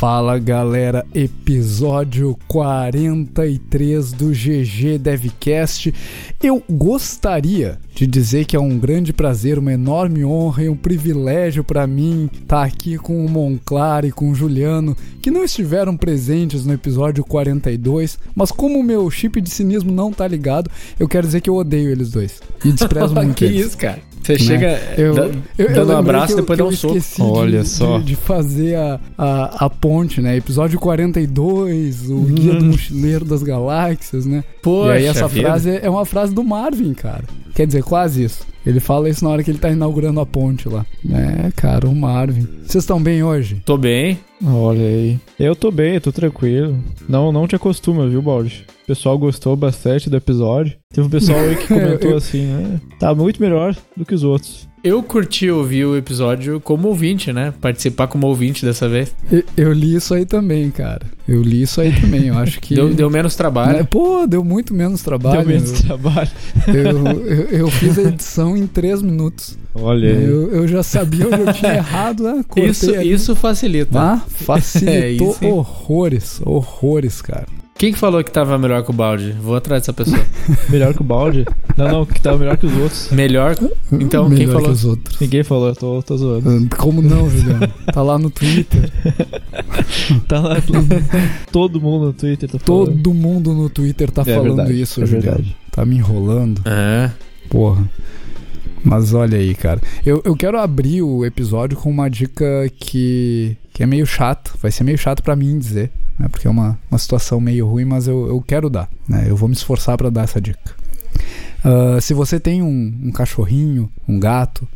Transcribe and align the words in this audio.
Fala 0.00 0.38
galera, 0.38 1.04
episódio 1.14 2.34
43 2.48 4.12
do 4.12 4.30
GG 4.30 4.96
Devcast. 4.98 5.92
Eu 6.42 6.62
gostaria 6.70 7.78
de 7.94 8.06
dizer 8.06 8.46
que 8.46 8.56
é 8.56 8.58
um 8.58 8.78
grande 8.78 9.12
prazer, 9.12 9.58
uma 9.58 9.74
enorme 9.74 10.24
honra 10.24 10.62
e 10.64 10.68
um 10.70 10.74
privilégio 10.74 11.62
para 11.62 11.86
mim 11.86 12.30
estar 12.32 12.62
aqui 12.62 12.96
com 12.96 13.22
o 13.22 13.28
Monclar 13.28 14.06
e 14.06 14.10
com 14.10 14.30
o 14.30 14.34
Juliano, 14.34 14.96
que 15.20 15.30
não 15.30 15.44
estiveram 15.44 15.94
presentes 15.94 16.64
no 16.64 16.72
episódio 16.72 17.22
42, 17.22 18.18
mas 18.34 18.50
como 18.50 18.78
o 18.78 18.82
meu 18.82 19.10
chip 19.10 19.38
de 19.38 19.50
cinismo 19.50 19.92
não 19.92 20.14
tá 20.14 20.26
ligado, 20.26 20.70
eu 20.98 21.06
quero 21.06 21.26
dizer 21.26 21.42
que 21.42 21.50
eu 21.50 21.56
odeio 21.56 21.90
eles 21.90 22.10
dois 22.10 22.40
e 22.64 22.72
desprezo 22.72 23.12
muito 23.22 23.34
que 23.34 23.44
eles. 23.44 23.66
isso, 23.66 23.76
cara? 23.76 24.00
Você 24.22 24.32
né? 24.34 24.38
chega 24.38 24.80
eu, 24.98 25.14
da- 25.14 25.24
eu, 25.26 25.66
eu 25.66 25.74
dando 25.74 25.92
um 25.92 25.96
abraço 25.96 26.32
e 26.34 26.36
depois 26.36 26.58
dá 26.58 26.64
um 26.64 26.70
eu 26.70 26.76
soco. 26.76 26.96
esqueci 26.96 27.22
de- 27.22 27.28
Olha 27.28 27.62
de, 27.62 27.68
só. 27.68 27.98
De, 27.98 28.14
fazer 28.16 28.76
a, 28.76 29.00
a, 29.16 29.64
a 29.66 29.70
ponte, 29.70 30.20
né? 30.20 30.36
Episódio 30.36 30.78
42, 30.78 32.08
o 32.10 32.16
Guia 32.24 32.52
Uhum. 32.52 32.58
do 32.58 32.64
Mochileiro 32.66 33.24
das 33.24 33.42
Galáxias, 33.42 34.26
né? 34.26 34.44
Poxa 34.62 34.90
e 34.94 34.98
aí 34.98 35.04
essa 35.06 35.26
vida. 35.26 35.48
frase 35.48 35.78
é 35.82 35.88
uma 35.88 36.04
frase 36.04 36.34
do 36.34 36.44
Marvin, 36.44 36.92
cara. 36.94 37.24
Quer 37.60 37.66
dizer, 37.66 37.82
quase 37.82 38.24
isso. 38.24 38.46
Ele 38.64 38.80
fala 38.80 39.10
isso 39.10 39.22
na 39.22 39.28
hora 39.28 39.44
que 39.44 39.50
ele 39.50 39.58
tá 39.58 39.68
inaugurando 39.70 40.18
a 40.18 40.24
ponte 40.24 40.66
lá. 40.66 40.86
É, 41.10 41.50
cara, 41.54 41.86
o 41.86 41.94
Marvin. 41.94 42.48
Vocês 42.64 42.84
estão 42.84 42.98
bem 43.02 43.22
hoje? 43.22 43.60
Tô 43.66 43.76
bem. 43.76 44.18
Olha 44.42 44.80
aí. 44.80 45.20
Eu 45.38 45.54
tô 45.54 45.70
bem, 45.70 45.96
eu 45.96 46.00
tô 46.00 46.10
tranquilo. 46.10 46.78
Não, 47.06 47.30
não 47.30 47.46
te 47.46 47.54
acostuma, 47.54 48.08
viu, 48.08 48.22
Baldi? 48.22 48.64
O 48.84 48.86
pessoal 48.86 49.18
gostou 49.18 49.54
bastante 49.56 50.08
do 50.08 50.16
episódio. 50.16 50.74
Teve 50.90 51.06
um 51.06 51.10
pessoal 51.10 51.38
aí 51.38 51.54
que 51.54 51.68
comentou 51.68 52.12
Eu- 52.12 52.16
assim, 52.16 52.46
né? 52.46 52.80
Tá 52.98 53.14
muito 53.14 53.42
melhor 53.42 53.76
do 53.94 54.06
que 54.06 54.14
os 54.14 54.24
outros. 54.24 54.66
Eu 54.82 55.02
curti 55.02 55.50
ouvir 55.50 55.84
o 55.84 55.94
episódio 55.94 56.58
como 56.58 56.88
ouvinte, 56.88 57.32
né? 57.34 57.52
Participar 57.60 58.06
como 58.06 58.26
ouvinte 58.26 58.64
dessa 58.64 58.88
vez. 58.88 59.14
Eu 59.54 59.72
li 59.74 59.94
isso 59.94 60.14
aí 60.14 60.24
também, 60.24 60.70
cara. 60.70 61.02
Eu 61.28 61.42
li 61.42 61.62
isso 61.62 61.82
aí 61.82 61.92
também. 62.00 62.28
Eu 62.28 62.38
acho 62.38 62.58
que. 62.60 62.74
Deu, 62.80 62.88
deu 62.94 63.10
menos 63.10 63.36
trabalho. 63.36 63.78
Né? 63.78 63.84
Pô, 63.84 64.26
deu 64.26 64.42
muito 64.42 64.72
menos 64.72 65.02
trabalho. 65.02 65.40
Deu 65.44 65.48
menos 65.48 65.82
trabalho. 65.82 66.30
Eu, 66.66 67.06
eu, 67.26 67.48
eu 67.50 67.70
fiz 67.70 67.98
a 67.98 68.02
edição 68.04 68.56
em 68.56 68.66
três 68.66 69.02
minutos. 69.02 69.58
Olha 69.74 70.08
aí. 70.08 70.24
Eu, 70.24 70.50
eu 70.50 70.66
já 70.66 70.82
sabia 70.82 71.26
onde 71.28 71.40
eu 71.42 71.52
tinha 71.52 71.74
errado, 71.76 72.22
né? 72.22 72.42
Cortei 72.48 72.70
Isso, 72.70 72.94
ali. 72.94 73.12
isso 73.12 73.36
facilita. 73.36 74.00
Ah, 74.00 74.22
facilitou 74.28 74.92
É, 74.94 75.10
isso, 75.12 75.46
horrores, 75.46 76.40
horrores, 76.44 77.20
cara. 77.20 77.46
Quem 77.80 77.94
que 77.94 77.98
falou 77.98 78.22
que 78.22 78.30
tava 78.30 78.58
melhor 78.58 78.84
que 78.84 78.90
o 78.90 78.92
balde? 78.92 79.32
Vou 79.40 79.56
atrás 79.56 79.80
dessa 79.80 79.94
pessoa. 79.94 80.22
Melhor 80.68 80.92
que 80.92 81.00
o 81.00 81.04
Baldi? 81.04 81.46
Não, 81.78 81.88
não, 81.88 82.04
que 82.04 82.20
tava 82.20 82.36
melhor 82.36 82.58
que 82.58 82.66
os 82.66 82.76
outros. 82.76 83.10
melhor? 83.10 83.56
Então, 83.90 84.28
quem 84.28 84.40
Melhor 84.40 84.52
falou? 84.52 84.66
que 84.66 84.72
os 84.72 84.84
outros. 84.84 85.18
Ninguém 85.18 85.42
falou, 85.42 85.68
eu 85.68 85.74
tô, 85.74 86.02
tô 86.02 86.14
zoando. 86.18 86.76
Como 86.76 87.00
não, 87.00 87.30
Juliano? 87.30 87.66
Tá 87.90 88.02
lá 88.02 88.18
no 88.18 88.30
Twitter. 88.30 88.90
Tá 90.28 90.40
lá 90.40 90.56
todo 91.50 91.80
mundo 91.80 92.06
no 92.06 92.12
Twitter 92.12 92.50
tá 92.50 92.58
falando. 92.58 92.86
Todo 92.96 93.14
mundo 93.14 93.54
no 93.54 93.70
Twitter 93.70 94.10
tá 94.10 94.22
É 94.22 94.34
falando 94.34 94.56
verdade, 94.56 94.80
isso, 94.80 95.02
é 95.02 95.06
Juliano. 95.06 95.36
verdade. 95.36 95.56
Tá 95.70 95.84
me 95.86 95.96
enrolando. 95.96 96.60
É. 96.66 97.10
Porra. 97.48 97.88
Mas 98.84 99.14
olha 99.14 99.38
aí, 99.38 99.54
cara. 99.54 99.80
Eu, 100.04 100.20
eu 100.24 100.36
quero 100.36 100.58
abrir 100.58 101.00
o 101.02 101.24
episódio 101.24 101.78
com 101.78 101.90
uma 101.90 102.08
dica 102.10 102.44
que, 102.78 103.56
que 103.72 103.82
é 103.82 103.86
meio 103.86 104.04
chato. 104.06 104.54
Vai 104.60 104.70
ser 104.70 104.84
meio 104.84 104.98
chato 104.98 105.22
pra 105.22 105.34
mim 105.36 105.58
dizer, 105.58 105.90
né? 106.20 106.28
Porque 106.28 106.46
é 106.46 106.50
uma, 106.50 106.78
uma 106.90 106.98
situação 106.98 107.40
meio 107.40 107.66
ruim, 107.66 107.86
mas 107.86 108.06
eu, 108.06 108.28
eu 108.28 108.40
quero 108.42 108.68
dar, 108.68 108.88
né? 109.08 109.24
Eu 109.26 109.36
vou 109.36 109.48
me 109.48 109.54
esforçar 109.54 109.96
pra 109.96 110.10
dar 110.10 110.24
essa 110.24 110.40
dica. 110.40 110.78
Ah, 111.64 111.98
se 112.00 112.12
você 112.12 112.38
tem 112.38 112.62
um, 112.62 112.94
um 113.04 113.10
cachorrinho, 113.10 113.90
um 114.06 114.20
gato, 114.20 114.68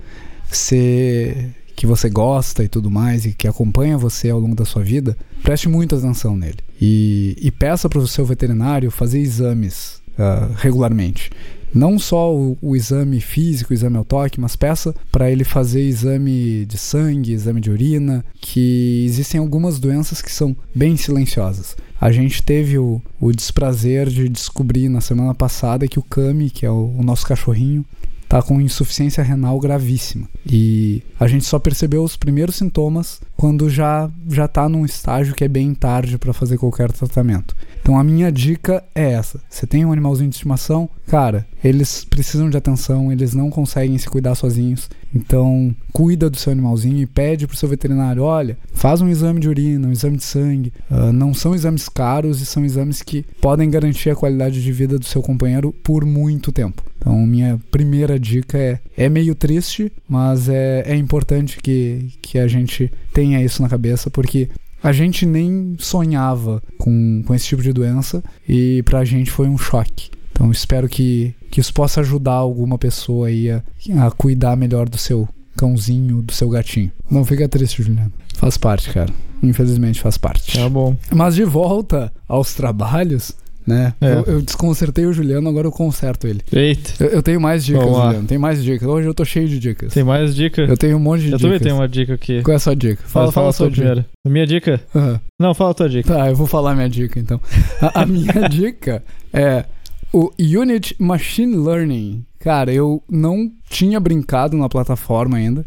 se, 0.50 1.50
que 1.76 1.86
você 1.86 2.08
gosta 2.08 2.64
e 2.64 2.68
tudo 2.68 2.90
mais, 2.90 3.26
e 3.26 3.32
que 3.32 3.46
acompanha 3.46 3.98
você 3.98 4.30
ao 4.30 4.38
longo 4.38 4.54
da 4.54 4.64
sua 4.64 4.82
vida, 4.82 5.16
preste 5.42 5.68
muita 5.68 5.96
atenção 5.96 6.36
nele. 6.36 6.58
E, 6.80 7.36
e 7.40 7.50
peça 7.50 7.88
para 7.88 7.98
o 7.98 8.08
seu 8.08 8.24
veterinário 8.24 8.90
fazer 8.90 9.20
exames 9.20 10.00
ah, 10.18 10.48
regularmente. 10.56 11.30
Não 11.74 11.98
só 11.98 12.32
o, 12.32 12.56
o 12.62 12.76
exame 12.76 13.20
físico, 13.20 13.72
o 13.72 13.74
exame 13.74 13.96
ao 13.96 14.04
toque, 14.04 14.40
mas 14.40 14.54
peça 14.54 14.94
para 15.10 15.30
ele 15.30 15.42
fazer 15.42 15.82
exame 15.82 16.64
de 16.64 16.78
sangue, 16.78 17.32
exame 17.32 17.60
de 17.60 17.70
urina, 17.70 18.24
que 18.40 19.04
existem 19.04 19.40
algumas 19.40 19.80
doenças 19.80 20.22
que 20.22 20.30
são 20.30 20.56
bem 20.72 20.96
silenciosas. 20.96 21.76
A 22.00 22.12
gente 22.12 22.42
teve 22.42 22.78
o, 22.78 23.02
o 23.20 23.32
desprazer 23.32 24.08
de 24.08 24.28
descobrir 24.28 24.88
na 24.88 25.00
semana 25.00 25.34
passada 25.34 25.88
que 25.88 25.98
o 25.98 26.02
Kami, 26.02 26.48
que 26.48 26.64
é 26.64 26.70
o, 26.70 26.94
o 26.96 27.02
nosso 27.02 27.26
cachorrinho, 27.26 27.84
tá 28.28 28.42
com 28.42 28.60
insuficiência 28.60 29.22
renal 29.22 29.58
gravíssima. 29.60 30.28
E 30.44 31.02
a 31.18 31.26
gente 31.26 31.44
só 31.44 31.58
percebeu 31.58 32.02
os 32.02 32.16
primeiros 32.16 32.56
sintomas 32.56 33.20
quando 33.44 33.68
já 33.68 34.10
já 34.26 34.48
tá 34.48 34.66
num 34.70 34.86
estágio 34.86 35.34
que 35.34 35.44
é 35.44 35.48
bem 35.48 35.74
tarde 35.74 36.16
para 36.16 36.32
fazer 36.32 36.56
qualquer 36.56 36.90
tratamento. 36.90 37.54
Então 37.82 37.98
a 37.98 38.02
minha 38.02 38.32
dica 38.32 38.82
é 38.94 39.12
essa: 39.12 39.38
você 39.50 39.66
tem 39.66 39.84
um 39.84 39.92
animalzinho 39.92 40.30
de 40.30 40.36
estimação, 40.36 40.88
cara, 41.06 41.46
eles 41.62 42.06
precisam 42.06 42.48
de 42.48 42.56
atenção, 42.56 43.12
eles 43.12 43.34
não 43.34 43.50
conseguem 43.50 43.98
se 43.98 44.08
cuidar 44.08 44.34
sozinhos. 44.34 44.88
Então, 45.14 45.74
cuida 45.92 46.28
do 46.28 46.36
seu 46.36 46.52
animalzinho 46.52 47.02
e 47.02 47.06
pede 47.06 47.46
pro 47.46 47.56
seu 47.56 47.68
veterinário, 47.68 48.22
olha, 48.22 48.58
faz 48.72 49.00
um 49.00 49.08
exame 49.08 49.38
de 49.38 49.48
urina, 49.48 49.88
um 49.88 49.92
exame 49.92 50.16
de 50.16 50.24
sangue. 50.24 50.72
Ah, 50.90 51.12
não 51.12 51.32
são 51.32 51.54
exames 51.54 51.88
caros 51.88 52.40
e 52.40 52.46
são 52.46 52.64
exames 52.64 53.00
que 53.00 53.24
podem 53.40 53.70
garantir 53.70 54.10
a 54.10 54.16
qualidade 54.16 54.62
de 54.62 54.72
vida 54.72 54.98
do 54.98 55.04
seu 55.04 55.22
companheiro 55.22 55.72
por 55.84 56.04
muito 56.04 56.50
tempo. 56.50 56.82
Então, 56.98 57.18
minha 57.26 57.60
primeira 57.70 58.18
dica 58.18 58.58
é: 58.58 58.80
é 58.96 59.08
meio 59.08 59.34
triste, 59.34 59.92
mas 60.08 60.48
é, 60.48 60.84
é 60.86 60.96
importante 60.96 61.58
que, 61.60 62.12
que 62.22 62.38
a 62.38 62.46
gente 62.46 62.90
tenha 63.12 63.42
isso 63.42 63.62
na 63.62 63.68
cabeça, 63.68 64.10
porque 64.10 64.48
a 64.82 64.92
gente 64.92 65.24
nem 65.24 65.76
sonhava 65.78 66.62
com, 66.78 67.22
com 67.26 67.34
esse 67.34 67.46
tipo 67.46 67.62
de 67.62 67.72
doença 67.72 68.22
e 68.48 68.82
pra 68.84 69.04
gente 69.04 69.30
foi 69.30 69.48
um 69.48 69.56
choque. 69.58 70.10
Então, 70.30 70.50
espero 70.50 70.88
que, 70.88 71.34
que 71.50 71.60
isso 71.60 71.72
possa 71.72 72.00
ajudar 72.00 72.34
alguma 72.34 72.76
pessoa 72.76 73.28
aí 73.28 73.50
a, 73.50 73.62
a 74.04 74.10
cuidar 74.10 74.56
melhor 74.56 74.88
do 74.88 74.98
seu 74.98 75.28
cãozinho, 75.56 76.20
do 76.20 76.32
seu 76.32 76.48
gatinho. 76.48 76.90
Não 77.10 77.24
fica 77.24 77.48
triste, 77.48 77.82
Juliano. 77.82 78.12
Faz 78.34 78.58
parte, 78.58 78.90
cara. 78.90 79.12
Infelizmente 79.42 80.00
faz 80.00 80.18
parte. 80.18 80.58
Tá 80.58 80.68
bom. 80.68 80.96
Mas 81.14 81.34
de 81.34 81.44
volta 81.44 82.12
aos 82.26 82.54
trabalhos, 82.54 83.32
né? 83.66 83.94
É. 84.00 84.12
Eu, 84.14 84.22
eu 84.34 84.42
desconcertei 84.42 85.06
o 85.06 85.12
Juliano, 85.12 85.48
agora 85.48 85.66
eu 85.66 85.72
conserto 85.72 86.26
ele. 86.26 86.40
Eita. 86.52 87.04
Eu, 87.04 87.08
eu 87.10 87.22
tenho 87.22 87.40
mais 87.40 87.64
dicas, 87.64 87.82
Vamos. 87.84 88.02
Juliano. 88.02 88.26
Tem 88.26 88.38
mais 88.38 88.62
dicas. 88.62 88.88
Hoje 88.88 89.08
eu 89.08 89.14
tô 89.14 89.24
cheio 89.24 89.48
de 89.48 89.58
dicas. 89.58 89.92
Tem 89.94 90.04
mais 90.04 90.34
dica? 90.34 90.62
Eu 90.62 90.76
tenho 90.76 90.96
um 90.96 91.00
monte 91.00 91.20
de 91.22 91.26
Eu 91.32 91.38
dicas. 91.38 91.42
também 91.42 91.58
tenho 91.60 91.74
uma 91.76 91.88
dica 91.88 92.14
aqui. 92.14 92.42
Qual 92.42 92.52
é 92.52 92.56
a 92.56 92.60
sua 92.60 92.76
dica? 92.76 93.02
Fala, 93.06 93.26
Mas 93.26 93.34
fala, 93.34 93.46
a 93.46 93.50
a 93.50 93.52
sua 93.52 93.70
dica. 93.70 94.06
minha 94.26 94.46
dica? 94.46 94.80
Aham. 94.94 95.20
Não, 95.40 95.54
fala 95.54 95.70
a 95.70 95.74
tua 95.74 95.88
dica. 95.88 96.14
Tá, 96.14 96.28
eu 96.28 96.36
vou 96.36 96.46
falar 96.46 96.74
minha 96.74 96.88
dica 96.88 97.18
então. 97.18 97.40
A, 97.80 98.02
a 98.02 98.06
minha 98.06 98.32
dica 98.50 99.02
é 99.32 99.64
o 100.12 100.30
Unit 100.38 100.94
Machine 100.98 101.56
Learning. 101.56 102.24
Cara, 102.38 102.72
eu 102.72 103.02
não 103.10 103.50
tinha 103.70 103.98
brincado 103.98 104.56
na 104.56 104.68
plataforma 104.68 105.36
ainda. 105.38 105.64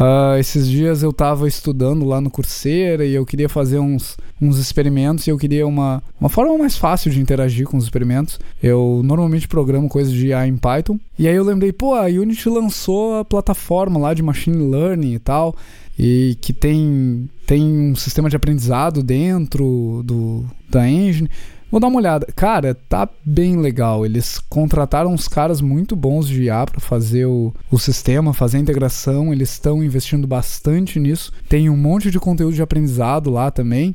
Ah, 0.00 0.38
esses 0.38 0.68
dias 0.68 1.02
eu 1.02 1.12
tava 1.12 1.48
estudando 1.48 2.04
lá 2.04 2.20
no 2.20 2.30
Coursera 2.30 3.04
e 3.04 3.12
eu 3.12 3.26
queria 3.26 3.48
fazer 3.48 3.80
uns, 3.80 4.16
uns 4.40 4.56
experimentos 4.56 5.26
e 5.26 5.30
eu 5.30 5.36
queria 5.36 5.66
uma, 5.66 6.00
uma 6.20 6.28
forma 6.28 6.56
mais 6.56 6.76
fácil 6.76 7.10
de 7.10 7.20
interagir 7.20 7.66
com 7.66 7.76
os 7.76 7.82
experimentos. 7.82 8.38
Eu 8.62 9.00
normalmente 9.04 9.48
programo 9.48 9.88
coisas 9.88 10.12
de 10.12 10.28
IA 10.28 10.46
em 10.46 10.56
Python. 10.56 11.00
E 11.18 11.26
aí 11.26 11.34
eu 11.34 11.42
lembrei, 11.42 11.72
pô, 11.72 11.94
a 11.94 12.04
Unity 12.04 12.48
lançou 12.48 13.18
a 13.18 13.24
plataforma 13.24 13.98
lá 13.98 14.14
de 14.14 14.22
Machine 14.22 14.70
Learning 14.70 15.14
e 15.14 15.18
tal 15.18 15.56
e 15.98 16.38
que 16.40 16.52
tem, 16.52 17.28
tem 17.44 17.90
um 17.90 17.96
sistema 17.96 18.30
de 18.30 18.36
aprendizado 18.36 19.02
dentro 19.02 20.02
do, 20.04 20.44
da 20.70 20.88
engine. 20.88 21.28
Vou 21.70 21.78
dar 21.78 21.88
uma 21.88 21.98
olhada. 21.98 22.26
Cara, 22.34 22.74
tá 22.88 23.06
bem 23.22 23.56
legal. 23.58 24.06
Eles 24.06 24.38
contrataram 24.38 25.12
uns 25.12 25.28
caras 25.28 25.60
muito 25.60 25.94
bons 25.94 26.26
de 26.26 26.44
IA 26.44 26.64
para 26.64 26.80
fazer 26.80 27.26
o, 27.26 27.54
o 27.70 27.78
sistema, 27.78 28.32
fazer 28.32 28.56
a 28.56 28.60
integração. 28.60 29.32
Eles 29.32 29.50
estão 29.50 29.84
investindo 29.84 30.26
bastante 30.26 30.98
nisso. 30.98 31.30
Tem 31.46 31.68
um 31.68 31.76
monte 31.76 32.10
de 32.10 32.18
conteúdo 32.18 32.54
de 32.54 32.62
aprendizado 32.62 33.30
lá 33.30 33.50
também. 33.50 33.94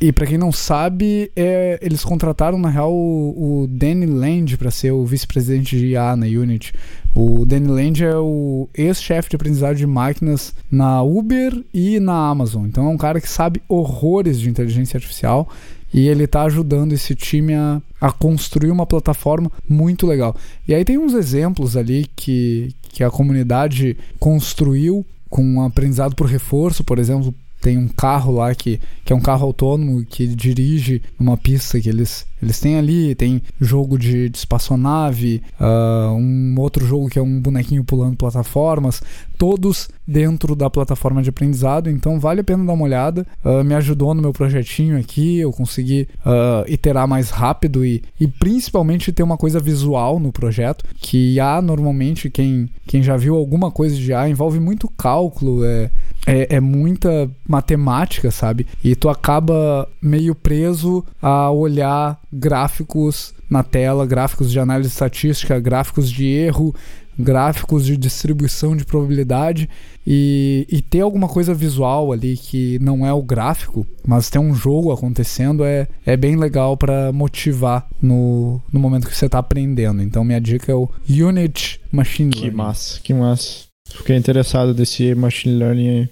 E 0.00 0.12
para 0.12 0.26
quem 0.26 0.36
não 0.36 0.50
sabe, 0.50 1.30
é, 1.36 1.78
eles 1.80 2.04
contrataram 2.04 2.58
na 2.58 2.68
real 2.68 2.92
o, 2.92 3.62
o 3.62 3.66
Danny 3.68 4.06
Land 4.06 4.56
para 4.58 4.70
ser 4.70 4.90
o 4.90 5.04
vice-presidente 5.04 5.78
de 5.78 5.86
IA 5.92 6.16
na 6.16 6.26
Unity. 6.26 6.72
O 7.14 7.44
Danny 7.46 7.68
Land 7.68 8.04
é 8.04 8.16
o 8.16 8.68
ex-chefe 8.74 9.30
de 9.30 9.36
aprendizado 9.36 9.76
de 9.76 9.86
máquinas 9.86 10.52
na 10.68 11.00
Uber 11.02 11.64
e 11.72 12.00
na 12.00 12.28
Amazon. 12.28 12.66
Então 12.66 12.86
é 12.86 12.88
um 12.88 12.96
cara 12.96 13.20
que 13.20 13.28
sabe 13.28 13.62
horrores 13.68 14.40
de 14.40 14.50
inteligência 14.50 14.96
artificial 14.96 15.48
e 15.92 16.08
ele 16.08 16.24
está 16.24 16.42
ajudando 16.42 16.92
esse 16.92 17.14
time 17.14 17.54
a, 17.54 17.80
a 18.00 18.10
construir 18.10 18.72
uma 18.72 18.84
plataforma 18.84 19.50
muito 19.68 20.08
legal. 20.08 20.34
E 20.66 20.74
aí 20.74 20.84
tem 20.84 20.98
uns 20.98 21.14
exemplos 21.14 21.76
ali 21.76 22.06
que, 22.16 22.74
que 22.88 23.04
a 23.04 23.10
comunidade 23.10 23.96
construiu 24.18 25.06
com 25.30 25.62
aprendizado 25.62 26.16
por 26.16 26.26
reforço, 26.26 26.82
por 26.82 26.98
exemplo, 26.98 27.32
tem 27.64 27.78
um 27.78 27.88
carro 27.88 28.34
lá 28.34 28.54
que, 28.54 28.78
que 29.06 29.10
é 29.10 29.16
um 29.16 29.20
carro 29.22 29.46
autônomo 29.46 30.04
que 30.04 30.26
dirige 30.26 31.00
numa 31.18 31.34
pista 31.34 31.80
que 31.80 31.88
eles, 31.88 32.26
eles 32.42 32.60
têm 32.60 32.76
ali. 32.76 33.14
Tem 33.14 33.40
jogo 33.58 33.98
de, 33.98 34.28
de 34.28 34.36
espaçonave, 34.36 35.40
uh, 35.58 36.12
um 36.12 36.54
outro 36.58 36.86
jogo 36.86 37.08
que 37.08 37.18
é 37.18 37.22
um 37.22 37.40
bonequinho 37.40 37.82
pulando 37.82 38.18
plataformas, 38.18 39.02
todos 39.38 39.88
dentro 40.06 40.54
da 40.54 40.68
plataforma 40.68 41.22
de 41.22 41.30
aprendizado. 41.30 41.88
Então 41.88 42.20
vale 42.20 42.42
a 42.42 42.44
pena 42.44 42.66
dar 42.66 42.74
uma 42.74 42.84
olhada. 42.84 43.26
Uh, 43.42 43.64
me 43.64 43.74
ajudou 43.74 44.12
no 44.12 44.20
meu 44.20 44.34
projetinho 44.34 44.98
aqui, 44.98 45.38
eu 45.38 45.50
consegui 45.50 46.06
uh, 46.18 46.70
iterar 46.70 47.08
mais 47.08 47.30
rápido 47.30 47.82
e, 47.82 48.02
e 48.20 48.28
principalmente 48.28 49.10
ter 49.10 49.22
uma 49.22 49.38
coisa 49.38 49.58
visual 49.58 50.20
no 50.20 50.30
projeto. 50.30 50.84
Que 51.00 51.40
há 51.40 51.62
normalmente, 51.62 52.28
quem, 52.28 52.68
quem 52.86 53.02
já 53.02 53.16
viu 53.16 53.34
alguma 53.36 53.70
coisa 53.70 53.96
de 53.96 54.12
A, 54.12 54.28
envolve 54.28 54.60
muito 54.60 54.86
cálculo, 54.98 55.64
é, 55.64 55.90
é, 56.26 56.56
é 56.56 56.60
muita 56.60 57.30
matemática, 57.46 58.30
sabe? 58.30 58.66
E 58.82 58.94
tu 58.94 59.08
acaba 59.08 59.88
meio 60.00 60.34
preso 60.34 61.04
a 61.20 61.50
olhar 61.50 62.20
gráficos 62.32 63.34
na 63.48 63.62
tela, 63.62 64.06
gráficos 64.06 64.50
de 64.50 64.58
análise 64.58 64.88
estatística, 64.88 65.60
gráficos 65.60 66.10
de 66.10 66.26
erro, 66.26 66.74
gráficos 67.18 67.84
de 67.84 67.96
distribuição 67.96 68.76
de 68.76 68.84
probabilidade 68.84 69.68
e, 70.06 70.66
e 70.68 70.82
ter 70.82 71.00
alguma 71.00 71.28
coisa 71.28 71.54
visual 71.54 72.12
ali 72.12 72.36
que 72.36 72.78
não 72.80 73.06
é 73.06 73.12
o 73.12 73.22
gráfico, 73.22 73.86
mas 74.06 74.28
tem 74.28 74.40
um 74.40 74.54
jogo 74.54 74.92
acontecendo 74.92 75.64
é, 75.64 75.86
é 76.04 76.16
bem 76.16 76.36
legal 76.36 76.76
para 76.76 77.12
motivar 77.12 77.86
no, 78.02 78.60
no 78.72 78.80
momento 78.80 79.08
que 79.08 79.16
você 79.16 79.26
está 79.26 79.38
aprendendo. 79.38 80.02
Então 80.02 80.24
minha 80.24 80.40
dica 80.40 80.72
é 80.72 80.74
o 80.74 80.88
Unit 81.08 81.80
Machine 81.92 82.30
Learning. 82.30 82.50
Que 82.50 82.56
massa, 82.56 83.00
que 83.00 83.14
massa. 83.14 83.73
Fiquei 83.88 84.16
interessado 84.16 84.74
desse 84.74 85.14
machine 85.14 85.56
learning 85.56 85.88
aí. 85.88 86.08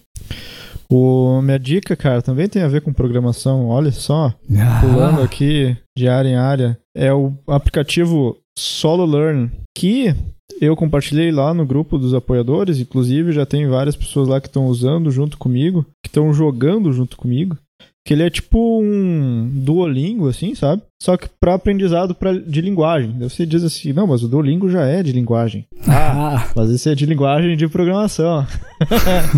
O, 0.91 1.41
minha 1.41 1.59
dica, 1.59 1.97
cara, 1.97 2.21
também 2.21 2.49
tem 2.49 2.63
a 2.63 2.69
ver 2.69 2.83
com 2.83 2.93
programação. 2.93 3.69
Olha 3.69 3.91
só, 3.91 4.33
Ah, 4.59 4.81
pulando 4.81 5.23
aqui 5.23 5.75
de 5.97 6.07
área 6.07 6.29
em 6.29 6.37
área, 6.37 6.79
é 6.95 7.13
o 7.13 7.33
aplicativo 7.47 8.37
Solo 8.59 9.07
Learn, 9.07 9.51
que 9.77 10.15
eu 10.61 10.77
compartilhei 10.77 11.33
lá 11.33 11.55
no 11.55 11.65
grupo 11.65 11.99
dos 11.99 12.13
apoiadores, 12.13 12.79
inclusive 12.79 13.33
já 13.33 13.47
tem 13.47 13.67
várias 13.67 13.97
pessoas 13.97 14.29
lá 14.29 14.41
que 14.41 14.49
estão 14.49 14.67
usando 14.67 15.11
junto 15.11 15.39
comigo, 15.39 15.85
que 16.05 16.09
estão 16.09 16.33
jogando 16.33 16.93
junto 16.93 17.17
comigo. 17.17 17.57
Que 18.05 18.15
ele 18.15 18.25
é 18.25 18.31
tipo 18.31 18.81
um 18.83 19.49
Duolingo, 19.63 20.29
assim, 20.29 20.55
sabe? 20.55 20.83
Só 21.01 21.17
que 21.17 21.29
para 21.41 21.55
aprendizado 21.55 22.15
pra, 22.15 22.33
de 22.33 22.61
linguagem. 22.61 23.15
Daí 23.17 23.31
você 23.31 23.47
diz 23.47 23.63
assim, 23.63 23.93
não, 23.93 24.09
mas 24.09 24.25
o 24.25 24.29
Duolingo 24.29 24.69
já 24.69 24.85
é 24.85 25.03
de 25.03 25.13
linguagem. 25.13 25.67
Ah, 25.87 26.51
Mas 26.57 26.71
esse 26.71 26.91
é 26.91 26.95
de 26.95 27.07
linguagem 27.07 27.57
de 27.57 27.69
programação. 27.69 28.45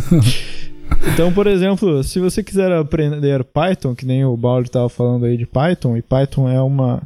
então, 1.13 1.31
por 1.33 1.47
exemplo, 1.47 2.03
se 2.03 2.19
você 2.19 2.43
quiser 2.43 2.73
aprender 2.73 3.45
Python, 3.45 3.95
que 3.95 4.07
nem 4.07 4.25
o 4.25 4.37
Baldi 4.37 4.69
estava 4.69 4.89
falando 4.89 5.27
aí 5.27 5.37
de 5.37 5.47
Python, 5.47 5.97
e 5.97 6.03
Python 6.03 6.49
é 6.49 6.61
uma 6.61 7.03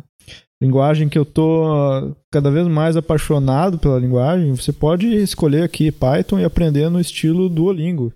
linguagem 0.61 1.09
que 1.09 1.19
eu 1.19 1.25
tô 1.25 2.15
cada 2.31 2.51
vez 2.51 2.67
mais 2.67 2.97
apaixonado 2.97 3.79
pela 3.79 3.99
linguagem, 3.99 4.55
você 4.55 4.73
pode 4.73 5.07
escolher 5.07 5.63
aqui 5.63 5.91
Python 5.91 6.39
e 6.39 6.45
aprender 6.45 6.89
no 6.89 7.01
estilo 7.01 7.49
Duolingo. 7.49 8.13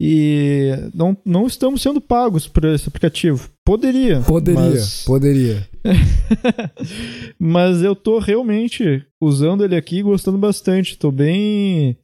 E 0.00 0.70
não, 0.92 1.16
não 1.24 1.46
estamos 1.46 1.80
sendo 1.80 2.00
pagos 2.00 2.46
por 2.48 2.64
esse 2.64 2.88
aplicativo. 2.88 3.48
Poderia. 3.64 4.20
poderia, 4.20 4.60
mas- 4.60 5.04
poderia. 5.04 5.68
mas 7.38 7.82
eu 7.82 7.94
tô 7.94 8.18
realmente 8.18 9.04
usando 9.22 9.64
ele 9.64 9.76
aqui 9.76 9.98
e 9.98 10.02
gostando 10.02 10.36
bastante. 10.36 10.98
Tô 10.98 11.10
bem 11.10 11.96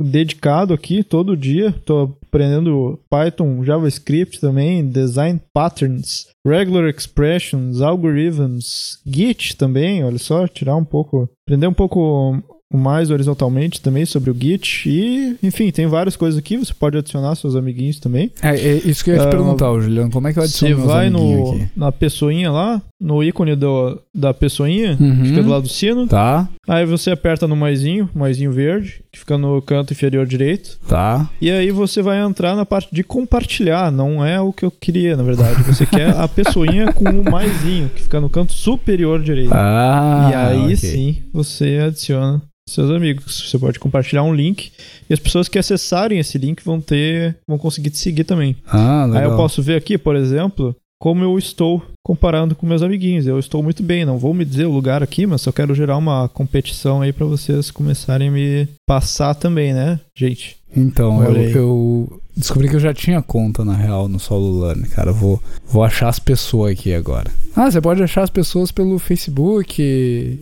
dedicado 0.00 0.74
aqui 0.74 1.02
todo 1.02 1.36
dia. 1.36 1.72
Tô 1.84 2.16
aprendendo 2.22 2.98
Python, 3.10 3.64
JavaScript 3.64 4.40
também, 4.40 4.86
design 4.88 5.40
patterns, 5.54 6.26
regular 6.46 6.88
expressions, 6.88 7.80
algorithms, 7.80 8.98
Git 9.06 9.56
também, 9.56 10.02
olha 10.04 10.18
só, 10.18 10.46
tirar 10.48 10.76
um 10.76 10.84
pouco, 10.84 11.28
aprender 11.46 11.66
um 11.66 11.74
pouco 11.74 12.42
mais 12.78 13.10
horizontalmente 13.10 13.80
também 13.80 14.04
sobre 14.06 14.30
o 14.30 14.34
Git 14.38 14.88
e, 14.88 15.36
enfim, 15.42 15.70
tem 15.70 15.86
várias 15.86 16.16
coisas 16.16 16.38
aqui, 16.38 16.56
você 16.56 16.72
pode 16.72 16.96
adicionar 16.98 17.34
seus 17.34 17.54
amiguinhos 17.56 17.98
também. 17.98 18.30
É, 18.42 18.50
é 18.56 18.74
isso 18.84 19.04
que 19.04 19.10
eu 19.10 19.14
ia 19.14 19.20
te 19.22 19.26
Ah, 19.26 19.30
perguntar, 19.30 19.72
Juliano. 19.80 20.10
Como 20.10 20.28
é 20.28 20.32
que 20.32 20.38
eu 20.38 20.42
Você 20.42 20.66
adiciono 20.66 20.76
meus 20.76 20.86
vai 20.86 21.10
no, 21.10 21.52
aqui? 21.52 21.68
na 21.76 21.92
pessoinha 21.92 22.50
lá, 22.50 22.82
no 23.02 23.22
ícone 23.22 23.56
do, 23.56 24.00
da 24.14 24.32
pessoinha, 24.32 24.96
Uhum. 25.00 25.24
fica 25.24 25.42
do 25.42 25.48
lado 25.50 25.62
do 25.62 25.68
sino, 25.68 26.06
Tá, 26.06 26.48
Aí 26.68 26.86
você 26.86 27.10
aperta 27.10 27.48
no 27.48 27.56
maisinho, 27.56 28.08
maisinho 28.14 28.52
verde, 28.52 29.02
que 29.10 29.18
fica 29.18 29.36
no 29.36 29.60
canto 29.60 29.92
inferior 29.92 30.24
direito. 30.26 30.78
tá. 30.88 31.28
E 31.40 31.50
aí 31.50 31.70
você 31.72 32.00
vai 32.00 32.20
entrar 32.22 32.54
na 32.54 32.64
parte 32.64 32.88
de 32.94 33.02
compartilhar. 33.02 33.90
Não 33.90 34.24
é 34.24 34.40
o 34.40 34.52
que 34.52 34.64
eu 34.64 34.70
queria, 34.70 35.16
na 35.16 35.22
verdade. 35.24 35.62
Você 35.64 35.84
quer 35.84 36.10
a 36.16 36.28
pessoinha 36.28 36.92
com 36.92 37.04
o 37.10 37.28
maisinho, 37.30 37.88
que 37.94 38.02
fica 38.02 38.20
no 38.20 38.30
canto 38.30 38.52
superior 38.52 39.20
direito. 39.22 39.52
Ah, 39.52 40.28
e 40.30 40.34
aí 40.34 40.62
ok. 40.64 40.76
sim 40.76 41.16
você 41.32 41.78
adiciona 41.86 42.40
seus 42.68 42.90
amigos. 42.90 43.48
Você 43.50 43.58
pode 43.58 43.78
compartilhar 43.80 44.22
um 44.22 44.32
link 44.34 44.70
e 45.10 45.12
as 45.12 45.18
pessoas 45.18 45.48
que 45.48 45.58
acessarem 45.58 46.18
esse 46.20 46.38
link 46.38 46.62
vão 46.64 46.80
ter, 46.80 47.36
vão 47.46 47.58
conseguir 47.58 47.90
te 47.90 47.98
seguir 47.98 48.24
também. 48.24 48.56
Ah, 48.68 49.04
legal. 49.06 49.22
Aí 49.22 49.28
eu 49.28 49.36
posso 49.36 49.60
ver 49.62 49.74
aqui, 49.76 49.98
por 49.98 50.14
exemplo, 50.14 50.74
como 51.02 51.24
eu 51.24 51.36
estou 51.36 51.82
comparando 52.00 52.54
com 52.54 52.64
meus 52.64 52.80
amiguinhos. 52.80 53.26
Eu 53.26 53.36
estou 53.36 53.60
muito 53.60 53.82
bem, 53.82 54.04
não 54.04 54.18
vou 54.18 54.32
me 54.32 54.44
dizer 54.44 54.66
o 54.66 54.72
lugar 54.72 55.02
aqui, 55.02 55.26
mas 55.26 55.40
só 55.40 55.50
quero 55.50 55.74
gerar 55.74 55.96
uma 55.96 56.28
competição 56.28 57.02
aí 57.02 57.12
pra 57.12 57.26
vocês 57.26 57.72
começarem 57.72 58.28
a 58.28 58.30
me 58.30 58.68
passar 58.86 59.34
também, 59.34 59.74
né, 59.74 59.98
gente? 60.16 60.61
Então, 60.74 61.22
eu, 61.24 61.36
eu 61.50 62.20
descobri 62.36 62.68
que 62.68 62.76
eu 62.76 62.80
já 62.80 62.94
tinha 62.94 63.20
conta, 63.20 63.64
na 63.64 63.74
real, 63.74 64.08
no 64.08 64.18
Solo 64.18 64.60
Learn, 64.64 64.86
cara. 64.88 65.10
Eu 65.10 65.14
Vou, 65.14 65.42
vou 65.68 65.84
achar 65.84 66.08
as 66.08 66.18
pessoas 66.18 66.72
aqui 66.72 66.94
agora. 66.94 67.30
Ah, 67.54 67.70
você 67.70 67.80
pode 67.82 68.02
achar 68.02 68.22
as 68.22 68.30
pessoas 68.30 68.72
pelo 68.72 68.98
Facebook 68.98 69.82
e, 69.82 70.38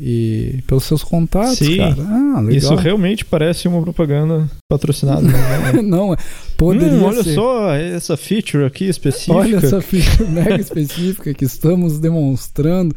e 0.60 0.62
pelos 0.68 0.84
seus 0.84 1.02
contatos, 1.02 1.58
Sim. 1.58 1.78
cara. 1.78 1.96
Ah, 2.08 2.40
legal. 2.40 2.50
Isso 2.52 2.74
realmente 2.76 3.24
parece 3.24 3.66
uma 3.66 3.82
propaganda 3.82 4.48
patrocinada. 4.68 5.22
Né? 5.22 5.82
Não, 5.82 6.16
poderia 6.56 6.92
Hum, 6.98 7.02
olha 7.04 7.24
ser. 7.24 7.34
só 7.34 7.74
essa 7.74 8.16
feature 8.16 8.64
aqui 8.64 8.84
específica. 8.84 9.34
Olha 9.36 9.56
essa 9.56 9.80
ficha 9.80 10.22
mega 10.30 10.60
específica 10.60 11.34
que 11.34 11.44
estamos 11.44 11.98
demonstrando. 11.98 12.94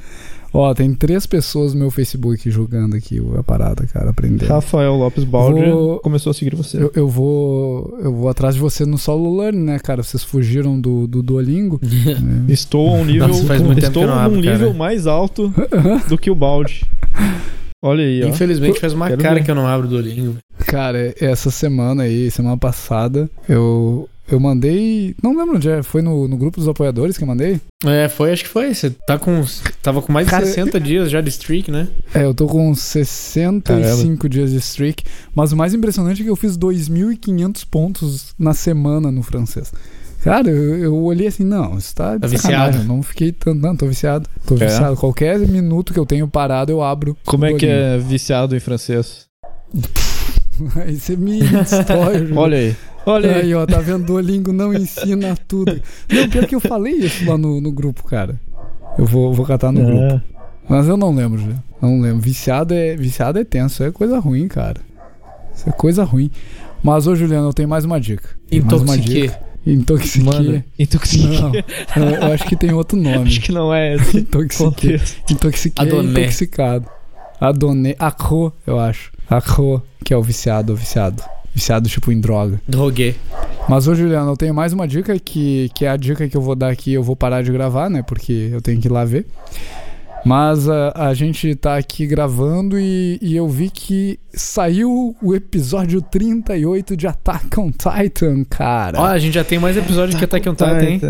Ó, 0.55 0.71
tem 0.73 0.93
três 0.93 1.25
pessoas 1.25 1.73
no 1.73 1.79
meu 1.79 1.89
Facebook 1.89 2.49
jogando 2.51 2.95
aqui 2.95 3.19
a 3.37 3.41
parada, 3.41 3.87
cara, 3.87 4.11
aprendendo. 4.11 4.47
Rafael 4.47 4.95
Lopes 4.95 5.23
Baldi 5.23 5.67
Vou- 5.69 5.99
começou 5.99 6.29
a 6.29 6.33
seguir 6.33 6.55
você. 6.55 6.77
Eu, 6.77 6.91
eu 6.95 7.07
vou 7.07 7.97
eu 8.01 8.13
vou 8.13 8.29
atrás 8.29 8.53
de 8.53 8.61
você 8.61 8.85
no 8.85 8.97
solo 8.97 9.35
learn, 9.41 9.57
né, 9.57 9.79
cara? 9.79 10.03
Vocês 10.03 10.23
fugiram 10.23 10.79
do, 10.79 11.07
do 11.07 11.23
Duolingo. 11.23 11.79
É. 12.47 12.51
Estou 12.51 12.89
a 12.89 12.93
um 12.93 13.05
nível, 13.05 13.27
Nossa, 13.29 13.45
faz 13.45 13.61
muito 13.61 13.75
tempo 13.81 13.87
estou 13.87 14.05
num 14.05 14.13
abro, 14.13 14.41
cara. 14.43 14.51
nível 14.57 14.73
mais 14.73 15.07
alto 15.07 15.51
do 16.07 16.17
que 16.17 16.29
o 16.29 16.35
Baldi. 16.35 16.85
Olha 17.81 18.03
aí, 18.03 18.23
ó. 18.23 18.27
Infelizmente 18.27 18.79
faz 18.79 18.93
uma 18.93 19.07
Quero 19.07 19.21
cara 19.21 19.35
ver. 19.35 19.43
que 19.43 19.51
eu 19.51 19.55
não 19.55 19.65
abro 19.67 19.87
do 19.87 19.95
Duolingo. 20.01 20.37
Cara, 20.67 21.13
essa 21.19 21.49
semana 21.51 22.03
aí, 22.03 22.29
semana 22.31 22.57
passada, 22.57 23.29
eu 23.49 24.07
eu 24.31 24.39
mandei, 24.39 25.15
não 25.21 25.37
lembro 25.37 25.57
onde 25.57 25.69
é, 25.69 25.83
foi 25.83 26.01
no, 26.01 26.27
no 26.27 26.37
grupo 26.37 26.59
dos 26.59 26.67
apoiadores 26.67 27.17
que 27.17 27.23
eu 27.23 27.27
mandei? 27.27 27.59
É, 27.85 28.07
foi, 28.07 28.31
acho 28.31 28.43
que 28.43 28.49
foi. 28.49 28.73
Você 28.73 28.89
tá 28.89 29.17
com. 29.19 29.43
Tava 29.81 30.01
com 30.01 30.11
mais 30.13 30.25
de 30.27 30.31
Cara, 30.31 30.45
60 30.45 30.79
dias 30.81 31.11
já 31.11 31.19
de 31.21 31.29
streak, 31.29 31.69
né? 31.69 31.87
É, 32.13 32.23
eu 32.23 32.33
tô 32.33 32.47
com 32.47 32.73
65 32.73 34.29
dias 34.29 34.51
de 34.51 34.57
streak, 34.57 35.03
mas 35.35 35.51
o 35.51 35.57
mais 35.57 35.73
impressionante 35.73 36.21
é 36.21 36.23
que 36.23 36.29
eu 36.29 36.35
fiz 36.35 36.57
2.500 36.57 37.65
pontos 37.69 38.33
na 38.39 38.53
semana 38.53 39.11
no 39.11 39.21
francês. 39.21 39.71
Cara, 40.23 40.49
eu, 40.49 40.75
eu 40.77 40.95
olhei 40.95 41.27
assim, 41.27 41.43
não, 41.43 41.77
isso 41.77 41.93
tá, 41.93 42.17
Tá 42.17 42.27
viciado. 42.27 42.81
Não 42.85 43.03
fiquei 43.03 43.33
tanto, 43.33 43.59
não, 43.59 43.75
tô 43.75 43.85
viciado. 43.87 44.29
Tô 44.47 44.55
É? 44.55 44.67
viciado. 44.67 44.95
Qualquer 44.95 45.37
minuto 45.39 45.91
que 45.91 45.99
eu 45.99 46.05
tenho 46.05 46.25
parado, 46.29 46.71
eu 46.71 46.81
abro. 46.81 47.17
Como 47.25 47.43
é 47.43 47.53
que 47.55 47.65
é 47.65 47.97
viciado 47.97 48.55
em 48.55 48.59
francês? 48.61 49.25
Aí 50.77 50.95
você 50.97 51.17
me 51.17 51.39
destrói. 51.41 52.31
Olha 52.37 52.57
aí. 52.57 52.75
Olha 53.05 53.35
aí. 53.35 53.41
Aí, 53.41 53.55
ó, 53.55 53.65
tá 53.65 53.79
vendo? 53.79 54.05
Duolingo 54.05 54.53
não 54.53 54.73
ensina 54.73 55.35
tudo. 55.47 55.81
Não, 56.09 56.29
pior 56.29 56.45
que 56.45 56.55
eu 56.55 56.59
falei 56.59 56.93
isso 56.93 57.29
lá 57.29 57.37
no, 57.37 57.59
no 57.59 57.71
grupo, 57.71 58.03
cara. 58.03 58.39
Eu 58.97 59.05
vou, 59.05 59.33
vou 59.33 59.45
catar 59.45 59.71
no 59.71 59.83
grupo. 59.83 60.01
É. 60.01 60.21
Mas 60.69 60.87
eu 60.87 60.95
não 60.95 61.13
lembro, 61.13 61.39
já. 61.39 61.55
Não 61.81 61.99
lembro. 61.99 62.21
Viciado 62.21 62.73
é, 62.73 62.95
viciado 62.95 63.39
é 63.39 63.43
tenso. 63.43 63.83
É 63.83 63.91
coisa 63.91 64.19
ruim, 64.19 64.47
cara. 64.47 64.79
Isso 65.53 65.67
é 65.67 65.71
coisa 65.71 66.03
ruim. 66.03 66.31
Mas, 66.81 67.07
ô, 67.07 67.15
Juliano, 67.15 67.49
eu 67.49 67.53
tenho 67.53 67.67
mais 67.67 67.85
uma 67.85 67.99
dica. 67.99 68.29
Dica. 69.09 69.39
Intoxiquei. 69.65 70.23
Mano, 70.23 70.63
intoxiquei. 70.77 71.63
Não, 71.95 72.09
eu, 72.09 72.33
acho 72.33 72.45
que 72.45 72.55
tem 72.55 72.73
outro 72.73 72.97
nome. 72.97 73.29
Acho 73.29 73.41
que 73.41 73.51
não 73.51 73.73
é 73.73 73.95
esse. 73.95 74.17
Intoxiquei 75.31 75.85
é 75.85 75.87
Adoné. 75.87 76.21
intoxicado. 76.21 76.85
Adoné. 77.39 77.95
Acro, 77.97 78.53
eu 78.67 78.77
acho. 78.77 79.11
Acro, 79.29 79.81
que 80.03 80.13
é 80.13 80.17
o 80.17 80.21
viciado, 80.21 80.73
o 80.73 80.75
viciado. 80.75 81.23
Viciado, 81.53 81.87
tipo, 81.87 82.11
em 82.11 82.19
droga. 82.19 82.59
Droguei. 82.67 83.15
Mas, 83.69 83.87
ô, 83.87 83.93
Juliano, 83.95 84.31
eu 84.31 84.37
tenho 84.37 84.53
mais 84.53 84.73
uma 84.73 84.87
dica 84.87 85.17
que, 85.19 85.69
que 85.75 85.85
é 85.85 85.89
a 85.89 85.97
dica 85.97 86.27
que 86.27 86.35
eu 86.35 86.41
vou 86.41 86.55
dar 86.55 86.69
aqui. 86.69 86.91
Eu 86.93 87.03
vou 87.03 87.15
parar 87.15 87.41
de 87.43 87.51
gravar, 87.51 87.89
né? 87.89 88.01
Porque 88.01 88.49
eu 88.51 88.61
tenho 88.61 88.81
que 88.81 88.87
ir 88.87 88.91
lá 88.91 89.05
ver. 89.05 89.25
Mas 90.25 90.69
a, 90.69 91.09
a 91.09 91.13
gente 91.13 91.53
tá 91.53 91.75
aqui 91.75 92.07
gravando 92.07 92.79
e, 92.79 93.19
e 93.21 93.35
eu 93.35 93.45
vi 93.47 93.69
que 93.69 94.17
saiu 94.33 95.13
o 95.21 95.35
episódio 95.35 96.01
38 96.01 96.95
de 96.95 97.07
Attack 97.07 97.59
on 97.59 97.71
Titan, 97.71 98.45
cara. 98.49 99.01
Ó, 99.01 99.05
a 99.05 99.17
gente 99.19 99.33
já 99.33 99.43
tem 99.43 99.59
mais 99.59 99.75
episódio 99.75 100.17
que 100.17 100.23
Attack 100.23 100.47
on 100.47 100.53
Titan, 100.55 100.81
hein? 100.81 101.01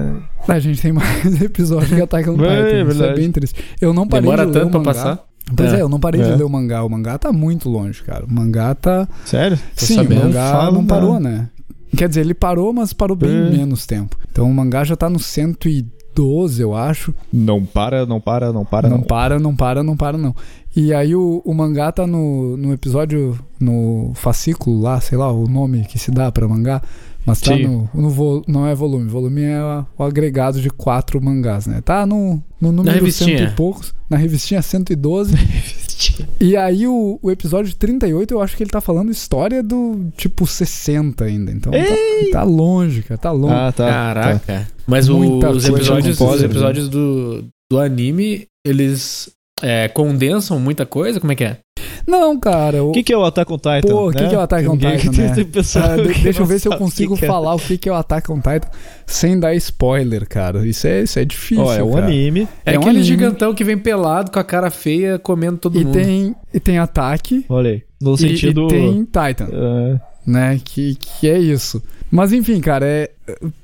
A 0.48 0.60
gente 0.60 0.82
tem 0.82 0.92
mais 0.92 1.26
episódio 1.42 1.96
que 1.96 2.02
Attack 2.02 2.28
on 2.28 2.34
É, 2.34 2.36
Titan. 2.38 2.68
Isso 2.68 2.76
é 2.76 2.84
verdade. 2.84 3.22
bem 3.22 3.32
triste. 3.32 3.64
Eu 3.80 3.94
não 3.94 4.08
parei 4.08 4.24
Demora 4.24 4.48
de 4.48 4.52
ler 4.52 4.60
tanto 4.62 4.68
o 4.68 4.72
pra 4.72 4.80
mangá. 4.80 4.94
passar? 4.94 5.26
Pois 5.56 5.74
É. 5.74 5.78
é, 5.78 5.82
eu 5.82 5.90
não 5.90 6.00
parei 6.00 6.22
de 6.22 6.30
É. 6.30 6.36
ler 6.36 6.44
o 6.44 6.50
mangá. 6.50 6.84
O 6.84 6.90
mangá 6.90 7.18
tá 7.18 7.32
muito 7.34 7.70
longe, 7.70 8.02
cara. 8.04 8.26
O 8.26 8.32
mangá 8.32 8.74
tá. 8.76 9.08
Sério? 9.26 9.58
Tô 9.78 9.86
Sim, 9.86 9.96
sabendo. 9.96 10.22
o 10.22 10.26
mangá 10.26 10.72
não 10.72 10.86
parou, 10.86 11.20
né? 11.20 11.50
Quer 11.96 12.08
dizer, 12.10 12.22
ele 12.22 12.34
parou, 12.34 12.74
mas 12.74 12.92
parou 12.94 13.16
bem 13.16 13.30
É. 13.30 13.50
menos 13.52 13.86
tempo. 13.86 14.18
Então 14.32 14.50
o 14.50 14.54
mangá 14.54 14.84
já 14.84 14.96
tá 14.96 15.10
no 15.10 15.20
112, 15.20 16.62
eu 16.62 16.76
acho. 16.76 17.14
Não 17.32 17.64
para, 17.66 18.06
não 18.06 18.20
para, 18.20 18.52
não 18.52 18.66
para, 18.66 18.90
não, 18.90 18.98
não. 18.98 19.04
para, 19.04 19.40
não 19.40 19.56
para, 19.56 19.84
não 19.84 19.98
para, 19.98 20.18
não. 20.18 20.36
E 20.76 20.92
aí 20.94 21.16
o, 21.16 21.42
o 21.46 21.54
mangá 21.54 21.92
tá 21.92 22.08
no, 22.08 22.58
no 22.58 22.74
episódio, 22.74 23.38
no 23.60 24.12
fascículo 24.16 24.82
lá, 24.82 25.00
sei 25.02 25.18
lá, 25.18 25.32
o 25.32 25.48
nome 25.48 25.86
que 25.86 26.00
se 26.00 26.10
dá 26.10 26.32
pra 26.32 26.48
mangá. 26.48 26.82
Mas 27.26 27.40
tá 27.42 27.56
no. 27.68 27.90
no 27.94 28.10
vo- 28.10 28.44
não 28.48 28.68
é 28.68 28.76
volume. 28.76 29.08
Volume 29.10 29.42
é 29.44 29.56
a- 29.56 29.86
o 29.98 30.04
agregado 30.04 30.60
de 30.62 30.70
quatro 30.70 31.22
mangás, 31.24 31.66
né? 31.68 31.80
Tá 31.82 32.06
no, 32.06 32.44
no 32.60 32.72
número 32.72 32.96
cento 33.40 33.52
e 33.52 33.56
poucos. 33.56 33.94
Na 34.10 34.18
revistinha 34.18 34.62
112. 34.62 35.34
E 36.40 36.58
aí 36.58 36.86
o, 36.86 37.18
o 37.22 37.32
episódio 37.32 37.74
38, 37.76 38.34
eu 38.34 38.42
acho 38.42 38.58
que 38.58 38.64
ele 38.64 38.70
tá 38.70 38.82
falando 38.82 39.10
história 39.12 39.64
do 39.64 40.08
tipo 40.18 40.46
60 40.46 41.24
ainda. 41.24 41.52
Então 41.52 41.72
tá, 41.72 42.40
tá 42.40 42.44
longe, 42.44 43.02
cara. 43.04 43.18
Tá 43.18 43.32
longe. 43.32 43.54
Ah, 43.56 43.72
tá. 43.72 43.88
Caraca. 43.88 44.68
Mas 44.86 45.08
o- 45.08 45.18
Muita 45.18 45.50
os 45.50 45.66
episódios, 45.66 46.20
os 46.20 46.42
episódios 46.44 46.90
do, 46.90 47.46
do 47.72 47.80
anime, 47.80 48.48
eles 48.66 49.32
é, 49.62 49.88
condensam 49.88 50.60
muita 50.60 50.86
coisa? 50.86 51.20
Como 51.22 51.32
é 51.32 51.36
que 51.36 51.46
é? 51.46 51.60
Não, 52.06 52.40
cara. 52.40 52.84
O, 52.84 52.92
que, 52.92 53.02
que 53.04 53.14
é 53.14 53.18
o 53.18 53.24
Attack 53.24 53.52
on 53.52 53.58
Titan? 53.58 53.82
Pô, 53.82 54.10
o 54.10 54.12
que 54.12 54.22
né? 54.22 54.30
que 54.30 54.36
é 54.36 54.38
o 54.38 54.42
Attack 54.42 54.68
on 54.68 54.72
Ninguém- 54.74 54.98
Titan, 54.98 55.12
né? 55.22 55.32
Ah, 55.32 55.96
de- 55.98 56.14
que 56.14 56.20
deixa 56.22 56.42
eu 56.42 56.46
ver 56.46 56.60
se 56.60 56.68
eu 56.68 56.72
que 56.74 56.78
consigo 56.78 57.18
que 57.18 57.26
é. 57.26 57.28
falar 57.28 57.54
o 57.56 57.60
que, 57.60 57.78
que 57.78 57.88
é 57.90 57.92
o 57.92 57.96
Attack 57.96 58.32
on 58.32 58.36
Titan 58.38 58.68
sem 59.06 59.40
dar 59.40 59.54
spoiler, 59.56 60.28
cara. 60.28 60.66
Isso 60.68 60.86
é, 60.88 61.04
isso 61.04 61.18
é 61.20 61.26
difícil. 61.26 61.64
Ó, 61.64 61.74
é 61.74 61.84
um 61.84 61.94
cara. 61.94 62.06
anime. 62.08 62.48
É, 62.66 62.74
É 62.74 62.78
um 62.78 62.82
aquele 62.82 62.98
anime. 63.00 63.04
gigantão 63.06 63.54
que 63.54 63.64
vem 63.64 63.78
pelado 63.78 64.32
com 64.32 64.40
a 64.40 64.44
cara 64.44 64.70
feia 64.70 65.18
comendo 65.20 65.58
todo 65.58 65.80
E 65.80 65.84
mundo. 65.86 65.94
tem, 65.94 66.36
e 66.54 66.60
tem 66.60 66.78
ataque. 66.78 67.46
Olha 67.50 67.72
aí. 67.72 67.84
No 68.02 68.16
e- 68.16 68.18
sentido. 68.18 68.66
E, 68.66 68.68
tem 68.70 69.04
Titan, 69.06 69.48
é, 69.52 70.00
né? 70.26 70.60
Que, 70.64 70.96
que 70.96 71.30
é 71.30 71.38
isso. 71.40 71.82
Mas 72.14 72.32
enfim, 72.32 72.62
cara, 72.62 72.86
é. 72.86 73.10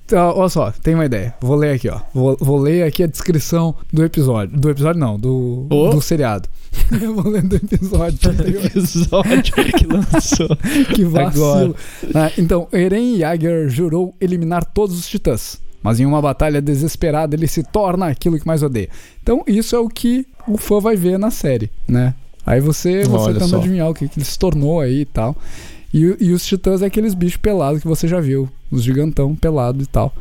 tá, 0.07 0.33
Olha 0.33 0.49
só, 0.49 0.71
tem 0.71 0.95
uma 0.95 1.05
ideia. 1.05 1.35
Vou 1.39 1.55
ler 1.55 1.75
aqui, 1.75 1.87
ó. 1.87 1.99
Vou, 2.11 2.35
vou 2.41 2.57
ler 2.57 2.81
aqui 2.81 3.03
a 3.03 3.07
descrição 3.07 3.75
do 3.93 4.03
episódio. 4.03 4.57
Do 4.57 4.71
episódio, 4.71 4.99
não, 4.99 5.19
do, 5.19 5.67
Ô. 5.69 5.91
do 5.91 6.01
seriado. 6.01 6.49
Eu 6.99 7.13
vou 7.13 7.31
ler 7.31 7.43
do 7.43 7.57
episódio. 7.57 8.17
episódio 8.65 9.53
que 9.53 9.85
lançou. 9.85 10.57
que 10.95 11.05
vacilo. 11.05 11.75
Ah, 12.15 12.31
então, 12.39 12.67
Eren 12.71 13.17
Jaeger 13.19 13.69
jurou 13.69 14.15
eliminar 14.19 14.65
todos 14.65 14.97
os 14.97 15.07
titãs. 15.07 15.61
Mas 15.83 15.99
em 15.99 16.05
uma 16.07 16.19
batalha 16.19 16.59
desesperada, 16.59 17.35
ele 17.35 17.47
se 17.47 17.61
torna 17.61 18.07
aquilo 18.07 18.39
que 18.39 18.47
mais 18.47 18.63
odeia. 18.63 18.89
Então, 19.21 19.43
isso 19.45 19.75
é 19.75 19.79
o 19.79 19.87
que 19.87 20.25
o 20.47 20.57
fã 20.57 20.79
vai 20.79 20.95
ver 20.95 21.19
na 21.19 21.29
série, 21.29 21.69
né? 21.87 22.15
Aí 22.43 22.59
você, 22.59 23.03
você 23.03 23.15
Olha 23.15 23.33
tenta 23.35 23.47
só. 23.47 23.57
adivinhar 23.57 23.87
o 23.89 23.93
que, 23.93 24.07
que 24.07 24.17
ele 24.17 24.25
se 24.25 24.39
tornou 24.39 24.81
aí 24.81 25.01
e 25.01 25.05
tal. 25.05 25.37
E, 25.93 26.15
e 26.19 26.31
os 26.33 26.45
titãs 26.45 26.81
é 26.81 26.85
aqueles 26.85 27.13
bichos 27.13 27.37
pelados 27.37 27.81
que 27.81 27.87
você 27.87 28.07
já 28.07 28.19
viu. 28.19 28.49
Os 28.69 28.83
gigantão 28.83 29.35
pelado 29.35 29.81
e 29.81 29.85
tal. 29.85 30.13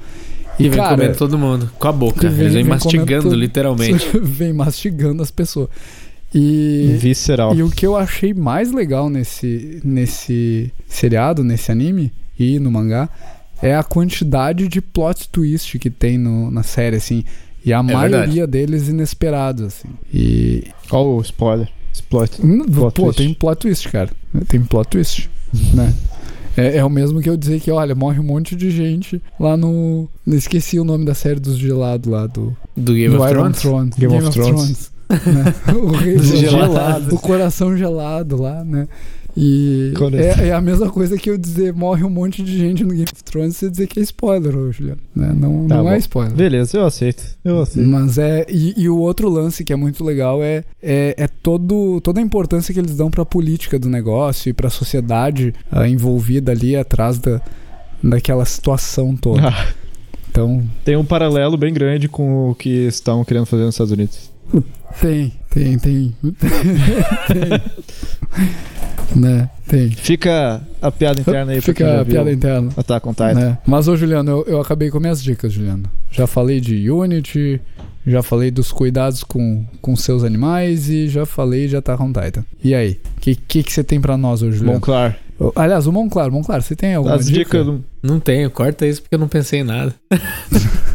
E 0.58 0.68
vem 0.68 0.78
cara, 0.78 0.96
comendo 0.96 1.16
todo 1.16 1.38
mundo. 1.38 1.70
Com 1.78 1.88
a 1.88 1.92
boca. 1.92 2.28
vem- 2.28 2.40
Eles 2.40 2.54
vêm 2.54 2.64
comendo 2.64 2.84
mastigando, 2.84 3.34
literalmente. 3.34 4.06
vem 4.20 4.52
mastigando 4.52 5.22
as 5.22 5.30
pessoas. 5.30 5.68
E, 6.34 6.96
Visceral. 6.98 7.54
e 7.54 7.62
o 7.62 7.70
que 7.70 7.86
eu 7.86 7.96
achei 7.96 8.34
mais 8.34 8.70
legal 8.72 9.08
nesse, 9.08 9.80
nesse 9.84 10.70
seriado, 10.86 11.42
nesse 11.42 11.70
anime 11.72 12.12
e 12.38 12.58
no 12.58 12.70
mangá, 12.70 13.08
é 13.62 13.74
a 13.74 13.82
quantidade 13.82 14.68
de 14.68 14.80
plot 14.80 15.28
twist 15.30 15.78
que 15.78 15.88
tem 15.90 16.18
no- 16.18 16.50
na 16.50 16.62
série, 16.62 16.96
assim. 16.96 17.24
E 17.64 17.72
a 17.72 17.82
maioria 17.82 18.18
verdade. 18.26 18.46
deles 18.46 18.88
inesperados, 18.88 19.64
assim. 19.64 19.88
E. 20.12 20.64
Olha 20.90 21.08
o 21.08 21.20
spoiler. 21.22 21.68
Exploit. 21.92 22.30
Hum, 22.42 22.64
Plot 22.64 22.94
pô, 22.94 23.04
twist. 23.06 23.16
tem 23.16 23.34
plot 23.34 23.58
twist, 23.60 23.88
cara. 23.88 24.10
Tem 24.46 24.60
plot 24.62 24.88
twist, 24.88 25.28
né? 25.74 25.94
É, 26.56 26.78
é 26.78 26.84
o 26.84 26.90
mesmo 26.90 27.20
que 27.20 27.30
eu 27.30 27.36
dizer 27.36 27.60
que, 27.60 27.70
olha, 27.70 27.94
morre 27.94 28.18
um 28.18 28.24
monte 28.24 28.56
de 28.56 28.70
gente 28.70 29.22
lá 29.38 29.56
no. 29.56 30.08
Esqueci 30.26 30.78
o 30.80 30.84
nome 30.84 31.04
da 31.04 31.14
série 31.14 31.38
dos 31.38 31.56
gelados 31.56 32.10
lá, 32.10 32.26
do, 32.26 32.56
Do 32.76 32.94
Game 32.94 33.14
do 33.16 33.22
of 33.22 33.30
Iron 33.30 33.52
Thrones. 33.52 33.60
Thrones. 33.60 33.94
Game 33.96 34.14
of 34.16 34.30
Thrones. 34.30 34.90
né? 35.08 35.54
O 35.74 35.92
rei 35.92 36.18
gelados. 36.18 36.50
gelado, 36.50 37.14
o 37.14 37.18
coração 37.18 37.76
gelado 37.76 38.40
lá, 38.40 38.64
né? 38.64 38.88
E 39.40 39.92
é, 40.16 40.48
é 40.48 40.52
a 40.52 40.60
mesma 40.60 40.90
coisa 40.90 41.16
que 41.16 41.30
eu 41.30 41.38
dizer 41.38 41.72
morre 41.72 42.02
um 42.02 42.10
monte 42.10 42.42
de 42.42 42.58
gente 42.58 42.82
no 42.82 42.90
Game 42.90 43.04
of 43.04 43.22
Thrones 43.22 43.54
e 43.54 43.58
você 43.58 43.70
dizer 43.70 43.86
que 43.86 44.00
é 44.00 44.02
spoiler, 44.02 44.56
ô, 44.56 44.72
Juliano. 44.72 44.98
Né? 45.14 45.32
Não, 45.32 45.68
Tá 45.68 45.76
não 45.76 45.84
bom. 45.84 45.90
é 45.92 45.98
spoiler. 45.98 46.34
Beleza, 46.34 46.76
eu 46.76 46.84
aceito. 46.84 47.22
Eu 47.44 47.62
aceito. 47.62 47.88
Mas 47.88 48.18
é. 48.18 48.44
E, 48.48 48.74
e 48.76 48.88
o 48.88 48.98
outro 48.98 49.28
lance 49.28 49.62
que 49.62 49.72
é 49.72 49.76
muito 49.76 50.02
legal 50.02 50.42
é, 50.42 50.64
é, 50.82 51.14
é 51.16 51.28
todo, 51.28 52.00
toda 52.00 52.18
a 52.18 52.22
importância 52.22 52.74
que 52.74 52.80
eles 52.80 52.96
dão 52.96 53.12
pra 53.12 53.24
política 53.24 53.78
do 53.78 53.88
negócio 53.88 54.50
e 54.50 54.52
pra 54.52 54.68
sociedade 54.68 55.54
ah, 55.70 55.88
envolvida 55.88 56.50
ali 56.50 56.74
atrás 56.74 57.20
da, 57.20 57.40
daquela 58.02 58.44
situação 58.44 59.16
toda. 59.16 59.50
Ah, 59.50 59.68
Então, 60.32 60.68
tem 60.84 60.96
um 60.96 61.04
paralelo 61.04 61.56
bem 61.56 61.72
grande 61.72 62.08
com 62.08 62.50
o 62.50 62.56
que 62.56 62.88
estão 62.88 63.24
querendo 63.24 63.46
fazer 63.46 63.62
nos 63.62 63.74
Estados 63.76 63.92
Unidos. 63.92 64.32
tem, 65.00 65.32
tem, 65.48 65.78
tem. 65.78 66.16
tem. 67.28 67.62
né? 69.14 69.48
Tem. 69.66 69.90
Fica 69.90 70.60
a 70.80 70.90
piada 70.90 71.20
interna 71.20 71.52
aí 71.52 71.60
Fica 71.60 72.00
a 72.00 72.02
viu 72.02 72.12
piada 72.14 72.32
interna. 72.32 72.70
Attack 72.76 73.06
on 73.08 73.12
Titan. 73.12 73.34
né? 73.34 73.58
Mas, 73.66 73.88
ô 73.88 73.96
Juliano, 73.96 74.30
eu, 74.30 74.44
eu 74.46 74.60
acabei 74.60 74.90
com 74.90 74.98
minhas 75.00 75.22
dicas, 75.22 75.52
Juliano. 75.52 75.84
Já 76.10 76.26
falei 76.26 76.60
de 76.60 76.90
Unity, 76.90 77.60
já 78.06 78.22
falei 78.22 78.50
dos 78.50 78.72
cuidados 78.72 79.22
com, 79.22 79.64
com 79.82 79.94
seus 79.96 80.24
animais 80.24 80.88
e 80.88 81.08
já 81.08 81.26
falei 81.26 81.68
de 81.68 81.76
Attack 81.76 82.02
on 82.02 82.12
Titan. 82.12 82.44
E 82.62 82.74
aí? 82.74 83.00
O 83.16 83.20
que, 83.20 83.34
que, 83.34 83.62
que 83.62 83.72
você 83.72 83.84
tem 83.84 84.00
pra 84.00 84.16
nós, 84.16 84.42
ô 84.42 84.50
Juliano? 84.50 84.74
Monclar. 84.74 85.18
Aliás, 85.54 85.86
o 85.86 85.92
Monclar, 85.92 86.30
Monclar, 86.32 86.60
você 86.62 86.74
tem 86.74 86.94
alguma 86.94 87.14
As 87.14 87.26
dica? 87.26 87.62
dicas. 87.62 87.80
Não 88.02 88.18
tenho, 88.18 88.50
corta 88.50 88.86
isso 88.86 89.02
porque 89.02 89.14
eu 89.14 89.20
não 89.20 89.28
pensei 89.28 89.60
em 89.60 89.64
nada. 89.64 89.94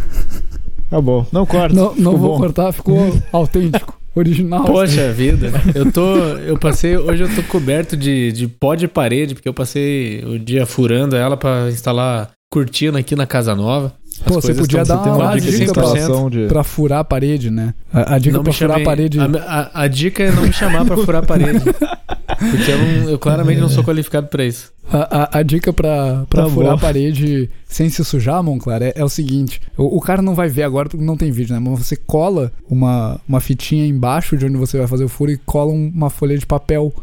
Tá 0.90 1.02
bom. 1.02 1.26
Não 1.32 1.44
corta. 1.44 1.74
Não, 1.76 1.96
não 1.96 2.18
vou 2.18 2.34
bom. 2.34 2.38
cortar, 2.38 2.72
ficou 2.72 2.96
autêntico, 3.34 4.00
original. 4.16 4.64
Poxa 4.66 5.12
vida, 5.12 5.52
eu 5.76 5.92
tô. 5.92 6.16
Eu 6.38 6.58
passei. 6.58 6.98
Hoje 6.98 7.24
eu 7.24 7.36
tô 7.36 7.44
coberto 7.44 7.96
de, 7.98 8.32
de 8.32 8.48
pó 8.48 8.76
de 8.76 8.88
parede, 8.88 9.34
porque 9.36 9.48
eu 9.50 9.54
passei 9.54 10.24
o 10.26 10.38
dia 10.40 10.66
furando 10.66 11.16
ela 11.16 11.36
pra 11.38 11.70
instalar 11.70 12.32
cortina 12.52 13.00
aqui 13.00 13.16
na 13.16 13.26
casa 13.26 13.56
nova. 13.56 13.94
As 14.20 14.20
Pô, 14.28 14.36
você 14.40 14.54
podia 14.54 14.84
dar 14.86 14.98
uma 15.02 15.16
uma 15.18 15.36
dica 15.40 15.52
de 15.52 15.58
100%. 15.58 15.64
instalação 15.64 16.30
de... 16.30 16.46
Pra 16.46 16.64
furar 16.64 17.00
a 17.00 17.04
parede, 17.04 17.50
né? 17.50 17.74
A, 17.92 18.14
a 18.16 18.18
dica 18.20 18.38
Não 18.38 18.44
pra 18.44 18.54
furar 18.54 18.70
chamei, 18.78 18.84
a 18.84 18.86
parede. 18.86 19.20
A, 19.20 19.24
a- 19.26 19.82
a 19.84 19.88
dica 19.88 20.24
é 20.24 20.32
não 20.32 20.44
me 20.44 20.54
chamar 20.54 20.86
pra 20.86 20.96
furar 20.98 21.24
a 21.24 21.26
parede. 21.26 21.60
Porque 22.52 22.72
eu, 22.72 22.78
não- 22.78 23.10
eu 23.10 23.20
claramente 23.20 23.60
não 23.62 23.70
sou 23.70 23.84
qualificado 23.84 24.28
pra 24.28 24.46
isso. 24.46 24.72
A, 24.92 25.38
a- 25.38 25.40
a 25.40 25.44
dica 25.44 25.72
pra, 25.72 26.26
pra 26.30 26.44
Tá 26.44 26.50
furar 26.50 26.72
bom. 26.72 26.76
a 26.78 26.80
parede 26.80 27.50
sem 27.66 27.90
se 27.90 28.04
sujar, 28.04 28.44
Monclar, 28.44 28.82
é, 28.84 28.92
é 28.96 29.04
o 29.04 29.10
seguinte: 29.10 29.62
o, 29.78 29.98
o 29.98 30.02
cara 30.02 30.22
não 30.22 30.36
vai 30.36 30.50
ver 30.50 30.64
agora 30.64 30.90
porque 30.90 31.04
não 31.04 31.16
tem 31.18 31.32
vídeo, 31.32 31.54
né? 31.54 31.60
Mas 31.60 31.80
você 31.88 31.96
cola 31.96 32.52
uma, 32.70 33.20
uma 33.28 33.40
fitinha 33.40 33.86
embaixo 33.86 34.36
de 34.38 34.46
onde 34.46 34.58
você 34.58 34.78
vai 34.78 34.88
fazer 34.88 35.04
o 35.06 35.10
furo 35.10 35.32
e 35.32 35.38
cola 35.38 35.72
um- 35.72 35.92
uma 35.96 36.10
folha 36.10 36.38
de 36.38 36.46
papel. 36.46 36.94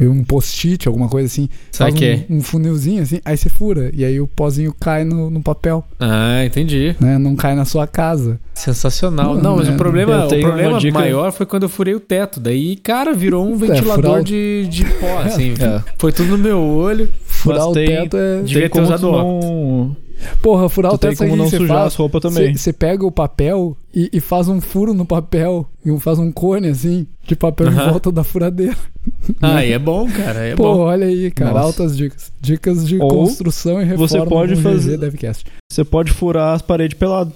Um 0.00 0.24
post-it, 0.24 0.88
alguma 0.88 1.08
coisa 1.08 1.26
assim. 1.26 1.48
Sabe 1.70 1.90
Faz 1.90 1.94
que 2.00 2.04
é? 2.06 2.24
um, 2.30 2.38
um 2.38 2.42
funilzinho 2.42 3.02
assim, 3.02 3.20
aí 3.24 3.36
você 3.36 3.48
fura. 3.48 3.90
E 3.94 4.04
aí 4.04 4.20
o 4.20 4.26
pozinho 4.26 4.74
cai 4.80 5.04
no, 5.04 5.30
no 5.30 5.42
papel, 5.42 5.84
Ah, 6.00 6.44
entendi. 6.44 6.96
né? 6.98 7.18
Não 7.18 7.36
cai 7.36 7.54
na 7.54 7.64
sua 7.64 7.86
casa. 7.86 8.40
Sensacional. 8.54 9.34
Não, 9.34 9.42
Não, 9.42 9.56
mas 9.56 9.68
né? 9.68 9.74
o 9.74 9.76
problema, 9.76 10.24
o 10.26 10.28
problema 10.40 10.78
dica- 10.78 10.98
maior 10.98 11.30
foi 11.32 11.44
quando 11.46 11.64
eu 11.64 11.68
furei 11.68 11.94
o 11.94 12.00
teto. 12.00 12.40
Daí, 12.40 12.76
cara, 12.76 13.12
virou 13.12 13.46
um 13.46 13.54
É, 13.54 13.58
ventilador 13.58 14.20
o- 14.20 14.24
de, 14.24 14.66
de 14.68 14.84
pó, 14.84 15.18
assim. 15.24 15.52
É. 15.60 15.82
Foi 15.98 16.10
tudo 16.10 16.30
no 16.30 16.38
meu 16.38 16.58
olho. 16.58 17.08
Furar 17.26 17.58
Mas 17.60 17.68
o 17.68 17.72
tem- 17.72 17.86
teto 17.86 18.16
é. 18.16 18.42
Devia 18.42 18.70
ter 18.70 18.80
usado. 18.80 19.94
Porra, 20.40 20.68
furar 20.68 20.90
Tu 20.92 20.94
o 20.94 20.98
tem 20.98 21.10
teto 21.10 21.18
sabe 21.18 21.30
como 21.30 21.40
o 21.42 21.44
não 21.44 21.50
você 21.50 21.56
sujar 21.58 21.76
faz? 21.78 21.86
as 21.88 21.94
roupas 21.94 22.22
também. 22.22 22.56
Você 22.56 22.72
pega 22.72 23.04
o 23.06 23.10
papel 23.12 23.76
e, 23.94 24.10
e 24.12 24.20
faz 24.20 24.48
um 24.48 24.60
furo 24.60 24.92
no 24.94 25.04
papel. 25.04 25.66
E 25.84 25.98
faz 26.00 26.18
um 26.18 26.30
cone 26.32 26.68
assim, 26.68 27.06
de 27.26 27.34
papel 27.36 27.68
em 27.68 27.74
Aham. 27.76 27.90
volta 27.90 28.12
da 28.12 28.22
furadeira. 28.24 28.76
Ah, 29.40 29.64
e 29.64 29.72
é 29.72 29.78
bom, 29.80 30.08
cara. 30.08 30.38
É 30.46 30.54
Pô, 30.54 30.62
bom. 30.74 30.78
olha 30.82 31.06
aí, 31.06 31.30
cara, 31.32 31.52
Nossa. 31.52 31.64
altas 31.66 31.96
dicas. 31.96 32.32
Dicas 32.40 32.86
de 32.86 32.98
Ou 33.00 33.08
construção 33.08 33.80
e 33.82 33.84
reforma 33.84 34.08
você 34.08 34.24
pode 34.26 34.56
fazer- 34.56 34.96
Devcast. 34.96 35.44
Você 35.70 35.84
pode 35.84 36.12
furar 36.12 36.54
as 36.54 36.62
paredes 36.62 36.96
pelado. 36.96 37.32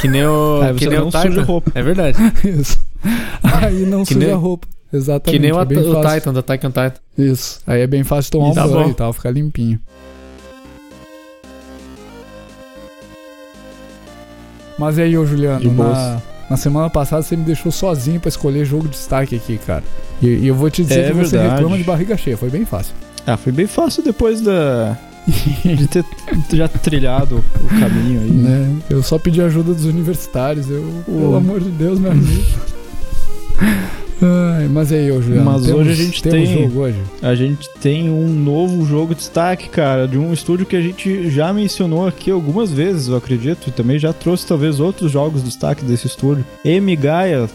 Que 0.00 0.06
nem 0.08 0.24
o. 0.24 0.60
Aí 0.62 0.74
que 0.74 0.88
nem 0.88 0.98
não 1.00 1.08
o 1.08 1.12
suja 1.12 1.42
roupa. 1.42 1.72
É 1.74 1.82
verdade. 1.82 2.16
Isso. 2.44 2.78
Aí 3.42 3.84
não 3.86 4.02
Que 4.04 4.14
suja 4.14 4.26
nem- 4.26 4.34
a 4.34 4.36
roupa. 4.36 4.66
Exatamente. 4.92 5.30
Que 5.36 5.38
nem 5.38 5.52
o, 5.52 5.60
é 5.60 5.64
bem 5.64 5.78
o 5.78 5.92
fácil. 5.92 6.10
Titan, 6.20 6.32
da 6.32 6.42
Titan 6.42 6.68
Titan. 6.70 6.94
Isso. 7.18 7.60
Aí 7.66 7.80
é 7.82 7.86
bem 7.86 8.04
fácil 8.04 8.32
tomar 8.32 8.48
um 8.50 8.54
Tá 8.54 8.66
banho 8.66 8.90
e 8.90 8.94
tal, 8.94 9.12
ficar 9.12 9.30
limpinho. 9.30 9.78
Mas 14.78 14.96
e 14.98 15.02
aí, 15.02 15.18
ô 15.18 15.26
Juliano, 15.26 15.72
na, 15.74 16.18
na 16.50 16.56
semana 16.56 16.88
passada 16.88 17.22
você 17.22 17.36
me 17.36 17.44
deixou 17.44 17.72
sozinho 17.72 18.20
pra 18.20 18.28
escolher 18.28 18.64
jogo 18.64 18.84
de 18.84 18.90
destaque 18.90 19.36
aqui, 19.36 19.58
cara. 19.66 19.82
E, 20.22 20.26
e 20.26 20.46
eu 20.48 20.54
vou 20.54 20.70
te 20.70 20.82
dizer 20.82 21.00
É 21.00 21.08
que 21.08 21.14
você 21.14 21.36
verdade. 21.36 21.54
reclama 21.56 21.76
de 21.78 21.84
barriga 21.84 22.16
cheia, 22.16 22.36
foi 22.36 22.48
bem 22.50 22.64
fácil. 22.64 22.94
Ah, 23.26 23.36
foi 23.36 23.52
bem 23.52 23.66
fácil 23.66 24.02
depois 24.02 24.40
da. 24.40 24.96
de 25.64 25.86
ter 25.88 26.04
já 26.52 26.66
trilhado 26.68 27.44
o 27.56 27.68
caminho 27.80 28.20
aí. 28.22 28.30
né? 28.30 28.48
Né? 28.60 28.76
Eu 28.88 29.02
só 29.02 29.18
pedi 29.18 29.42
ajuda 29.42 29.74
dos 29.74 29.84
universitários, 29.84 30.70
eu, 30.70 30.82
pelo 31.04 31.36
amor 31.36 31.60
de 31.60 31.68
Deus, 31.70 31.98
me 31.98 32.08
ajuda. 32.08 32.42
Ai, 34.20 34.66
mas 34.68 34.90
e 34.90 34.96
aí, 34.96 35.12
ô 35.12 35.22
Juliano? 35.22 35.44
Mas 35.52 35.62
temos, 35.64 35.80
hoje 35.80 35.90
a 35.90 35.94
gente 35.94 36.22
temos 36.22 36.48
tem- 36.48 36.62
jogo 36.64 36.80
hoje. 36.80 36.98
A 37.22 37.34
gente 37.34 37.70
tem 37.80 38.10
um 38.10 38.28
novo 38.28 38.84
jogo 38.84 39.14
de 39.14 39.20
destaque, 39.20 39.68
cara, 39.68 40.08
de 40.08 40.18
um 40.18 40.32
estúdio 40.32 40.66
que 40.66 40.74
a 40.74 40.80
gente 40.80 41.30
já 41.30 41.52
mencionou 41.52 42.06
aqui 42.06 42.30
algumas 42.30 42.70
vezes, 42.72 43.08
eu 43.08 43.16
acredito, 43.16 43.68
e 43.68 43.70
também 43.70 43.98
já 43.98 44.12
trouxe 44.12 44.46
talvez 44.46 44.80
outros 44.80 45.12
jogos 45.12 45.42
de 45.42 45.48
destaque 45.48 45.84
desse 45.84 46.08
estúdio. 46.08 46.44
Amy 46.66 46.96
Gaia 46.96 47.48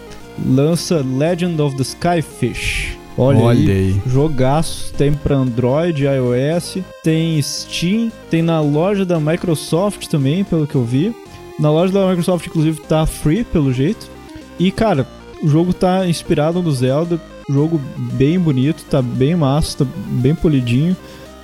lança 0.46 1.04
Legend 1.06 1.62
of 1.62 1.76
the 1.76 1.84
Skyfish. 1.84 2.98
Olha, 3.18 3.50
aí. 3.50 3.70
aí. 3.70 4.02
Jogaço, 4.08 4.92
tem 4.98 5.14
pra 5.14 5.36
Android, 5.36 6.04
iOS, 6.06 6.78
tem 7.04 7.40
Steam, 7.42 8.12
tem 8.30 8.42
na 8.42 8.60
loja 8.62 9.06
da 9.06 9.20
Microsoft 9.20 10.08
também, 10.08 10.44
pelo 10.44 10.66
que 10.66 10.76
eu 10.76 10.84
vi. 10.84 11.14
Na 11.60 11.70
loja 11.70 11.94
da 11.94 12.08
Microsoft, 12.08 12.48
inclusive, 12.48 12.80
tá 12.82 13.06
free, 13.06 13.44
pelo 13.44 13.72
jeito. 13.72 14.10
E, 14.58 14.72
cara, 14.72 15.06
o 15.44 15.48
jogo 15.48 15.74
tá 15.74 16.08
inspirado 16.08 16.62
no 16.62 16.72
Zelda, 16.72 17.20
jogo 17.50 17.80
bem 18.14 18.40
bonito, 18.40 18.84
tá 18.90 19.02
bem 19.02 19.36
massa, 19.36 19.84
tá 19.84 19.92
bem 20.08 20.34
polidinho. 20.34 20.96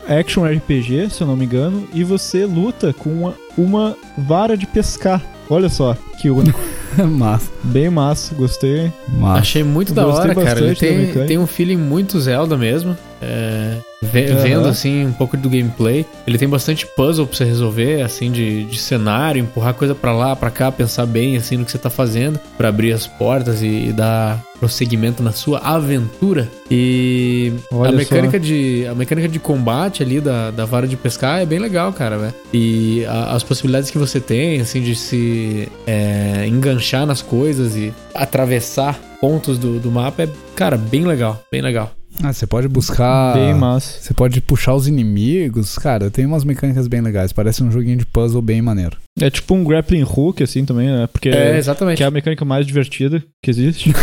Action 0.07 0.43
RPG, 0.43 1.09
se 1.11 1.21
eu 1.21 1.27
não 1.27 1.35
me 1.35 1.45
engano, 1.45 1.87
e 1.93 2.03
você 2.03 2.45
luta 2.45 2.93
com 2.93 3.09
uma, 3.11 3.35
uma 3.55 3.95
vara 4.17 4.57
de 4.57 4.65
pescar. 4.65 5.21
Olha 5.49 5.69
só, 5.69 5.95
que 6.19 6.29
único. 6.29 6.59
massa, 7.11 7.51
bem 7.63 7.89
massa, 7.89 8.33
gostei. 8.33 8.91
massa. 9.07 9.41
Achei 9.41 9.63
muito 9.63 9.93
da 9.93 10.05
gostei 10.05 10.31
hora, 10.31 10.35
cara. 10.35 10.59
Ele 10.61 10.75
tem, 10.75 11.27
tem 11.27 11.37
um 11.37 11.45
feeling 11.45 11.77
muito 11.77 12.19
Zelda 12.19 12.57
mesmo. 12.57 12.97
É, 13.21 13.77
Vendo 14.01 14.67
assim 14.67 15.05
um 15.05 15.11
pouco 15.11 15.35
do 15.35 15.49
gameplay. 15.49 16.05
Ele 16.25 16.37
tem 16.37 16.47
bastante 16.47 16.85
puzzle 16.95 17.27
pra 17.27 17.35
você 17.35 17.43
resolver, 17.43 18.01
assim, 18.01 18.31
de, 18.31 18.63
de 18.63 18.77
cenário, 18.77 19.41
empurrar 19.41 19.73
coisa 19.73 19.93
pra 19.93 20.13
lá, 20.13 20.35
pra 20.35 20.49
cá, 20.49 20.71
pensar 20.71 21.05
bem 21.05 21.35
assim 21.37 21.57
no 21.57 21.65
que 21.65 21.71
você 21.71 21.77
tá 21.77 21.89
fazendo, 21.89 22.39
pra 22.57 22.69
abrir 22.69 22.93
as 22.93 23.05
portas 23.07 23.61
e, 23.61 23.87
e 23.89 23.91
dar 23.93 24.41
prosseguimento 24.59 25.21
na 25.23 25.31
sua 25.31 25.59
aventura. 25.59 26.47
E 26.69 27.53
Olha 27.71 27.91
a 27.91 27.93
mecânica 27.93 28.37
só. 28.37 28.43
de 28.43 28.85
a 28.89 28.95
mecânica 28.95 29.27
de 29.27 29.39
combate 29.39 30.03
ali 30.03 30.19
da, 30.21 30.51
da 30.51 30.65
vara 30.65 30.87
de 30.87 30.95
pescar 30.97 31.41
é 31.41 31.45
bem 31.45 31.59
legal, 31.59 31.91
cara, 31.93 32.17
velho. 32.17 32.33
E 32.53 33.05
a- 33.05 33.33
as 33.35 33.43
possibilidades 33.43 33.89
que 33.91 33.97
você 33.97 34.19
tem, 34.19 34.59
assim, 34.61 34.81
de 34.81 34.95
se 34.95 35.67
é, 35.87 36.45
enganchar 36.47 37.05
nas 37.05 37.21
coisas 37.21 37.75
e 37.75 37.93
atravessar 38.13 38.99
pontos 39.21 39.57
do, 39.57 39.79
do 39.79 39.91
mapa 39.91 40.23
é, 40.23 40.29
cara, 40.55 40.77
bem 40.77 41.05
legal, 41.05 41.41
bem 41.51 41.61
legal. 41.61 41.91
Ah, 42.21 42.33
você 42.33 42.45
pode 42.45 42.67
buscar. 42.67 43.33
Bem 43.33 43.53
massa. 43.53 43.99
Você 44.01 44.13
pode 44.13 44.41
puxar 44.41 44.73
os 44.75 44.87
inimigos. 44.87 45.77
Cara, 45.77 46.09
tem 46.11 46.25
umas 46.25 46.43
mecânicas 46.43 46.87
bem 46.87 47.01
legais. 47.01 47.31
Parece 47.31 47.63
um 47.63 47.71
joguinho 47.71 47.97
de 47.97 48.05
puzzle 48.05 48.41
bem 48.41 48.61
maneiro. 48.61 48.97
É 49.19 49.29
tipo 49.29 49.53
um 49.53 49.63
grappling 49.63 50.03
hook, 50.03 50.41
assim, 50.43 50.65
também, 50.65 50.87
né? 50.89 51.07
Porque 51.07 51.29
É, 51.29 51.57
exatamente. 51.57 51.97
que 51.97 52.03
é 52.03 52.07
a 52.07 52.11
mecânica 52.11 52.43
mais 52.43 52.65
divertida 52.67 53.23
que 53.43 53.49
existe. 53.49 53.93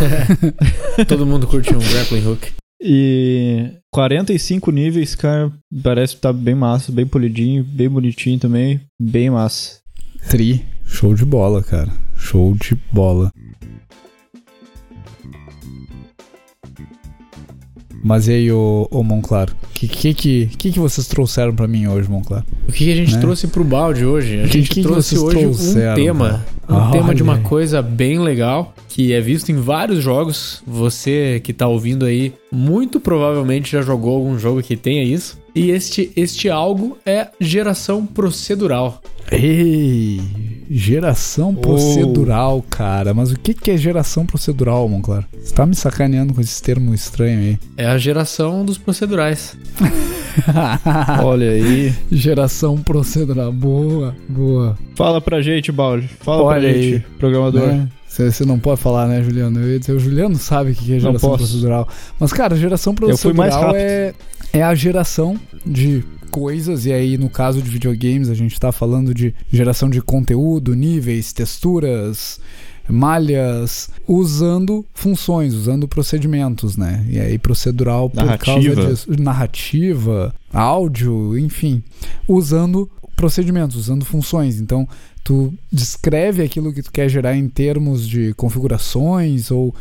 Todo 1.08 1.26
mundo 1.26 1.46
curte 1.46 1.74
um 1.74 1.78
grappling 1.78 2.26
hook. 2.26 2.52
e 2.80 3.70
45 3.92 4.70
níveis, 4.70 5.14
cara, 5.14 5.50
parece 5.82 6.14
que 6.16 6.20
tá 6.22 6.32
bem 6.32 6.54
massa, 6.54 6.92
bem 6.92 7.06
polidinho, 7.06 7.64
bem 7.64 7.88
bonitinho 7.88 8.38
também, 8.38 8.80
bem 9.00 9.30
massa. 9.30 9.78
Tri. 10.30 10.64
Show 10.84 11.14
de 11.14 11.24
bola, 11.24 11.62
cara. 11.62 11.90
Show 12.16 12.54
de 12.54 12.76
bola. 12.92 13.30
Mas 18.06 18.28
e 18.28 18.32
aí, 18.34 18.52
ô, 18.52 18.86
ô 18.88 19.02
Monclar? 19.02 19.48
O 19.50 19.74
que, 19.74 19.88
que, 19.88 20.14
que, 20.14 20.46
que, 20.56 20.70
que 20.70 20.78
vocês 20.78 21.08
trouxeram 21.08 21.52
pra 21.52 21.66
mim 21.66 21.88
hoje, 21.88 22.08
Monclar? 22.08 22.46
O 22.68 22.70
que 22.70 22.84
que 22.84 22.92
a 22.92 22.94
gente 22.94 23.14
Né? 23.16 23.20
trouxe 23.20 23.48
pro 23.48 23.64
balde 23.64 24.04
hoje? 24.06 24.38
A 24.42 24.46
gente 24.46 24.68
que 24.68 24.76
que 24.76 24.82
trouxe 24.82 25.18
hoje 25.18 25.44
um 25.44 25.94
tema. 25.96 26.44
cara? 26.68 26.86
Um 26.88 26.90
tema 26.92 27.12
de 27.12 27.20
uma 27.24 27.38
coisa 27.40 27.82
bem 27.82 28.20
legal, 28.20 28.72
que 28.88 29.12
é 29.12 29.20
visto 29.20 29.50
em 29.50 29.56
vários 29.56 30.04
jogos. 30.04 30.62
Você 30.64 31.40
que 31.42 31.52
tá 31.52 31.66
ouvindo 31.66 32.04
aí, 32.04 32.32
muito 32.52 33.00
provavelmente 33.00 33.72
já 33.72 33.82
jogou 33.82 34.14
algum 34.18 34.38
jogo 34.38 34.62
que 34.62 34.76
tenha 34.76 35.02
isso. 35.02 35.36
E 35.52 35.70
este, 35.72 36.12
este 36.14 36.48
algo 36.48 36.96
é 37.04 37.26
geração 37.40 38.06
procedural. 38.06 39.02
Ei, 39.32 40.20
geração 40.70 41.54
procedural, 41.54 42.64
cara. 42.68 43.14
Mas 43.14 43.30
o 43.30 43.38
que, 43.38 43.54
que 43.54 43.70
é 43.70 43.76
geração 43.76 44.26
procedural, 44.26 44.88
Monclar? 44.88 45.26
Você 45.38 45.54
tá 45.54 45.64
me 45.66 45.74
sacaneando 45.74 46.34
com 46.34 46.40
esse 46.40 46.62
termo 46.62 46.94
estranho 46.94 47.38
aí. 47.38 47.58
É 47.76 47.86
a 47.86 47.98
geração 47.98 48.64
dos 48.64 48.78
procedurais. 48.78 49.56
Olha 51.22 51.50
aí. 51.50 51.94
geração 52.10 52.76
procedural. 52.78 53.52
Boa, 53.52 54.14
boa. 54.28 54.76
Fala 54.94 55.20
pra 55.20 55.40
gente, 55.42 55.70
Balde. 55.72 56.08
Fala 56.20 56.42
Olha 56.42 56.60
pra 56.60 56.68
aí. 56.68 56.92
gente, 56.92 57.06
programador. 57.18 57.66
Né? 57.68 57.88
Você 58.08 58.46
não 58.46 58.58
pode 58.58 58.80
falar, 58.80 59.06
né, 59.06 59.22
Juliano? 59.22 59.60
Eu 59.60 59.72
ia 59.72 59.78
dizer, 59.78 59.92
o 59.92 59.98
Juliano 59.98 60.36
sabe 60.36 60.70
o 60.70 60.74
que 60.74 60.94
é 60.94 60.98
geração 60.98 61.30
posso. 61.30 61.44
procedural. 61.44 61.86
Mas, 62.18 62.32
cara, 62.32 62.56
geração 62.56 62.94
Eu 63.02 63.18
fui 63.18 63.34
mais 63.34 63.54
procedural 63.54 63.76
é, 63.76 64.14
é 64.54 64.62
a 64.62 64.74
geração 64.74 65.38
de 65.66 66.02
coisas, 66.26 66.86
e 66.86 66.92
aí 66.92 67.16
no 67.16 67.30
caso 67.30 67.62
de 67.62 67.70
videogames 67.70 68.28
a 68.28 68.34
gente 68.34 68.58
tá 68.58 68.72
falando 68.72 69.14
de 69.14 69.34
geração 69.50 69.88
de 69.88 70.02
conteúdo, 70.02 70.74
níveis, 70.74 71.32
texturas, 71.32 72.40
malhas, 72.88 73.90
usando 74.06 74.84
funções, 74.94 75.54
usando 75.54 75.88
procedimentos, 75.88 76.76
né? 76.76 77.04
E 77.08 77.18
aí 77.18 77.38
procedural 77.38 78.08
por 78.10 78.24
Narrativa. 78.24 78.74
causa 78.74 78.90
disso. 78.90 79.22
Narrativa, 79.22 80.34
áudio, 80.52 81.38
enfim. 81.38 81.82
Usando 82.28 82.90
procedimentos, 83.16 83.76
usando 83.76 84.04
funções. 84.04 84.60
Então, 84.60 84.88
tu 85.24 85.52
descreve 85.72 86.42
aquilo 86.42 86.72
que 86.72 86.82
tu 86.82 86.92
quer 86.92 87.08
gerar 87.08 87.36
em 87.36 87.48
termos 87.48 88.06
de 88.06 88.32
configurações 88.34 89.50
ou, 89.50 89.74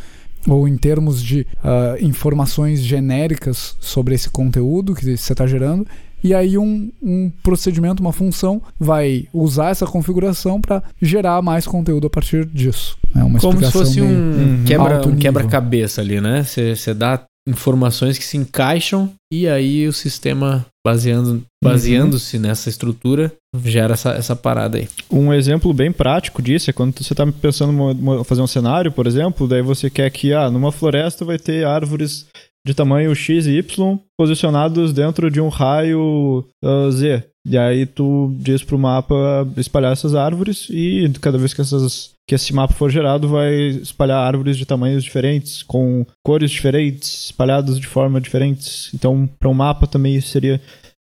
ou 0.47 0.67
em 0.67 0.77
termos 0.77 1.21
de 1.21 1.45
ah, 1.63 1.97
informações 1.99 2.81
genéricas 2.81 3.75
sobre 3.79 4.15
esse 4.15 4.29
conteúdo 4.29 4.95
que 4.95 5.03
você 5.03 5.33
está 5.33 5.45
gerando. 5.45 5.85
E 6.23 6.33
aí 6.33 6.57
um, 6.57 6.91
um 7.01 7.31
procedimento, 7.43 8.01
uma 8.01 8.11
função, 8.13 8.61
vai 8.79 9.27
usar 9.33 9.69
essa 9.69 9.85
configuração 9.85 10.59
para 10.59 10.81
gerar 11.01 11.41
mais 11.41 11.67
conteúdo 11.67 12.07
a 12.07 12.09
partir 12.09 12.45
disso. 12.45 12.97
É 13.15 13.23
uma 13.23 13.39
Como 13.39 13.57
se 13.59 13.65
explicação 13.65 13.81
fosse 13.85 14.01
um 14.01 14.05
Uhum. 14.07 14.63
quebra- 14.65 15.07
um 15.07 15.15
quebra-cabeça 15.15 16.01
ali, 16.01 16.19
né? 16.19 16.43
Você 16.43 16.93
dá 16.93 17.21
informações 17.47 18.17
que 18.17 18.23
se 18.23 18.37
encaixam 18.37 19.11
e 19.31 19.47
aí 19.47 19.87
o 19.87 19.93
sistema, 19.93 20.65
baseando, 20.83 21.43
baseando-se 21.63 22.39
nessa 22.39 22.69
estrutura, 22.69 23.31
gera 23.63 23.93
essa, 23.93 24.11
essa 24.13 24.35
parada 24.35 24.79
aí. 24.79 24.87
Um 25.11 25.31
exemplo 25.31 25.71
bem 25.71 25.91
prático 25.91 26.41
disso 26.41 26.71
é 26.71 26.73
quando 26.73 26.97
você 26.97 27.13
está 27.13 27.25
pensando 27.31 27.71
em 27.91 28.23
fazer 28.23 28.41
um 28.41 28.47
cenário, 28.47 28.91
por 28.91 29.05
exemplo, 29.05 29.47
daí 29.47 29.61
você 29.61 29.91
quer 29.91 30.09
que 30.09 30.33
ah, 30.33 30.49
numa 30.49 30.71
floresta 30.71 31.23
vai 31.23 31.37
ter 31.37 31.65
árvores 31.67 32.25
de 32.65 32.73
tamanho 32.73 33.15
X 33.15 33.45
e 33.45 33.59
Y 33.59 33.99
posicionados 34.17 34.91
dentro 34.91 35.29
de 35.29 35.39
um 35.39 35.49
raio 35.49 36.43
ah, 36.63 36.89
Z. 36.89 37.23
E 37.47 37.57
aí 37.59 37.85
tu 37.85 38.33
diz 38.39 38.63
pro 38.63 38.79
mapa 38.79 39.47
espalhar 39.55 39.93
essas 39.93 40.15
árvores 40.15 40.67
e 40.71 41.07
cada 41.21 41.37
vez 41.37 41.53
que, 41.53 41.61
essas, 41.61 42.13
que 42.27 42.33
esse 42.33 42.51
mapa 42.51 42.73
for 42.73 42.89
gerado 42.89 43.27
vai 43.27 43.53
espalhar 43.67 44.17
árvores 44.17 44.57
de 44.57 44.65
tamanhos 44.65 45.03
diferentes, 45.03 45.61
com 45.61 46.03
cores 46.25 46.49
diferentes, 46.49 47.25
espalhadas 47.25 47.79
de 47.79 47.85
forma 47.85 48.19
diferentes. 48.19 48.89
Então, 48.95 49.29
para 49.39 49.47
um 49.47 49.53
mapa 49.53 49.85
também 49.85 50.19
seria 50.19 50.59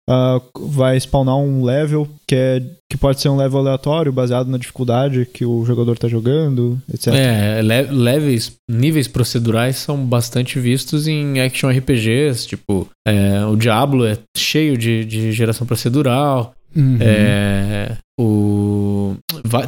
ah, 0.08 0.40
vai 0.60 0.96
spawnar 0.98 1.36
um 1.36 1.64
level 1.64 2.08
que, 2.26 2.34
é, 2.34 2.62
que 2.90 2.96
pode 2.96 3.20
ser 3.20 3.28
um 3.28 3.36
level 3.36 3.60
aleatório, 3.60 4.12
baseado 4.12 4.48
na 4.48 4.58
dificuldade 4.58 5.26
que 5.26 5.44
o 5.44 5.64
jogador 5.64 5.96
tá 5.98 6.08
jogando, 6.08 6.80
etc. 6.92 7.08
É, 7.14 7.62
le- 7.62 7.90
leves, 7.90 8.52
níveis 8.70 9.08
procedurais 9.08 9.76
são 9.76 9.96
bastante 10.04 10.58
vistos 10.60 11.06
em 11.08 11.40
action 11.40 11.70
RPGs, 11.70 12.46
tipo, 12.46 12.88
é, 13.06 13.44
o 13.46 13.56
Diablo 13.56 14.04
é 14.06 14.18
cheio 14.36 14.76
de, 14.76 15.04
de 15.04 15.32
geração 15.32 15.66
procedural, 15.66 16.54
Uhum. 16.76 16.98
é, 17.00 17.96
o, 18.18 19.16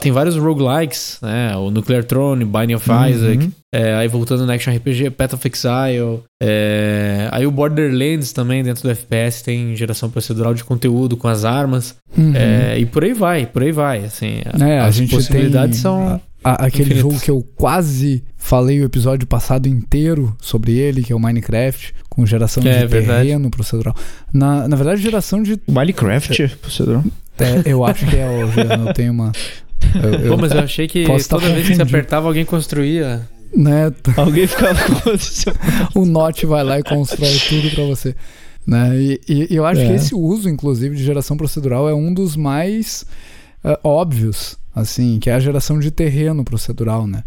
tem 0.01 0.13
vários 0.13 0.37
roguelikes, 0.37 1.19
né, 1.23 1.57
o 1.57 1.71
Nuclear 1.71 2.05
Throne, 2.05 2.45
Binding 2.45 2.75
of 2.75 2.89
Uhum. 2.91 3.07
Isaac, 3.09 3.51
é, 3.75 3.95
aí 3.95 4.09
voltando 4.09 4.47
no 4.47 4.53
action 4.53 4.73
RPG, 4.75 5.11
Path 5.11 5.35
of 5.35 5.49
Exile, 5.49 6.21
é, 6.43 7.29
aí 7.33 7.47
o 7.47 7.51
Borderlands 7.51 8.33
também 8.33 8.63
dentro 8.63 8.83
do 8.85 8.91
FPS 8.91 9.43
tem 9.43 9.75
geração 9.77 10.09
procedural 10.11 10.55
de 10.55 10.63
conteúdo 10.65 11.17
com 11.17 11.29
as 11.29 11.45
armas, 11.45 11.97
Uhum. 12.17 12.33
é, 12.35 12.79
e 12.79 12.87
por 12.87 13.05
aí 13.05 13.13
vai, 13.13 13.47
por 13.47 13.63
aí 13.63 13.73
vai, 13.73 14.05
assim, 14.05 14.41
É, 14.61 14.79
a 14.79 14.87
as 14.87 14.95
gente 14.95 15.11
possibilidades 15.11 15.77
tem 15.77 15.83
são... 15.83 16.21
a- 16.45 16.65
aquele 16.67 16.91
infinitas. 16.91 16.99
jogo 17.03 17.21
que 17.21 17.31
eu 17.31 17.43
quase 17.57 18.23
falei 18.37 18.81
o 18.81 18.85
episódio 18.85 19.27
passado 19.27 19.67
inteiro 19.69 20.37
sobre 20.41 20.73
ele, 20.79 21.03
que 21.03 21.13
é 21.13 21.17
o 21.17 21.19
Minecraft, 21.19 21.93
com 22.09 22.25
geração 22.25 22.63
É, 22.65 22.79
de 22.83 22.87
verdade. 22.87 23.25
terreno 23.27 23.51
procedural. 23.51 23.95
Na, 24.33 24.69
na 24.69 24.77
verdade, 24.77 25.03
geração 25.03 25.43
de. 25.43 25.61
Minecraft, 25.69 26.57
procedor. 26.63 27.03
É, 27.39 27.63
eu 27.73 27.85
acho 27.85 28.07
que 28.07 28.17
é, 28.17 28.47
Juliano, 28.47 28.89
eu 28.89 28.95
tenho 28.95 29.13
uma. 29.13 29.33
Eu, 29.95 30.15
eu, 30.15 30.31
Pô, 30.33 30.37
mas 30.41 30.53
eu 30.53 30.61
achei 30.61 30.87
que 30.89 31.05
toda 31.29 31.49
vez 31.49 31.67
que 31.69 31.75
você 31.77 31.83
apertava, 31.83 32.27
alguém 32.27 32.45
construía. 32.45 33.27
né, 33.55 33.93
Alguém 34.17 34.47
ficava 34.47 34.75
com 35.93 36.01
o 36.01 36.07
Note 36.07 36.45
vai 36.47 36.65
lá 36.65 36.79
e 36.79 36.83
constrói 36.83 37.37
tudo 37.49 37.71
pra 37.75 37.85
você. 37.85 38.15
Né? 38.67 38.97
E, 38.97 39.21
e- 39.29 39.47
e 39.53 39.57
eu 39.57 39.65
acho 39.65 39.81
É. 39.81 39.87
que 39.87 39.93
esse 39.93 40.15
uso, 40.15 40.49
inclusive, 40.49 40.97
de 40.97 41.05
geração 41.05 41.37
procedural 41.37 41.89
é 41.89 41.95
um 41.95 42.13
dos 42.13 42.35
mais 42.37 43.05
ah, 43.63 43.79
óbvios, 43.85 44.57
assim, 44.75 45.19
que 45.21 45.31
é 45.31 45.35
a 45.35 45.41
geração 45.41 45.79
de 45.79 45.91
terreno 45.93 46.43
procedural, 46.45 47.07
né? 47.07 47.23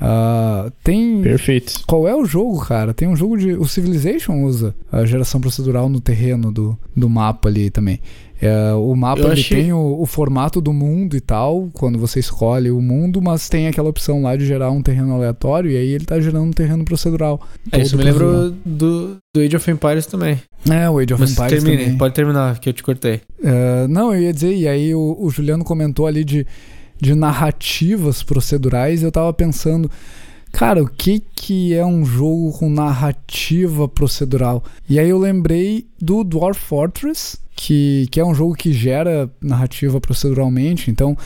Ah, 0.00 0.70
tem. 0.82 1.20
Perfeito. 1.22 1.82
Qual 1.86 2.06
é 2.08 2.14
o 2.14 2.24
jogo, 2.24 2.60
cara? 2.64 2.92
Tem 2.94 3.08
um 3.08 3.16
jogo 3.16 3.36
de. 3.36 3.52
O 3.54 3.66
Civilization 3.66 4.42
usa 4.44 4.74
a 4.90 5.04
geração 5.04 5.40
procedural 5.40 5.88
no 5.88 6.00
terreno 6.00 6.52
do, 6.52 6.78
do 6.96 7.08
mapa 7.08 7.48
ali 7.48 7.70
também. 7.70 8.00
É, 8.46 8.72
o 8.74 8.94
mapa 8.94 9.22
Eu 9.22 9.32
ele 9.32 9.40
achei- 9.40 9.62
tem 9.62 9.72
o, 9.72 10.00
o 10.00 10.06
formato 10.06 10.60
do 10.60 10.72
mundo 10.72 11.16
e 11.16 11.20
tal, 11.20 11.68
quando 11.72 11.98
você 11.98 12.20
escolhe 12.20 12.70
o 12.70 12.80
mundo, 12.80 13.22
mas 13.22 13.48
tem 13.48 13.66
aquela 13.66 13.88
opção 13.88 14.22
lá 14.22 14.36
de 14.36 14.44
gerar 14.46 14.70
um 14.70 14.82
terreno 14.82 15.14
aleatório 15.14 15.70
e 15.70 15.76
aí 15.76 15.88
ele 15.88 16.04
tá 16.04 16.20
gerando 16.20 16.44
um 16.44 16.50
terreno 16.52 16.84
procedural. 16.84 17.40
É, 17.72 17.80
isso 17.80 17.96
me 17.96 18.04
lembrou 18.04 18.50
do, 18.64 19.16
do 19.34 19.40
Age 19.40 19.56
of 19.56 19.70
Empires 19.70 20.06
também. 20.06 20.40
É, 20.70 20.88
o 20.90 20.98
Age 20.98 21.14
of 21.14 21.20
Mas 21.22 21.32
Empires 21.32 21.62
termine, 21.62 21.82
também. 21.84 21.98
pode 21.98 22.14
terminar, 22.14 22.58
que 22.58 22.68
eu 22.68 22.72
te 22.72 22.82
cortei. 22.82 23.20
É, 23.42 23.86
não, 23.88 24.14
eu 24.14 24.22
ia 24.22 24.32
dizer, 24.32 24.54
e 24.54 24.66
aí 24.68 24.94
o, 24.94 25.16
o 25.18 25.30
Juliano 25.30 25.64
comentou 25.64 26.06
ali 26.06 26.24
de, 26.24 26.46
de 27.00 27.14
narrativas 27.14 28.22
procedurais, 28.22 29.02
eu 29.02 29.10
tava 29.12 29.32
pensando, 29.32 29.90
cara, 30.54 30.82
o 30.82 30.88
que 30.88 31.20
que 31.34 31.74
é 31.74 31.84
um 31.84 32.04
jogo 32.04 32.52
com 32.52 32.70
narrativa 32.70 33.88
procedural? 33.88 34.62
E 34.88 35.00
aí 35.00 35.10
eu 35.10 35.18
lembrei 35.18 35.86
do 36.00 36.22
Dwarf 36.22 36.60
Fortress, 36.60 37.36
que, 37.56 38.06
que 38.10 38.20
é 38.20 38.24
um 38.24 38.34
jogo 38.34 38.54
que 38.54 38.72
gera 38.72 39.28
narrativa 39.42 40.00
proceduralmente, 40.00 40.90
então... 40.90 41.18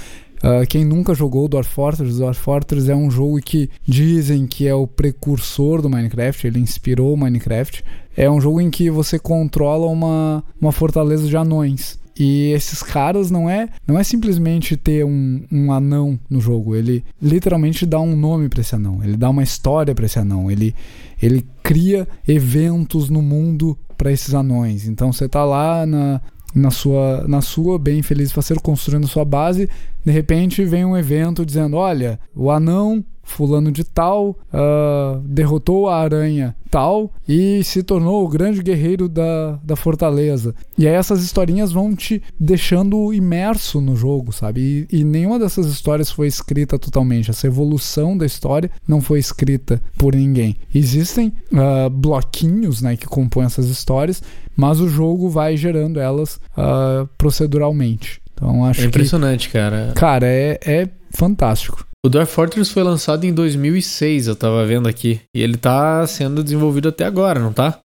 ah, 0.43 0.65
quem 0.67 0.85
nunca 0.85 1.15
jogou 1.15 1.49
Dwarf 1.49 1.69
Fortress, 1.69 2.17
Dwarf 2.17 2.41
Fortress 2.41 2.91
é 2.91 2.97
um 2.97 3.11
jogo 3.11 3.39
que 3.41 3.69
dizem 3.87 4.47
que 4.47 4.67
é 4.67 4.75
o 4.75 4.87
precursor 4.87 5.83
do 5.83 5.91
Minecraft, 5.91 6.47
ele 6.47 6.61
inspirou 6.61 7.13
o 7.13 7.17
Minecraft. 7.17 7.85
É 8.17 8.29
um 8.31 8.41
jogo 8.41 8.61
em 8.61 8.71
que 8.71 8.91
você 8.91 9.19
controla 9.19 9.87
uma, 9.87 10.43
uma 10.61 10.73
fortaleza 10.73 11.29
de 11.29 11.37
anões. 11.37 11.99
E 12.19 12.51
esses 12.53 12.83
caras 12.83 13.31
não 13.31 13.49
é 13.49 13.69
não 13.87 13.99
é 13.99 14.03
simplesmente 14.03 14.77
ter 14.77 15.05
um, 15.05 15.43
um 15.53 15.73
anão 15.73 16.19
no 16.29 16.41
jogo. 16.41 16.75
Ele 16.75 17.05
literalmente 17.23 17.87
dá 17.87 18.01
um 18.01 18.17
nome 18.17 18.49
para 18.49 18.61
esse 18.61 18.75
anão. 18.75 19.03
Ele 19.05 19.17
dá 19.17 19.31
uma 19.31 19.43
história 19.43 19.95
para 19.95 20.07
esse 20.07 20.19
anão. 20.19 20.51
Ele, 20.51 20.75
ele 21.23 21.47
cria 21.63 22.09
eventos 22.27 23.09
no 23.09 23.23
mundo 23.23 23.79
para 23.97 24.11
esses 24.11 24.35
anões. 24.35 24.89
Então 24.89 25.13
você 25.13 25.29
tá 25.29 25.45
lá 25.45 25.87
na, 25.87 26.21
na 26.55 26.71
sua, 26.71 27.25
na 27.29 27.41
sua 27.41 27.79
bem 27.79 28.03
feliz 28.03 28.33
faceiro 28.33 28.61
construindo 28.61 29.07
sua 29.07 29.25
base. 29.25 29.69
De 30.05 30.11
repente 30.11 30.65
vem 30.65 30.85
um 30.85 30.97
evento 30.97 31.47
dizendo: 31.47 31.77
olha, 31.77 32.19
o 32.35 32.51
anão 32.51 33.05
fulano 33.29 33.71
de 33.71 33.85
tal 33.85 34.37
ah, 34.53 35.21
derrotou 35.25 35.89
a 35.89 35.99
aranha 35.99 36.55
tal 36.71 37.13
e 37.27 37.63
se 37.65 37.83
tornou 37.83 38.25
o 38.25 38.29
grande 38.29 38.63
guerreiro 38.63 39.09
da, 39.09 39.59
da 39.63 39.77
fortaleza. 39.77 40.55
E 40.77 40.87
aí 40.87 40.95
essas 40.95 41.23
historinhas 41.23 41.73
vão 41.73 41.95
te 41.95 42.23
deixando 42.39 43.13
imerso 43.13 43.81
no 43.81 43.97
jogo, 43.97 44.33
sabe? 44.33 44.87
E, 44.91 44.99
e 45.01 45.05
nenhuma 45.05 45.39
dessas 45.39 45.67
histórias 45.67 46.11
foi 46.11 46.27
escrita 46.27 46.79
totalmente. 46.79 47.31
Essa 47.31 47.47
evolução 47.47 48.17
da 48.17 48.27
história 48.27 48.71
não 48.87 49.01
foi 49.01 49.19
escrita 49.19 49.81
por 49.97 50.15
ninguém. 50.15 50.57
Existem 50.75 51.33
ah, 51.55 51.89
bloquinhos 51.91 52.83
né, 52.83 52.97
que 52.97 53.07
compõem 53.07 53.47
essas 53.47 53.67
histórias, 53.67 54.23
mas 54.57 54.81
o 54.81 54.89
jogo 54.89 55.29
vai 55.29 55.57
gerando 55.57 56.01
elas 56.01 56.41
ah, 56.57 57.07
proceduralmente. 57.17 58.21
Então 58.35 58.65
acho 58.65 58.81
É 58.81 58.83
que, 58.83 58.89
impressionante, 58.89 59.49
cara. 59.49 59.93
cara, 59.97 60.27
é, 60.27 60.59
é 60.65 60.89
fantástico. 61.11 61.88
O 62.07 62.09
Dwarf 62.09 62.33
Fortress 62.33 62.71
foi 62.73 62.83
lançado 62.85 63.25
em 63.25 63.33
2006, 63.33 64.29
eu 64.29 64.37
tava 64.37 64.65
vendo 64.65 64.89
aqui. 64.89 65.21
E 65.35 65.43
ele 65.43 65.57
tá 65.57 66.07
sendo 66.07 66.45
desenvolvido 66.45 66.89
até 66.91 67.05
agora, 67.05 67.41
não 67.41 67.53
tá? 67.53 67.79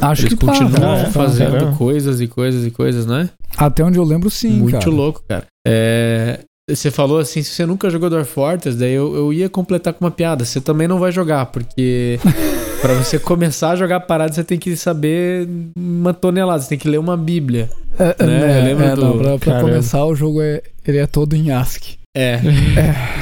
Acho 0.00 0.22
Eles 0.22 0.34
que 0.38 0.46
tá, 0.46 0.52
continuam 0.52 1.04
tá, 1.04 1.10
fazendo 1.10 1.58
tá. 1.58 1.72
coisas 1.76 2.20
e 2.20 2.26
coisas 2.26 2.64
e 2.64 2.70
coisas, 2.70 3.04
né? 3.04 3.28
Até 3.56 3.84
onde 3.84 3.98
eu 3.98 4.04
lembro, 4.04 4.30
sim, 4.30 4.50
Muito 4.52 4.72
cara. 4.78 4.90
louco, 4.90 5.22
cara. 5.28 5.44
É, 5.66 6.40
Você 6.68 6.90
falou 6.90 7.18
assim, 7.18 7.42
se 7.42 7.50
você 7.50 7.66
nunca 7.66 7.90
jogou 7.90 8.08
Dwarf 8.08 8.30
Fortress, 8.32 8.78
daí 8.78 8.92
eu, 8.94 9.14
eu 9.14 9.32
ia 9.34 9.50
completar 9.50 9.92
com 9.92 10.02
uma 10.04 10.10
piada. 10.10 10.44
Você 10.46 10.60
também 10.62 10.88
não 10.88 10.98
vai 10.98 11.12
jogar, 11.12 11.44
porque 11.46 12.18
pra 12.80 12.94
você 12.94 13.18
começar 13.18 13.72
a 13.72 13.76
jogar 13.76 14.00
parada, 14.00 14.32
você 14.32 14.44
tem 14.44 14.58
que 14.58 14.76
saber 14.76 15.46
uma 15.76 16.14
tonelada, 16.14 16.62
você 16.62 16.70
tem 16.70 16.78
que 16.78 16.88
ler 16.88 16.98
uma 16.98 17.16
bíblia. 17.18 17.68
É, 17.98 18.16
é, 18.18 18.26
né? 18.26 18.40
né, 18.40 18.60
Eu 18.60 18.64
lembro 18.64 18.84
é, 18.84 18.94
do- 18.94 19.02
não, 19.04 19.18
pra, 19.18 19.38
pra 19.38 19.60
começar, 19.60 20.04
o 20.06 20.14
jogo 20.14 20.40
é, 20.40 20.62
ele 20.86 20.98
é 20.98 21.06
todo 21.06 21.34
em 21.34 21.50
ASCII. 21.50 21.97
É. 22.18 22.40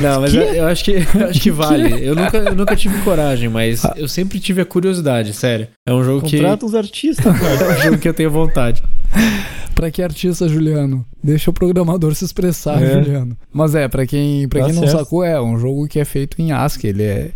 Não, 0.01 0.21
mas 0.23 0.35
eu, 0.35 0.43
eu 0.43 0.67
acho 0.67 0.85
que, 0.85 0.93
eu 0.93 1.27
acho 1.29 1.41
que 1.41 1.51
vale. 1.53 2.05
Eu 2.05 2.15
nunca, 2.15 2.37
eu 2.39 2.55
nunca 2.55 2.75
tive 2.75 2.99
coragem, 3.03 3.49
mas 3.49 3.83
eu 3.97 4.09
sempre 4.09 4.41
tive 4.41 4.63
a 4.63 4.65
curiosidade, 4.65 5.33
sério. 5.35 5.69
É 5.87 5.93
um 5.93 6.03
jogo 6.03 6.27
que. 6.27 6.37
Contrata 6.39 6.65
uns 6.65 6.75
artistas, 6.75 7.39
cara. 7.39 7.57
É 7.77 7.79
um 7.79 7.83
jogo 7.83 7.99
que 7.99 8.09
eu 8.09 8.15
tenho 8.15 8.31
vontade. 8.31 8.83
Pra 9.75 9.91
que 9.91 10.01
artista, 10.03 10.49
Juliano? 10.49 11.05
Deixa 11.23 11.51
o 11.51 11.53
programador 11.53 12.15
se 12.15 12.25
expressar, 12.25 12.83
É. 12.83 12.95
Juliano. 12.95 13.37
Mas 13.53 13.75
é, 13.75 13.87
pra 13.87 14.07
quem, 14.07 14.49
pra 14.49 14.61
Tá 14.61 14.67
quem 14.67 14.75
não 14.75 14.87
sacou, 14.87 15.23
é 15.23 15.41
um 15.41 15.59
jogo 15.59 15.87
que 15.87 16.01
é 16.01 16.05
feito 16.05 16.41
em 16.41 16.51
ASCII. 16.53 16.89
Ele 16.89 17.03
é, 17.03 17.31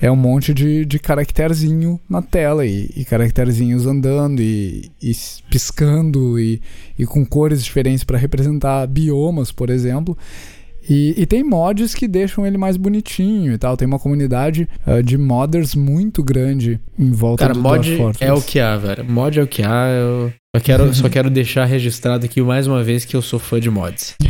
é 0.00 0.10
um 0.10 0.16
monte 0.16 0.54
de, 0.54 0.84
de 0.84 0.98
caracterzinho 1.00 1.98
na 2.08 2.22
tela 2.22 2.64
e, 2.64 2.88
e 2.94 3.04
caracterzinhos 3.04 3.86
andando 3.86 4.40
e, 4.40 4.90
e 5.02 5.12
piscando 5.50 6.38
e, 6.38 6.62
e 6.96 7.04
com 7.04 7.26
cores 7.26 7.64
diferentes 7.64 8.04
pra 8.04 8.16
representar 8.16 8.86
biomas, 8.86 9.50
por 9.50 9.68
exemplo. 9.68 10.16
E, 10.88 11.14
e 11.16 11.26
tem 11.26 11.42
mods 11.44 11.94
que 11.94 12.08
deixam 12.08 12.46
ele 12.46 12.56
mais 12.58 12.76
bonitinho 12.76 13.52
e 13.52 13.58
tal. 13.58 13.76
Tem 13.76 13.86
uma 13.86 13.98
comunidade 13.98 14.68
ah, 14.86 15.00
de 15.02 15.16
modders 15.18 15.74
muito 15.74 16.22
grande 16.22 16.80
em 16.98 17.10
volta 17.12 17.44
Cara, 17.44 17.54
do 17.54 17.60
mod 17.60 17.78
Dwarf 17.96 17.96
Fortress. 18.18 18.24
é 18.24 18.32
o 18.32 18.42
que 18.42 18.58
há, 18.58 18.76
velho. 18.76 19.04
Mod 19.04 19.38
é 19.38 19.42
o 19.42 19.46
que 19.46 19.62
há. 19.62 19.86
Eu 19.88 20.32
só 20.56 20.62
quero, 20.62 20.94
só 20.94 21.08
quero 21.10 21.30
deixar 21.30 21.64
registrado 21.64 22.24
aqui 22.24 22.40
mais 22.42 22.66
uma 22.66 22.82
vez 22.82 23.04
que 23.04 23.14
eu 23.14 23.22
sou 23.22 23.38
fã 23.38 23.60
de 23.60 23.70
mods. 23.70 24.14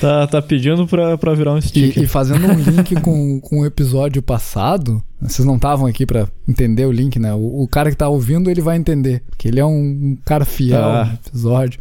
Tá, 0.00 0.26
tá 0.26 0.42
pedindo 0.42 0.86
pra, 0.86 1.16
pra 1.16 1.34
virar 1.34 1.52
um 1.54 1.60
sticker. 1.60 2.02
E, 2.02 2.04
e 2.04 2.08
fazendo 2.08 2.46
um 2.46 2.54
link 2.58 2.94
com, 3.00 3.40
com 3.40 3.60
o 3.60 3.64
episódio 3.64 4.20
passado, 4.20 5.02
vocês 5.20 5.46
não 5.46 5.54
estavam 5.56 5.86
aqui 5.86 6.04
pra 6.04 6.28
entender 6.46 6.84
o 6.84 6.92
link, 6.92 7.18
né? 7.18 7.32
O, 7.32 7.62
o 7.62 7.68
cara 7.68 7.90
que 7.90 7.96
tá 7.96 8.08
ouvindo, 8.08 8.50
ele 8.50 8.60
vai 8.60 8.76
entender, 8.76 9.22
porque 9.30 9.48
ele 9.48 9.60
é 9.60 9.64
um, 9.64 9.70
um 9.70 10.18
cara 10.24 10.44
fiel 10.44 10.78
Tá. 10.80 11.04
no 11.06 11.12
episódio. 11.14 11.80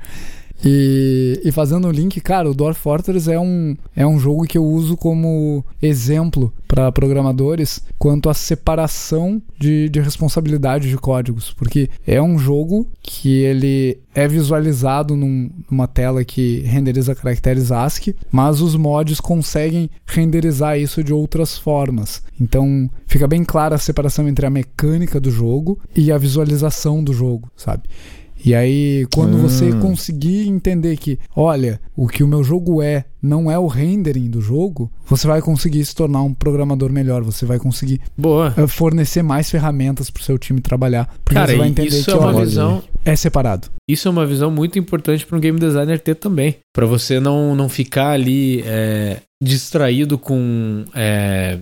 E, 0.65 1.41
e 1.43 1.51
fazendo 1.51 1.87
o 1.87 1.91
link, 1.91 2.19
cara, 2.21 2.49
o 2.49 2.53
Dwarf 2.53 2.79
Fortress 2.79 3.29
é 3.29 3.39
um, 3.39 3.75
é 3.95 4.05
um 4.07 4.17
jogo 4.17 4.45
que 4.45 4.57
eu 4.57 4.63
uso 4.65 4.95
como 4.95 5.63
exemplo 5.81 6.53
para 6.67 6.91
programadores 6.91 7.81
quanto 7.99 8.29
à 8.29 8.33
separação 8.33 9.41
de, 9.59 9.89
de 9.89 9.99
responsabilidade 9.99 10.89
de 10.89 10.97
códigos, 10.97 11.53
porque 11.53 11.89
é 12.07 12.21
um 12.21 12.39
jogo 12.39 12.87
que 13.01 13.29
ele 13.39 13.99
é 14.15 14.27
visualizado 14.27 15.15
num- 15.15 15.49
numa 15.69 15.87
tela 15.87 16.23
que 16.23 16.59
renderiza 16.61 17.13
caracteres 17.15 17.71
ASCII, 17.71 18.15
mas 18.31 18.61
os 18.61 18.75
mods 18.75 19.19
conseguem 19.19 19.89
renderizar 20.05 20.79
isso 20.79 21.03
de 21.03 21.13
outras 21.13 21.57
formas. 21.57 22.23
Então 22.39 22.89
fica 23.05 23.27
bem 23.27 23.43
clara 23.43 23.75
a 23.75 23.79
separação 23.79 24.27
entre 24.27 24.45
a 24.45 24.49
mecânica 24.49 25.19
do 25.19 25.29
jogo 25.29 25.79
e 25.95 26.11
a 26.11 26.17
visualização 26.17 27.03
do 27.03 27.13
jogo, 27.13 27.49
sabe? 27.55 27.83
E 28.45 28.53
aí, 28.53 29.05
quando 29.13 29.35
Hum. 29.37 29.41
você 29.41 29.71
conseguir 29.73 30.47
entender 30.49 30.97
que, 30.97 31.17
olha, 31.35 31.79
o 31.95 32.07
que 32.07 32.23
o 32.23 32.27
meu 32.27 32.43
jogo 32.43 32.81
é 32.81 33.05
não 33.21 33.49
é 33.49 33.57
o 33.57 33.67
rendering 33.67 34.29
do 34.29 34.41
jogo, 34.41 34.91
você 35.05 35.25
vai 35.25 35.41
conseguir 35.41 35.85
se 35.85 35.95
tornar 35.95 36.21
um 36.23 36.33
programador 36.33 36.91
melhor, 36.91 37.23
você 37.23 37.45
vai 37.45 37.57
conseguir 37.57 38.01
Boa. 38.17 38.53
eh, 38.57 38.67
fornecer 38.67 39.23
mais 39.23 39.49
ferramentas 39.49 40.09
pro 40.09 40.21
seu 40.21 40.37
time 40.37 40.59
trabalhar, 40.59 41.05
porque 41.23 41.35
Cara, 41.35 41.51
você 41.53 41.57
vai 41.57 41.69
entender 41.69 41.87
isso 41.89 42.03
que 42.05 42.11
é 42.11 42.15
uma 42.15 42.27
olha, 42.35 42.45
visão. 42.45 42.83
é 43.05 43.15
separado. 43.15 43.69
Isso 43.89 44.07
é 44.09 44.11
uma 44.11 44.25
visão 44.25 44.51
muito 44.51 44.77
importante 44.77 45.25
para 45.25 45.37
um 45.37 45.39
game 45.39 45.57
designer 45.57 45.99
ter 45.99 46.15
também. 46.15 46.57
Pra 46.75 46.85
você 46.85 47.19
não, 47.21 47.55
não 47.55 47.69
ficar 47.69 48.09
ali 48.11 48.61
é, 48.65 49.21
distraído 49.41 50.17
com. 50.17 50.83
é, 50.93 51.59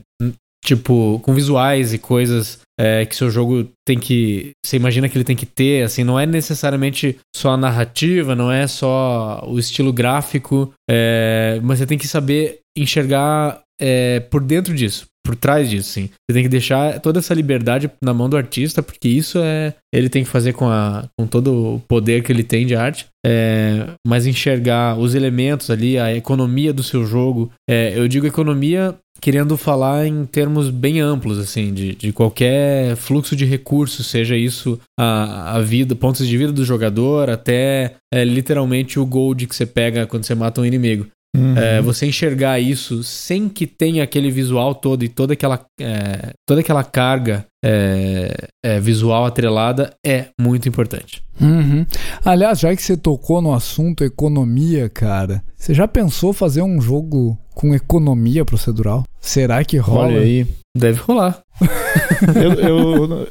tipo, 0.63 1.19
com 1.23 1.33
visuais 1.33 1.93
e 1.93 1.97
coisas 1.97 2.59
é, 2.79 3.05
que 3.05 3.15
seu 3.15 3.29
jogo 3.29 3.69
tem 3.85 3.99
que. 3.99 4.51
Você 4.65 4.75
imagina 4.77 5.07
que 5.09 5.17
ele 5.17 5.23
tem 5.23 5.35
que 5.35 5.45
ter, 5.45 5.83
assim, 5.83 6.03
não 6.03 6.19
é 6.19 6.25
necessariamente 6.25 7.17
só 7.35 7.51
a 7.51 7.57
narrativa, 7.57 8.35
não 8.35 8.51
é 8.51 8.67
só 8.67 9.43
o 9.47 9.59
estilo 9.59 9.91
gráfico, 9.91 10.73
é, 10.89 11.59
mas 11.63 11.79
você 11.79 11.85
tem 11.85 11.97
que 11.97 12.07
saber 12.07 12.59
enxergar 12.77 13.61
é, 13.79 14.19
por 14.19 14.41
dentro 14.41 14.73
disso, 14.73 15.07
por 15.23 15.35
trás 15.35 15.69
disso, 15.69 15.89
sim. 15.89 16.07
Você 16.07 16.33
tem 16.33 16.43
que 16.43 16.49
deixar 16.49 16.99
toda 16.99 17.19
essa 17.19 17.33
liberdade 17.33 17.89
na 18.01 18.13
mão 18.13 18.29
do 18.29 18.37
artista, 18.37 18.81
porque 18.81 19.07
isso 19.07 19.39
é. 19.39 19.73
Ele 19.93 20.09
tem 20.09 20.23
que 20.23 20.29
fazer 20.29 20.53
com, 20.53 20.67
a, 20.67 21.07
com 21.17 21.27
todo 21.27 21.75
o 21.75 21.79
poder 21.79 22.23
que 22.23 22.31
ele 22.31 22.43
tem 22.43 22.65
de 22.65 22.75
arte. 22.75 23.07
É, 23.25 23.87
mas 24.05 24.25
enxergar 24.25 24.97
os 24.97 25.13
elementos 25.13 25.69
ali, 25.69 25.99
a 25.99 26.15
economia 26.15 26.73
do 26.73 26.81
seu 26.81 27.05
jogo. 27.05 27.51
É, 27.69 27.93
eu 27.95 28.07
digo 28.07 28.25
economia 28.25 28.97
querendo 29.21 29.55
falar 29.55 30.07
em 30.07 30.25
termos 30.25 30.71
bem 30.71 30.99
amplos, 30.99 31.37
assim, 31.37 31.71
de, 31.71 31.93
de 31.93 32.11
qualquer 32.11 32.95
fluxo 32.95 33.35
de 33.35 33.45
recursos, 33.45 34.07
seja 34.07 34.35
isso 34.35 34.79
a, 34.99 35.57
a 35.57 35.61
vida, 35.61 35.95
pontos 35.95 36.27
de 36.27 36.35
vida 36.35 36.51
do 36.51 36.65
jogador, 36.65 37.29
até 37.29 37.93
é, 38.11 38.25
literalmente 38.25 38.99
o 38.99 39.05
gold 39.05 39.45
que 39.45 39.55
você 39.55 39.65
pega 39.65 40.07
quando 40.07 40.25
você 40.25 40.33
mata 40.33 40.59
um 40.59 40.65
inimigo. 40.65 41.05
Uhum. 41.33 41.57
É, 41.57 41.81
você 41.81 42.07
enxergar 42.07 42.59
isso 42.59 43.03
sem 43.03 43.47
que 43.47 43.65
tenha 43.65 44.03
aquele 44.03 44.29
visual 44.29 44.75
todo 44.75 45.03
e 45.03 45.07
toda 45.07 45.31
aquela, 45.31 45.65
é, 45.79 46.33
toda 46.45 46.59
aquela 46.59 46.83
carga 46.83 47.45
é, 47.63 48.47
é, 48.65 48.79
visual 48.81 49.25
atrelada 49.25 49.93
é 50.05 50.25
muito 50.39 50.67
importante. 50.67 51.23
Uhum. 51.39 51.85
Aliás, 52.25 52.59
já 52.59 52.75
que 52.75 52.81
você 52.81 52.97
tocou 52.97 53.41
no 53.41 53.53
assunto 53.53 54.03
economia, 54.03 54.89
cara, 54.89 55.41
você 55.55 55.73
já 55.73 55.87
pensou 55.87 56.33
fazer 56.33 56.63
um 56.63 56.81
jogo 56.81 57.37
com 57.53 57.75
economia 57.75 58.45
procedural? 58.45 59.03
Será 59.19 59.63
que 59.63 59.77
rola? 59.77 60.07
Olha 60.07 60.21
aí. 60.21 60.47
Deve 60.75 60.99
rolar. 61.01 61.41
eu, 62.35 62.53
eu, 62.53 63.27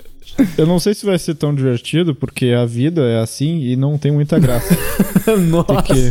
eu 0.59 0.66
não 0.66 0.78
sei 0.78 0.94
se 0.94 1.06
vai 1.06 1.18
ser 1.18 1.35
tão 1.35 1.54
divertido, 1.54 2.14
porque 2.14 2.46
a 2.52 2.64
vida 2.64 3.02
é 3.02 3.20
assim 3.20 3.59
e 3.61 3.76
não 3.76 3.98
tem 3.98 4.12
muita 4.12 4.38
graça. 4.38 4.76
Nossa 5.48 5.74
Porque-. 5.74 6.11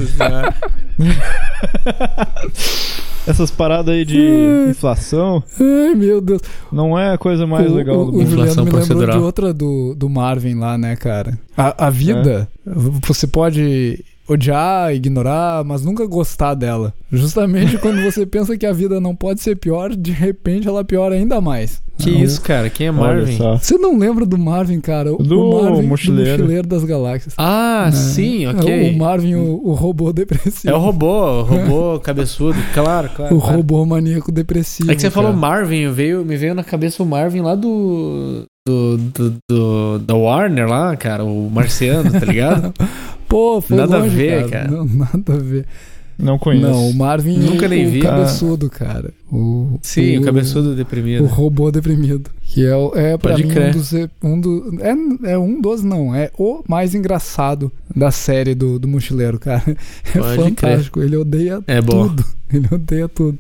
Essas 3.28 3.52
paradas 3.52 3.94
aí 3.94 4.06
de 4.06 4.18
inflação 4.70 5.44
Ai, 5.60 5.94
meu 5.94 6.20
Deus. 6.20 6.42
não 6.72 6.98
é 6.98 7.14
a 7.14 7.18
coisa 7.18 7.46
mais 7.46 7.70
o, 7.70 7.76
legal 7.76 8.00
o, 8.00 8.06
do 8.06 8.12
o 8.12 8.14
mundo. 8.14 8.22
Juliano 8.24 8.42
Inflação 8.44 8.64
me 8.66 8.72
lembrou 8.72 8.88
procedural. 8.88 9.18
de 9.18 9.24
outra 9.24 9.54
do, 9.54 9.94
do 9.94 10.10
Marvin 10.10 10.56
lá, 10.56 10.78
né, 10.80 10.96
cara? 10.96 11.38
A, 11.56 11.88
a 11.88 11.90
vida, 11.92 12.50
você 12.66 13.28
pode 13.28 14.04
odiar, 14.30 14.94
ignorar, 14.94 15.64
mas 15.64 15.84
nunca 15.84 16.06
gostar 16.06 16.54
dela. 16.54 16.94
Justamente 17.12 17.78
quando 17.80 18.02
você 18.04 18.26
pensa 18.26 18.58
que 18.58 18.66
a 18.66 18.72
vida 18.74 19.00
não 19.02 19.16
pode 19.16 19.42
ser 19.42 19.56
pior, 19.56 19.96
de 19.96 20.12
repente 20.12 20.68
ela 20.68 20.84
piora 20.84 21.16
ainda 21.16 21.42
mais. 21.42 21.82
Que 21.98 22.12
Não. 22.12 22.20
isso, 22.24 22.42
cara? 22.42 22.70
Quem 22.70 22.88
é 22.88 22.92
Marvin? 22.92 23.38
Você 23.62 23.78
não 23.78 23.98
lembra 23.98 24.26
do 24.26 24.38
Marvin, 24.38 24.80
cara? 24.80 25.14
O- 25.14 25.18
Do 25.22 25.38
o 25.42 25.62
Marvin 25.64 25.86
Mochileiro. 25.88 26.38
do 26.38 26.44
Mochileiro 26.44 26.68
das 26.68 26.84
Galáxias. 26.86 27.34
Ah, 27.38 27.88
É. 27.90 27.92
sim, 27.92 28.46
É 28.46 28.50
ok. 28.52 28.92
O 28.94 28.98
Marvin, 28.98 29.36
o, 29.36 29.62
o 29.68 29.74
robô 29.74 30.14
depressivo. 30.14 30.74
É 30.74 30.78
o 30.78 30.80
robô, 30.80 31.42
o 31.42 31.42
robô 31.44 32.00
cabeçudo. 32.00 32.58
Claro, 32.74 33.10
claro. 33.14 33.36
O 33.36 33.42
claro. 33.42 33.58
robô 33.58 33.86
maníaco 33.86 34.32
depressivo. 34.32 34.90
É 34.90 34.96
que 34.96 35.02
você 35.02 35.10
falou. 35.12 35.34
Marvin, 35.34 35.92
veio, 35.92 36.24
me 36.24 36.38
veio 36.38 36.56
na 36.56 36.64
cabeça 36.64 37.04
o 37.04 37.06
Marvin 37.06 37.42
lá 37.42 37.54
do. 37.56 38.46
Do, 38.66 38.98
do, 38.98 39.36
do- 39.50 40.00
da 40.00 40.14
Warner 40.16 40.68
lá, 40.70 40.96
cara, 40.96 41.24
o 41.24 41.50
marciano, 41.50 42.12
tá 42.12 42.20
ligado? 42.26 42.72
Pô, 43.30 43.62
foi 43.62 43.78
Nada 43.78 43.96
a 43.96 44.00
longe, 44.00 44.16
ver, 44.16 44.50
cara. 44.50 44.68
cara. 44.68 44.72
Não, 44.72 44.86
nada 45.14 45.34
a 45.34 45.38
ver. 45.38 45.66
Não 46.18 46.38
conheço. 46.38 46.68
Não, 46.68 46.90
o 46.90 46.94
Marvin 46.94 47.38
Nunca 47.38 47.66
o, 47.66 47.70
nem 47.70 47.88
o 47.88 47.92
vi. 47.92 48.02
cabeçudo, 48.02 48.70
cara. 48.70 49.14
O, 49.32 49.80
Sim, 49.82 50.18
o, 50.18 50.22
cabeçudo 50.24 50.72
O 50.72 50.76
deprimido. 50.76 51.24
robô 51.28 51.72
deprimido. 51.72 52.30
Que 52.42 52.66
é, 52.66 52.76
o- 52.76 52.92
é 52.94 53.18
pra 53.18 53.32
Pode 53.32 53.46
mim 53.46 53.50
crer. 53.54 53.70
um 53.70 53.72
dos. 53.78 53.94
Um 54.22 54.42
do, 54.42 54.78
é, 54.82 55.32
é 55.32 55.38
um 55.38 55.62
dos, 55.62 55.82
não. 55.82 56.14
É 56.14 56.30
o 56.38 56.62
mais 56.68 56.94
engraçado 56.94 57.72
da 57.96 58.12
série 58.12 58.54
do, 58.54 58.78
do 58.78 58.86
Mochileiro, 58.86 59.40
cara. 59.40 59.64
É 60.14 60.20
Pode 60.20 60.36
fantástico. 60.36 61.02
Ele 61.02 61.16
odeia 61.16 61.62
É 61.68 61.80
bom. 61.82 62.10
tudo. 62.10 62.26
Ele 62.54 62.68
odeia 62.70 63.08
tudo. 63.08 63.38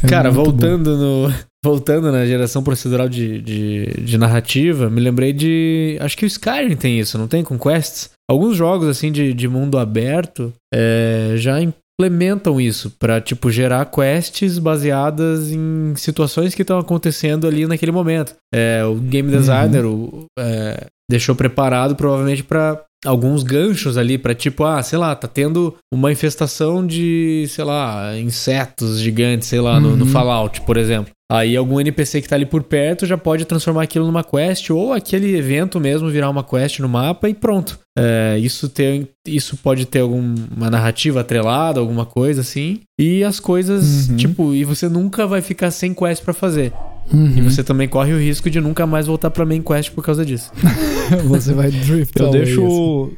É 0.00 0.06
Cara, 0.06 0.30
muito 0.30 0.44
bom. 0.44 0.50
voltando 0.52 0.96
no. 0.96 1.34
Voltando 1.64 2.12
na 2.12 2.26
geração 2.26 2.62
procedural 2.62 3.08
de, 3.08 3.40
de, 3.40 3.86
de 4.04 4.18
narrativa, 4.18 4.88
me 4.90 5.00
lembrei 5.00 5.32
de. 5.32 5.96
Acho 5.98 6.16
que 6.16 6.26
o 6.26 6.28
Skyrim 6.28 6.76
tem 6.76 7.00
isso, 7.00 7.16
não 7.18 7.26
tem? 7.26 7.42
Com 7.42 7.58
quests. 7.58 8.10
Alguns 8.30 8.56
jogos, 8.56 8.88
assim, 8.88 9.12
de, 9.12 9.34
de 9.34 9.48
mundo 9.48 9.78
aberto 9.78 10.52
é, 10.72 11.34
já 11.36 11.58
implementam 11.60 12.60
isso 12.60 12.90
pra, 12.98 13.20
tipo, 13.20 13.50
gerar 13.50 13.84
quests 13.86 14.58
baseadas 14.58 15.50
em 15.52 15.94
situações 15.96 16.54
que 16.54 16.62
estão 16.62 16.78
acontecendo 16.78 17.46
ali 17.46 17.66
naquele 17.66 17.92
momento. 17.92 18.34
É, 18.52 18.84
o 18.84 18.94
game 18.94 19.30
designer 19.30 19.84
o, 19.84 20.24
é, 20.38 20.86
deixou 21.10 21.34
preparado, 21.34 21.94
provavelmente, 21.94 22.42
pra 22.42 22.82
alguns 23.04 23.42
ganchos 23.42 23.98
ali 23.98 24.16
pra 24.16 24.34
tipo, 24.34 24.64
ah, 24.64 24.82
sei 24.82 24.98
lá, 24.98 25.14
tá 25.14 25.28
tendo 25.28 25.74
uma 25.92 26.10
infestação 26.10 26.84
de, 26.86 27.44
sei 27.48 27.62
lá, 27.64 28.18
insetos 28.18 28.98
gigantes, 28.98 29.46
sei 29.46 29.60
lá, 29.60 29.78
no, 29.78 29.94
no 29.94 30.06
Uhum. 30.06 30.10
Fallout, 30.10 30.62
por 30.62 30.78
exemplo. 30.78 31.12
Aí 31.32 31.56
algum 31.56 31.80
NPC 31.80 32.20
que 32.20 32.28
tá 32.28 32.36
ali 32.36 32.44
por 32.44 32.62
perto 32.62 33.06
já 33.06 33.16
pode 33.16 33.44
transformar 33.46 33.82
aquilo 33.82 34.04
numa 34.06 34.22
quest 34.22 34.68
ou 34.70 34.92
aquele 34.92 35.34
evento 35.34 35.80
mesmo 35.80 36.10
virar 36.10 36.28
uma 36.28 36.44
quest 36.44 36.80
no 36.80 36.88
mapa 36.88 37.28
e 37.30 37.34
pronto. 37.34 37.78
É, 37.98 38.36
isso, 38.38 38.68
tem, 38.68 39.08
isso 39.26 39.56
pode 39.56 39.86
ter 39.86 40.00
alguma 40.00 40.70
narrativa 40.70 41.20
atrelada, 41.20 41.80
alguma 41.80 42.04
coisa 42.04 42.42
assim. 42.42 42.80
E 43.00 43.24
as 43.24 43.40
coisas, 43.40 44.08
Uhum. 44.10 44.16
tipo, 44.16 44.52
e 44.54 44.64
você 44.64 44.86
nunca 44.88 45.26
vai 45.26 45.40
ficar 45.40 45.70
sem 45.70 45.94
quest 45.94 46.22
pra 46.22 46.34
fazer. 46.34 46.72
Uhum. 47.12 47.34
E 47.38 47.40
você 47.40 47.62
também 47.64 47.88
corre 47.88 48.12
o 48.12 48.18
risco 48.18 48.48
de 48.50 48.60
nunca 48.60 48.86
mais 48.86 49.06
voltar 49.06 49.30
pra 49.30 49.46
main 49.46 49.62
quest 49.62 49.90
por 49.92 50.04
causa 50.04 50.24
disso. 50.24 50.50
Você 51.28 51.52
vai 51.52 51.70
drift 51.70 52.18
Eu 52.18 52.28
away, 52.28 52.42
assim. 52.42 52.54
deixo, 52.54 53.12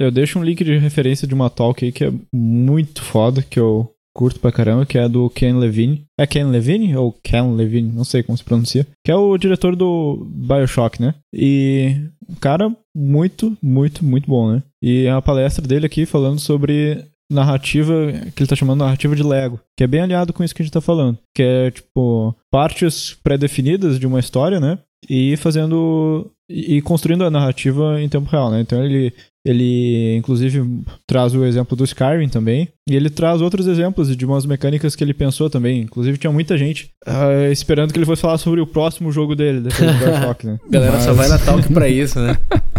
eu 0.00 0.10
deixo 0.10 0.38
um 0.40 0.42
link 0.44 0.64
de 0.64 0.76
referência 0.76 1.26
de 1.26 1.34
uma 1.34 1.48
talk 1.48 1.84
aí 1.84 1.92
que 1.92 2.04
é 2.04 2.12
muito 2.34 3.00
foda, 3.00 3.40
que 3.40 3.60
eu 3.60 3.88
curto 4.18 4.40
pra 4.40 4.50
caramba, 4.50 4.84
que 4.84 4.98
é 4.98 5.08
do 5.08 5.30
Ken 5.30 5.52
Levine. 5.52 6.04
É 6.18 6.26
Ken 6.26 6.42
Levine 6.42 6.96
ou 6.96 7.12
Ken 7.22 7.54
Levine? 7.54 7.92
Não 7.92 8.02
sei 8.02 8.24
como 8.24 8.36
se 8.36 8.42
pronuncia. 8.42 8.84
Que 9.04 9.12
é 9.12 9.14
o 9.14 9.38
diretor 9.38 9.76
do 9.76 10.26
Bioshock, 10.28 11.00
né? 11.00 11.14
E 11.32 11.94
um 12.28 12.34
cara 12.34 12.74
muito, 12.92 13.56
muito, 13.62 14.04
muito 14.04 14.28
bom, 14.28 14.50
né? 14.50 14.62
E 14.82 15.04
é 15.04 15.12
a 15.12 15.22
palestra 15.22 15.64
dele 15.64 15.86
aqui 15.86 16.04
falando 16.04 16.40
sobre 16.40 17.04
narrativa, 17.30 17.94
que 18.34 18.42
ele 18.42 18.48
tá 18.48 18.56
chamando 18.56 18.80
narrativa 18.80 19.14
de 19.14 19.22
Lego, 19.22 19.60
que 19.76 19.84
é 19.84 19.86
bem 19.86 20.00
alinhado 20.00 20.32
com 20.32 20.42
isso 20.42 20.52
que 20.52 20.62
a 20.62 20.64
gente 20.64 20.72
tá 20.72 20.80
falando. 20.80 21.16
Que 21.32 21.42
é, 21.44 21.70
tipo, 21.70 22.34
partes 22.50 23.16
pré-definidas 23.22 24.00
de 24.00 24.06
uma 24.06 24.18
história, 24.18 24.58
né? 24.58 24.80
E 25.08 25.36
fazendo. 25.36 26.28
e 26.50 26.82
construindo 26.82 27.22
a 27.22 27.30
narrativa 27.30 28.02
em 28.02 28.08
tempo 28.08 28.28
real, 28.28 28.50
né? 28.50 28.62
Então 28.62 28.84
ele 28.84 29.14
ele, 29.48 30.16
inclusive, 30.16 30.62
traz 31.06 31.34
o 31.34 31.44
exemplo 31.44 31.76
do 31.76 31.84
Skyrim 31.84 32.28
também. 32.28 32.68
E 32.88 32.94
ele 32.94 33.08
traz 33.08 33.40
outros 33.40 33.66
exemplos 33.66 34.14
de 34.14 34.26
umas 34.26 34.44
mecânicas 34.44 34.94
que 34.94 35.02
ele 35.02 35.14
pensou 35.14 35.48
também. 35.48 35.80
Inclusive, 35.80 36.18
tinha 36.18 36.32
muita 36.32 36.58
gente 36.58 36.90
ah, 37.06 37.48
esperando 37.50 37.92
que 37.92 37.98
ele 37.98 38.04
fosse 38.06 38.20
falar 38.20 38.38
sobre 38.38 38.60
o 38.60 38.66
próximo 38.66 39.10
jogo 39.10 39.34
dele, 39.34 39.60
depois 39.60 39.90
do 39.90 39.98
Bioshock, 40.04 40.46
né? 40.46 40.58
Galera 40.70 41.00
só 41.00 41.14
Mas- 41.14 41.16
vai 41.16 41.28
na 41.28 41.38
talk 41.38 41.72
pra 41.72 41.88
isso, 41.88 42.18
né? 42.20 42.36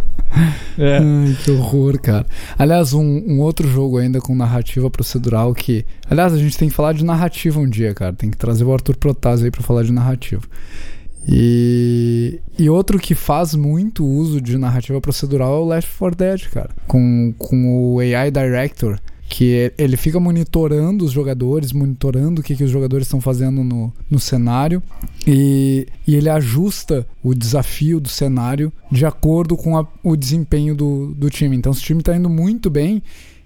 É. 0.77 0.99
Ai, 0.99 1.35
que 1.43 1.49
horror, 1.51 1.99
cara. 1.99 2.25
Aliás, 2.57 2.93
um, 2.93 3.01
um 3.03 3.41
outro 3.41 3.67
jogo 3.67 3.97
ainda 3.97 4.21
com 4.21 4.35
narrativa 4.35 4.89
procedural 4.89 5.53
que. 5.55 5.83
Aliás, 6.09 6.31
a 6.31 6.37
gente 6.37 6.55
tem 6.55 6.69
que 6.69 6.75
falar 6.75 6.93
de 6.93 7.03
narrativa 7.03 7.59
um 7.59 7.67
dia, 7.67 7.93
cara. 7.95 8.13
Tem 8.13 8.29
que 8.29 8.37
trazer 8.37 8.63
o 8.63 8.71
Arthur 8.71 8.95
Protásio 8.95 9.45
aí 9.45 9.51
pra 9.51 9.63
falar 9.63 9.83
de 9.83 9.91
narrativa. 9.91 10.43
E, 11.31 12.39
e 12.57 12.69
outro 12.69 12.97
que 12.97 13.13
faz 13.13 13.53
muito 13.53 14.03
uso 14.05 14.41
de 14.41 14.57
narrativa 14.57 14.99
procedural 14.99 15.53
é 15.55 15.59
o 15.59 15.67
Left 15.67 15.97
4 15.97 16.17
Dead, 16.17 16.49
cara. 16.49 16.69
Com, 16.87 17.33
com 17.37 17.93
o 17.95 17.99
AI 17.99 18.31
Director, 18.31 18.99
que 19.29 19.71
ele 19.77 19.95
fica 19.95 20.19
monitorando 20.19 21.05
os 21.05 21.11
jogadores, 21.11 21.71
monitorando 21.71 22.41
o 22.41 22.43
que, 22.43 22.55
que 22.55 22.63
os 22.63 22.71
jogadores 22.71 23.05
estão 23.05 23.21
fazendo 23.21 23.63
no, 23.63 23.93
no 24.09 24.19
cenário 24.19 24.81
e, 25.27 25.85
e 26.07 26.15
ele 26.15 26.29
ajusta 26.29 27.05
o 27.23 27.35
desafio 27.35 27.99
do 27.99 28.09
cenário 28.09 28.73
de 28.91 29.05
acordo 29.05 29.55
com 29.55 29.77
a- 29.77 29.85
o 30.03 30.15
desempenho 30.15 30.73
do, 30.73 31.13
do 31.13 31.29
time. 31.29 31.55
Então, 31.55 31.71
se 31.73 31.81
o 31.81 31.85
time 31.85 31.99
está 31.99 32.15
indo 32.15 32.27
muito 32.29 32.71
bem, 32.71 33.03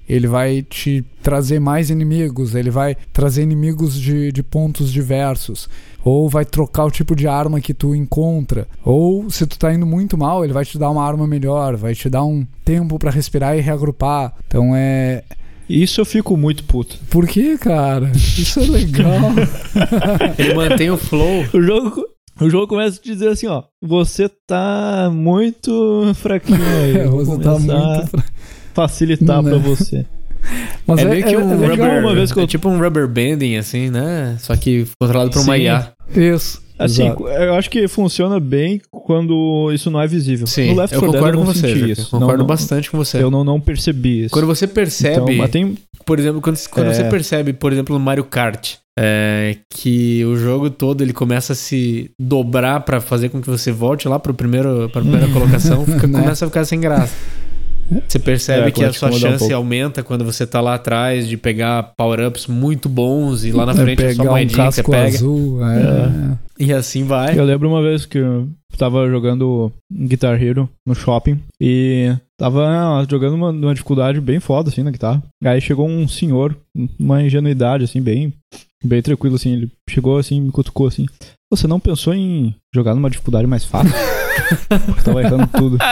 ele 0.08 0.28
vai 0.28 0.62
te 0.62 1.04
trazer 1.22 1.60
mais 1.60 1.90
inimigos, 1.90 2.56
ele 2.56 2.70
vai 2.70 2.96
trazer 3.12 3.44
inimigos 3.44 3.94
de, 4.00 4.32
de 4.32 4.44
pontos 4.44 4.92
diversos, 4.92 5.70
ou 6.04 6.28
vai 6.30 6.44
trocar 6.46 6.86
o 6.86 6.92
tipo 6.92 7.16
de 7.16 7.28
arma 7.28 7.62
que 7.62 7.74
tu 7.74 7.96
encontra, 7.96 8.68
ou 8.84 9.30
se 9.30 9.46
tu 9.48 9.58
tá 9.58 9.74
indo 9.74 9.86
muito 9.86 10.18
mal, 10.18 10.44
ele 10.44 10.54
vai 10.54 10.66
te 10.66 10.78
dar 10.78 10.90
uma 10.90 11.06
arma 11.06 11.26
melhor, 11.26 11.76
vai 11.78 11.96
te 11.96 12.10
dar 12.10 12.24
um 12.26 12.46
tempo 12.66 13.00
para 13.00 13.10
respirar 13.12 13.58
e 13.58 13.62
reagrupar. 13.62 14.34
Então 14.48 14.76
é. 14.76 15.24
Isso 15.70 16.02
eu 16.02 16.06
fico 16.06 16.36
muito 16.36 16.66
puto. 16.66 17.00
Por 17.10 17.26
que, 17.26 17.58
cara? 17.58 18.12
Isso 18.14 18.60
é 18.60 18.64
legal. 18.68 19.32
Ele 20.38 20.54
mantém 20.54 20.90
o 20.92 20.98
flow. 20.98 21.46
O 21.54 21.62
jogo, 21.62 22.04
o 22.42 22.50
jogo 22.50 22.68
começa 22.68 22.98
a 23.00 23.02
te 23.02 23.10
dizer 23.14 23.30
assim, 23.30 23.48
ó. 23.48 23.64
Você 23.82 24.28
tá 24.46 25.10
muito 25.12 26.12
fraquinho 26.16 26.60
aí. 26.62 26.98
É, 27.00 27.06
eu 27.06 27.12
vou 27.12 27.26
você 27.26 27.42
tá 27.42 27.52
muito. 27.58 27.72
a 27.74 28.08
fra- 28.08 28.24
facilitar 28.74 29.42
Né? 29.42 29.50
pra 29.50 29.60
você. 29.60 30.06
Mas 30.86 31.00
é 31.00 31.06
meio 31.06 31.24
que 31.26 31.38
um 31.38 31.60
legal 31.60 31.88
rubber, 31.88 32.00
uma 32.04 32.14
vez 32.16 32.32
que 32.32 32.40
eu- 32.40 32.44
é 32.44 32.48
tipo 32.48 32.68
um 32.68 32.78
rubber 32.78 33.08
banding, 33.08 33.56
assim, 33.56 33.90
né? 33.90 34.36
Só 34.40 34.56
que 34.58 34.86
controlado 35.00 35.32
por 35.32 35.42
uma. 35.42 35.58
IA. 35.58 35.92
Isso. 36.16 36.62
Assim, 36.78 37.06
exato. 37.06 37.28
eu 37.28 37.54
acho 37.54 37.70
que 37.70 37.88
funciona 37.88 38.40
bem 38.40 38.82
quando 38.92 39.72
isso 39.74 39.90
não 39.92 40.02
é 40.02 40.08
visível. 40.08 40.46
Sim, 40.48 40.72
no 40.74 40.82
Left 40.82 40.94
eu 40.96 41.00
4 41.00 41.12
Dead 41.12 41.22
concordo 41.22 41.38
eu 41.40 41.46
com 41.46 41.54
você. 41.54 41.96
Concordo 42.10 42.28
Não, 42.34 42.38
não- 42.40 42.46
bastante 42.48 42.92
com 42.92 42.98
você. 42.98 43.24
Eu 43.24 43.32
não, 43.32 43.44
não 43.44 43.62
percebi 43.62 44.24
isso. 44.26 44.32
Quando 44.34 44.48
você 44.48 44.68
percebe, 44.68 45.22
Então, 45.22 45.36
mas 45.36 45.52
tem, 45.52 45.78
por 46.04 46.20
exemplo, 46.20 46.42
quando, 46.42 46.58
quando 46.70 46.88
É. 46.88 46.94
você 46.94 47.04
percebe, 47.06 47.54
por 47.54 47.72
exemplo, 47.72 47.98
no 47.98 48.04
Mario 48.04 48.24
Kart, 48.26 48.74
é, 49.00 49.56
que 49.70 50.26
o 50.26 50.36
jogo 50.36 50.70
todo 50.70 51.02
ele 51.02 51.14
começa 51.14 51.54
a 51.54 51.56
se 51.56 52.10
dobrar 52.20 52.80
pra 52.82 53.00
fazer 53.00 53.30
com 53.30 53.40
que 53.40 53.50
você 53.50 53.72
volte 53.72 54.08
lá 54.08 54.20
pro 54.20 54.34
primeiro, 54.34 54.90
pra 54.92 55.02
primeira 55.02 55.28
colocação, 55.32 55.86
fica- 55.86 56.08
Né? 56.08 56.20
começa 56.22 56.44
a 56.46 56.48
ficar 56.50 56.66
sem 56.66 56.82
graça. 56.82 57.14
Você 58.08 58.20
percebe 58.20 58.68
É, 58.68 58.72
que 58.72 58.84
a 58.84 58.94
sua 58.94 59.10
um 59.10 59.14
chance 59.14 59.40
pouco. 59.40 59.54
aumenta 59.54 60.04
quando 60.04 60.24
você 60.24 60.46
tá 60.48 60.60
lá 60.62 60.76
atrás 60.76 61.28
de 61.28 61.36
pegar 61.38 61.92
power-ups 61.98 62.48
muito 62.48 62.88
bons 62.90 63.44
e 63.44 63.52
lá 63.52 63.66
na 63.66 63.74
É, 63.74 63.76
frente 63.76 64.04
é 64.04 64.10
só 64.14 64.18
pegar 64.18 64.30
um 64.30 64.34
moedinha 64.34 64.68
que 64.68 64.74
você 64.76 64.82
casco 64.82 64.92
pega. 64.92 65.16
azul. 65.18 65.60
É. 65.66 66.38
E 66.60 66.72
assim 66.74 67.04
vai. 67.04 67.38
Eu 67.38 67.44
lembro 67.44 67.68
uma 67.68 67.82
vez 67.82 68.06
que 68.06 68.18
eu 68.20 68.48
tava 68.78 69.10
jogando 69.10 69.72
Guitar 69.92 70.42
Hero 70.42 70.70
no 70.86 70.94
shopping 70.96 71.40
e 71.60 72.16
tava 72.38 73.06
jogando 73.10 73.34
uma, 73.34 73.50
uma 73.50 73.74
dificuldade 73.74 74.22
bem 74.22 74.40
foda, 74.40 74.70
assim, 74.70 74.84
na 74.84 74.92
guitarra. 74.92 75.22
Aí 75.44 75.60
chegou 75.60 75.88
um 75.88 76.08
senhor, 76.08 76.56
uma 77.00 77.22
ingenuidade, 77.24 77.84
assim, 77.84 78.02
bem, 78.02 78.32
bem 78.84 79.02
tranquilo, 79.02 79.36
assim. 79.36 79.54
Ele 79.54 79.72
chegou, 79.90 80.18
assim, 80.18 80.40
me 80.42 80.52
cutucou, 80.52 80.88
assim. 80.88 81.06
Você 81.52 81.68
não 81.68 81.80
pensou 81.80 82.14
em 82.14 82.54
jogar 82.74 82.96
numa 82.96 83.10
dificuldade 83.10 83.46
mais 83.48 83.64
fácil? 83.66 83.94
Porque 84.86 85.02
tava 85.04 85.22
errando 85.22 85.48
tudo. 85.56 85.78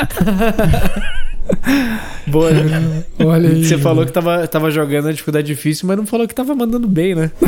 Boa, 2.27 2.51
né? 2.51 3.03
Olha 3.19 3.49
aí. 3.49 3.63
Você 3.65 3.77
falou 3.77 4.05
que 4.05 4.11
tava, 4.11 4.47
tava 4.47 4.71
jogando 4.71 5.07
a 5.07 5.11
dificuldade 5.11 5.47
difícil, 5.47 5.87
mas 5.87 5.97
não 5.97 6.05
falou 6.05 6.27
que 6.27 6.35
tava 6.35 6.55
mandando 6.55 6.87
bem, 6.87 7.15
né? 7.15 7.31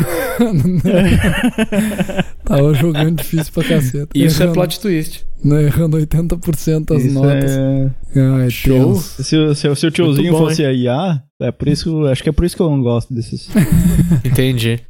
Tava 2.44 2.74
jogando 2.74 3.16
difícil 3.18 3.52
pra 3.52 3.64
caceta. 3.64 4.08
Isso 4.14 4.40
é 4.42 4.44
Errando- 4.44 4.54
plot 4.54 4.80
twist. 4.80 5.24
Não, 5.42 5.60
errando 5.60 5.98
80% 5.98 6.96
as 6.96 7.04
Isso 7.04 7.14
notas. 7.14 7.50
é... 7.50 7.90
Ai, 8.16 8.50
Show. 8.50 8.94
tenso. 8.94 9.22
Se, 9.22 9.36
o- 9.36 9.54
se, 9.54 9.68
o- 9.68 9.76
se 9.76 9.86
o 9.86 9.90
tiozinho 9.90 10.32
bom, 10.32 10.38
fosse 10.38 10.64
a 10.64 10.72
IA, 10.72 11.22
é 11.40 11.52
por 11.52 11.68
isso, 11.68 12.06
acho 12.06 12.22
que 12.22 12.28
é 12.30 12.32
por 12.32 12.44
isso 12.44 12.56
que 12.56 12.62
eu 12.62 12.70
não 12.70 12.82
gosto 12.82 13.12
desses. 13.14 13.48
Entendi. 14.24 14.80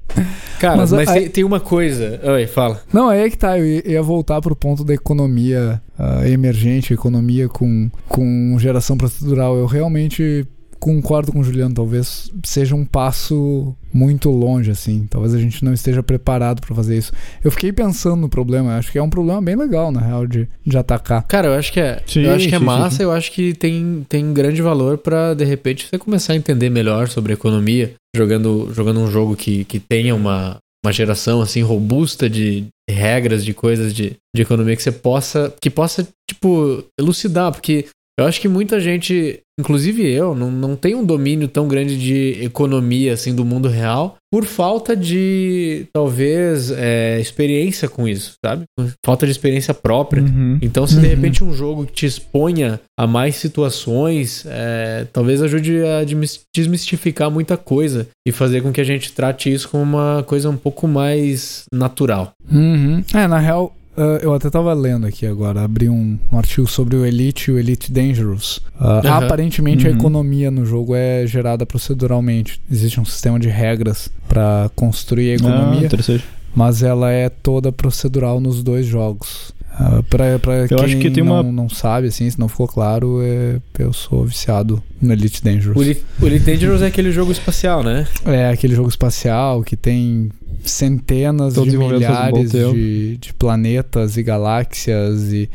Cara, 0.61 0.77
Mas 0.77 0.93
mas, 0.93 1.09
a- 1.09 1.13
tem, 1.15 1.29
tem 1.29 1.45
uma 1.45 1.59
coisa. 1.61 2.21
Oi, 2.25 2.47
fala. 2.47 2.81
Não, 2.93 3.09
aí 3.09 3.21
é 3.23 3.31
que 3.31 3.37
tá. 3.39 3.59
Eu 3.59 3.65
ia 3.67 4.03
voltar 4.03 4.41
pro 4.41 4.55
ponto 4.55 4.85
da 4.85 4.95
economia 4.95 5.81
ah, 5.99 6.29
emergente, 6.29 6.93
economia 6.93 7.49
com, 7.49 7.91
com 8.09 8.57
geração 8.59 8.97
procedural. 8.97 9.57
Eu 9.57 9.67
realmente 9.67 10.47
concordo 10.85 11.33
com 11.33 11.41
o 11.41 11.45
Juliano. 11.45 11.75
Talvez 11.75 12.31
seja 12.45 12.75
um 12.75 12.85
passo 12.85 13.75
muito 13.93 14.29
longe, 14.29 14.71
assim. 14.71 15.07
Talvez 15.09 15.33
a 15.33 15.39
gente 15.39 15.65
não 15.65 15.73
esteja 15.73 16.03
preparado 16.03 16.61
pra 16.61 16.75
fazer 16.75 16.99
isso. 16.99 17.11
Eu 17.43 17.51
fiquei 17.51 17.73
pensando 17.73 18.17
no 18.21 18.29
problema. 18.29 18.77
Acho 18.77 18.93
que 18.93 18.99
é 18.99 19.03
um 19.03 19.09
problema 19.09 19.41
bem 19.41 19.57
legal, 19.57 19.91
na 19.91 20.01
real, 20.01 20.27
de, 20.27 20.47
de 20.65 20.77
atacar. 20.77 21.23
Cara, 21.23 21.49
eu 21.49 21.55
acho 21.55 21.73
que 21.73 21.81
é, 21.81 22.03
Sim, 22.07 22.23
eu 22.23 22.35
acho 22.35 22.49
que 22.49 22.55
é 22.55 22.59
sim, 22.59 22.65
massa, 22.65 22.97
sim. 22.97 23.03
eu 23.03 23.13
acho 23.13 23.33
que 23.33 23.55
tem, 23.55 24.05
tem 24.09 24.35
grande 24.35 24.61
valor 24.61 24.99
pra 24.99 25.33
de 25.33 25.45
repente 25.45 25.87
você 25.87 25.99
começar 25.99 26.35
a 26.35 26.37
entender 26.37 26.69
melhor 26.69 27.09
sobre 27.09 27.33
economia, 27.33 27.95
jogando, 28.15 28.71
jogando 28.75 29.01
um 29.01 29.11
jogo 29.11 29.35
que, 29.35 29.65
que 29.65 29.81
tenha 29.81 30.15
uma, 30.15 30.59
uma 30.85 30.93
geração 30.93 31.41
assim 31.41 31.63
robusta 31.63 32.29
de 32.29 32.67
regras, 32.89 33.45
de 33.45 33.55
coisas 33.55 33.95
de, 33.95 34.17
de 34.35 34.43
economia 34.43 34.77
que 34.77 34.83
você 34.83 34.93
possa, 34.93 35.55
que 35.61 35.71
possa, 35.71 36.07
tipo, 36.29 36.85
elucidar, 36.99 37.51
porque 37.51 37.87
eu 38.19 38.27
acho 38.27 38.41
que 38.41 38.47
muita 38.47 38.79
gente, 38.79 39.41
inclusive 39.59 40.07
eu, 40.07 40.35
não, 40.35 40.51
não 40.51 40.77
tem 40.77 40.95
um 40.95 41.05
domínio 41.05 41.49
tão 41.49 41.67
grande 41.67 41.99
de 41.99 42.45
economia 42.45 43.15
assim 43.15 43.35
do 43.35 43.45
mundo 43.45 43.69
real 43.69 44.17
por 44.35 44.45
falta 44.47 44.97
de 44.97 45.87
talvez 45.93 46.69
é, 46.73 47.21
experiência 47.21 47.89
com 47.89 48.09
isso, 48.09 48.33
sabe? 48.45 48.65
Falta 49.07 49.27
de 49.27 49.31
experiência 49.31 49.73
própria. 49.73 50.25
Uhum. 50.25 50.59
Então, 50.61 50.89
se 50.89 50.95
de 50.97 51.03
Uhum. 51.07 51.09
repente 51.09 51.45
um 51.45 51.53
jogo 51.55 51.87
que 51.87 51.93
te 51.93 52.05
exponha 52.07 52.81
a 52.99 53.07
mais 53.07 53.37
situações, 53.37 54.45
é, 54.49 55.07
talvez 55.13 55.41
ajude 55.41 55.85
a 55.85 56.03
desmis- 56.03 56.41
desmistificar 56.53 57.31
muita 57.31 57.57
coisa 57.57 58.09
e 58.27 58.33
fazer 58.33 58.61
com 58.61 58.73
que 58.73 58.81
a 58.81 58.85
gente 58.85 59.13
trate 59.13 59.53
isso 59.53 59.69
como 59.69 59.85
uma 59.85 60.25
coisa 60.27 60.51
um 60.51 60.57
pouco 60.57 60.89
mais 60.89 61.63
natural. 61.73 62.33
Uhum. 62.51 63.05
É, 63.15 63.29
na 63.29 63.39
real, 63.39 63.73
ah, 63.97 64.19
eu 64.23 64.33
até 64.35 64.49
tava 64.51 64.73
lendo 64.73 65.07
aqui 65.07 65.27
agora, 65.27 65.63
abri 65.63 65.89
um, 65.89 66.19
um 66.33 66.39
artigo 66.39 66.67
sobre 66.67 66.97
o 66.97 67.05
Elite 67.05 67.51
e 67.51 67.55
o 67.55 67.59
Elite 67.59 67.91
Dangerous. 67.93 68.61
Ah, 68.79 69.01
Aham. 69.05 69.25
Aparentemente 69.27 69.87
a 69.87 69.91
Uhum. 69.91 69.97
economia 69.97 70.51
no 70.51 70.65
jogo 70.67 70.95
é 70.95 71.27
gerada 71.27 71.65
proceduralmente. 71.65 72.61
Existe 72.71 73.01
um 73.01 73.05
sistema 73.05 73.39
de 73.39 73.49
regras 73.49 74.09
pra 74.29 74.71
construir 74.75 75.31
a 75.31 75.33
Ah, 75.33 75.37
economia, 75.37 75.87
interessante. 75.87 76.25
mas 76.55 76.83
ela 76.83 77.11
é 77.11 77.29
toda 77.29 77.71
procedural 77.73 78.41
nos 78.41 78.63
dois 78.63 78.87
jogos. 78.87 79.53
Ah, 79.77 80.05
pra, 80.09 80.39
pra 80.39 80.69
quem 80.69 80.79
acho 80.85 80.99
que 80.99 81.11
tem 81.11 81.25
não, 81.25 81.33
uma- 81.33 81.43
não 81.43 81.69
sabe, 81.69 82.07
assim, 82.07 82.31
se 82.31 82.39
não 82.39 82.47
ficou 82.49 82.69
claro, 82.69 83.19
é, 83.23 83.59
eu 83.81 83.93
sou 83.93 84.25
viciado 84.25 84.81
no 85.03 85.13
Elite 85.13 85.43
Dangerous. 85.43 85.77
O 85.77 86.27
Elite 86.27 86.45
Dangerous 86.45 86.81
é 86.81 86.87
aquele 86.87 87.11
jogo 87.11 87.33
espacial, 87.33 87.83
né? 87.83 88.07
É 88.25 88.51
aquele 88.51 88.73
jogo 88.77 88.89
espacial 88.89 89.65
que 89.65 89.77
tem 89.77 90.31
centenas 90.71 91.55
de 91.55 91.61
um 91.61 91.89
milhares 91.89 92.51
tempo. 92.53 92.75
de, 92.75 93.17
de 93.19 93.35
planetas 93.35 94.17
e 94.17 94.23
galáxias 94.23 95.33
e, 95.33 95.49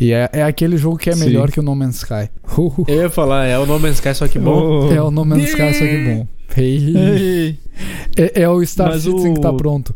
e 0.00 0.12
é, 0.12 0.28
é 0.32 0.42
aquele 0.42 0.76
jogo 0.76 0.96
que 0.98 1.10
é 1.10 1.14
Sim. 1.14 1.24
melhor 1.26 1.50
que 1.50 1.60
o 1.60 1.62
No 1.62 1.74
Man's 1.74 1.96
Sky. 1.96 2.28
Uh, 2.56 2.84
Eu 2.88 3.02
ia 3.02 3.10
falar, 3.10 3.46
é 3.46 3.58
o 3.58 3.66
No 3.66 3.78
Man's 3.78 3.96
Sky, 3.96 4.14
só 4.14 4.26
que 4.28 4.38
bom. 4.38 4.88
Oh. 4.88 4.92
é 4.92 5.02
o 5.02 5.10
No 5.10 5.24
Man's 5.24 5.44
Sky, 5.50 5.74
só 5.74 5.84
que 5.86 6.04
bom. 6.04 6.26
Hey. 6.56 6.96
Ei, 6.96 7.58
É, 8.16 8.42
é 8.42 8.48
o 8.48 8.64
Star 8.66 8.88
Mas 8.88 9.02
Citizen 9.02 9.30
o- 9.32 9.34
que 9.34 9.40
tá 9.40 9.52
pronto. 9.52 9.94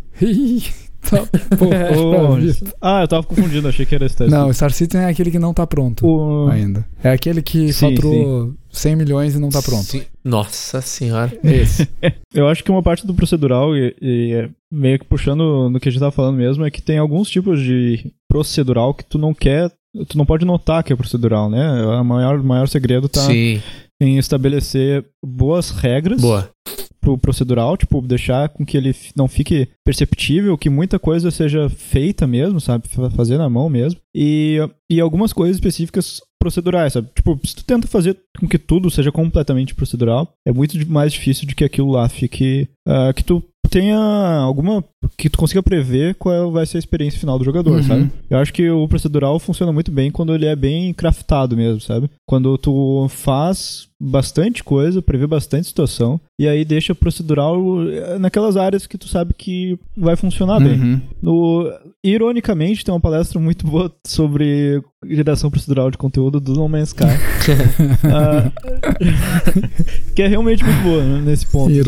Pô, 1.11 1.67
oh, 2.31 2.37
ver. 2.37 2.57
ah, 2.81 3.03
eu 3.03 3.09
tava 3.09 3.23
confundindo, 3.23 3.69
achei 3.69 3.85
que 3.87 3.95
era 3.95 4.09
Star 4.09 4.29
Não, 4.29 4.49
o 4.49 4.55
Star 4.55 4.73
Citizen 4.73 5.03
é 5.07 5.11
aquele 5.11 5.31
que 5.31 5.39
não 5.39 5.53
tá 5.53 5.67
pronto 5.67 6.07
O- 6.07 6.49
ainda. 6.49 6.85
É 7.03 7.11
aquele 7.11 7.43
que 7.43 7.73
Sim, 7.73 7.91
faturou 7.97 8.55
100 8.71 8.97
milhões 8.97 9.35
e 9.35 9.39
não 9.39 9.51
tá 9.51 9.61
pronto. 9.63 9.85
Sim. 9.85 10.03
Nossa 10.25 10.81
senhora. 10.81 11.33
Esse. 11.45 11.89
Eu 12.33 12.49
acho 12.49 12.65
que 12.65 12.71
uma 12.71 12.83
parte 12.83 13.07
do 13.07 13.15
procedural, 13.15 13.77
e, 13.77 13.95
e 14.01 14.33
é 14.33 14.49
meio 14.73 14.99
que 14.99 15.05
puxando 15.05 15.69
no 15.69 15.79
que 15.79 15.89
a 15.89 15.93
gente 15.93 16.01
tava 16.01 16.13
falando 16.13 16.37
mesmo, 16.37 16.65
é 16.65 16.71
que 16.71 16.83
tem 16.83 16.99
alguns 16.99 17.29
tipos 17.29 17.61
de 17.61 18.13
procedural 18.29 18.95
que 18.95 19.05
tu 19.05 19.19
não 19.19 19.35
quer, 19.35 19.71
tu 20.09 20.17
não 20.19 20.27
pode 20.27 20.45
notar 20.45 20.83
que 20.83 20.93
é 20.93 20.97
procedural, 20.97 21.49
né? 21.51 21.85
O 21.85 22.05
maior, 22.05 22.43
maior 22.43 22.67
segredo 22.69 23.09
tá 23.09 23.21
Sim. 23.21 23.61
Em 24.01 24.19
estabelecer 24.19 25.05
boas 25.25 25.71
regras 25.71 26.21
Boa. 26.21 26.51
pro 27.01 27.17
procedural, 27.19 27.77
tipo, 27.77 28.01
deixar 28.03 28.49
com 28.49 28.65
que 28.65 28.77
ele 28.77 28.95
não 29.17 29.29
fique 29.29 29.69
perceptível, 29.85 30.57
que 30.59 30.69
muita 30.71 30.99
coisa 30.99 31.31
seja 31.31 31.69
feita 31.69 32.27
mesmo, 32.27 32.61
sabe? 32.61 32.89
Fa- 32.89 33.11
Fazer 33.11 33.39
na 33.39 33.49
mão 33.49 33.69
mesmo. 33.69 34.01
E, 34.15 34.59
e 34.91 35.01
algumas 35.01 35.33
coisas 35.33 35.57
específicas 35.57 36.21
procedurais, 36.41 36.93
sabe? 36.93 37.09
Tipo, 37.15 37.39
se 37.47 37.57
tu 37.57 37.65
tenta 37.65 37.87
fazer 37.87 38.19
com 38.39 38.47
que 38.49 38.59
tudo 38.59 38.91
seja 38.91 39.11
completamente 39.13 39.75
procedural, 39.75 40.31
é 40.47 40.53
muito 40.53 40.77
mais 40.91 41.13
difícil 41.13 41.47
de 41.47 41.55
que 41.55 41.65
aquilo 41.65 41.91
lá 41.91 42.09
fique. 42.09 42.69
ah, 42.87 43.13
que 43.15 43.25
tu 43.25 43.43
tenha 43.69 43.99
alguma. 43.99 44.85
que 45.19 45.29
tu 45.29 45.37
consiga 45.39 45.63
prever 45.63 46.15
qual 46.15 46.51
vai 46.51 46.65
ser 46.67 46.79
a 46.79 46.81
experiência 46.81 47.21
final 47.21 47.39
do 47.39 47.45
jogador, 47.45 47.77
Uhum. 47.77 47.83
sabe? 47.83 48.11
Eu 48.31 48.39
acho 48.39 48.53
que 48.53 48.69
o 48.71 48.89
procedural 48.89 49.39
funciona 49.39 49.71
muito 49.73 49.93
bem 49.93 50.11
quando 50.11 50.35
ele 50.35 50.47
é 50.47 50.57
bem 50.57 50.93
craftado 50.95 51.55
mesmo, 51.57 51.81
sabe? 51.81 52.09
Quando 52.27 52.57
tu 52.57 53.07
faz 53.11 53.87
bastante 54.01 54.65
coisa, 54.65 55.01
prevê 55.03 55.27
bastante 55.27 55.67
situação, 55.67 56.19
e 56.39 56.49
aí 56.49 56.65
deixa 56.65 56.95
procedural 56.95 57.59
eh, 57.89 58.19
naquelas 58.19 58.57
áreas 58.57 58.87
que 58.87 58.97
tu 58.99 59.07
sabe 59.09 59.35
que 59.35 59.79
vai 59.97 60.17
funcionar 60.17 60.59
bem. 60.59 60.81
Uhum. 60.81 61.01
No, 61.23 61.71
ironicamente, 62.03 62.85
tem 62.85 62.93
uma 62.93 63.01
palestra 63.01 63.39
muito 63.39 63.67
boa 63.67 63.93
sobre 64.07 64.83
geração 65.07 65.51
procedural 65.51 65.91
de 65.91 65.99
conteúdo 65.99 66.41
do 66.41 66.55
No 66.55 66.69
Man's 66.69 66.89
Sky. 66.89 67.05
Ah, 68.05 68.51
que 70.15 70.23
é 70.23 70.27
realmente 70.29 70.65
muito 70.65 70.83
boa 70.83 71.03
né, 71.05 71.23
nesse 71.25 71.47
ponto. 71.47 71.71
assim. 71.71 71.79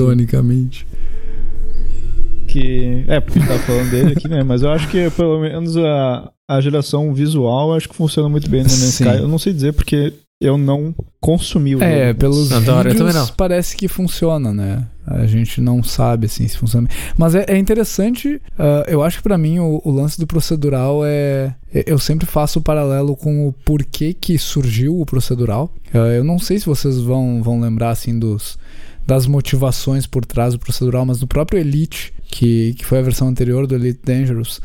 Que, 2.60 3.04
é, 3.06 3.20
porque 3.20 3.38
a 3.38 3.42
gente 3.42 3.52
tá 3.52 3.58
falando 3.58 3.90
dele 3.90 4.12
aqui, 4.16 4.28
né? 4.28 4.42
Mas 4.42 4.62
eu 4.62 4.70
acho 4.70 4.88
que 4.88 5.10
pelo 5.10 5.40
menos 5.40 5.76
a, 5.76 6.30
a 6.48 6.60
geração 6.60 7.12
visual 7.12 7.74
acho 7.74 7.88
que 7.88 7.94
funciona 7.94 8.28
muito 8.28 8.48
bem 8.48 8.62
no 8.62 8.68
Man's. 8.70 8.98
Sky. 9.00 9.18
Eu 9.18 9.28
não 9.28 9.38
sei 9.38 9.52
dizer 9.52 9.72
porque 9.74 10.14
eu 10.40 10.56
não 10.56 10.94
consumi 11.20 11.76
o 11.76 11.82
É, 11.82 12.08
jogo. 12.08 12.18
pelos 12.20 12.52
Adoro, 12.52 12.90
vídeos 12.90 13.30
parece 13.30 13.76
que 13.76 13.88
funciona, 13.88 14.52
né? 14.54 14.86
A 15.06 15.24
gente 15.26 15.60
não 15.60 15.82
sabe, 15.82 16.26
assim, 16.26 16.46
se 16.48 16.56
funciona. 16.58 16.88
Mas 17.16 17.34
é, 17.34 17.44
é 17.48 17.56
interessante, 17.58 18.40
ah, 18.58 18.84
eu 18.88 19.02
acho 19.02 19.18
que 19.18 19.22
pra 19.22 19.38
mim 19.38 19.58
o, 19.60 19.80
o 19.84 19.90
lance 19.90 20.18
do 20.18 20.26
procedural 20.26 21.02
é... 21.04 21.54
é- 21.72 21.84
Eu 21.86 21.98
sempre 21.98 22.26
faço 22.26 22.58
o 22.58 22.62
paralelo 22.62 23.14
com 23.16 23.48
o 23.48 23.52
porquê 23.64 24.12
que 24.12 24.36
surgiu 24.38 24.98
o 25.00 25.06
procedural. 25.06 25.70
Ah, 25.94 25.98
eu 26.08 26.24
não 26.24 26.38
sei 26.38 26.58
se 26.58 26.66
vocês 26.66 26.98
vão, 27.00 27.42
vão 27.42 27.60
lembrar, 27.60 27.90
assim, 27.90 28.18
dos 28.18 28.58
das 29.06 29.24
motivações 29.28 30.04
por 30.04 30.24
trás 30.26 30.52
do 30.54 30.58
procedural, 30.58 31.06
mas 31.06 31.20
no 31.20 31.28
próprio 31.28 31.60
Elite, 31.60 32.12
que, 32.28 32.74
que 32.74 32.84
foi 32.84 32.98
a 32.98 33.02
versão 33.02 33.28
anterior 33.28 33.66
do 33.66 33.74
Elite 33.74 34.00
Dangerous, 34.04 34.60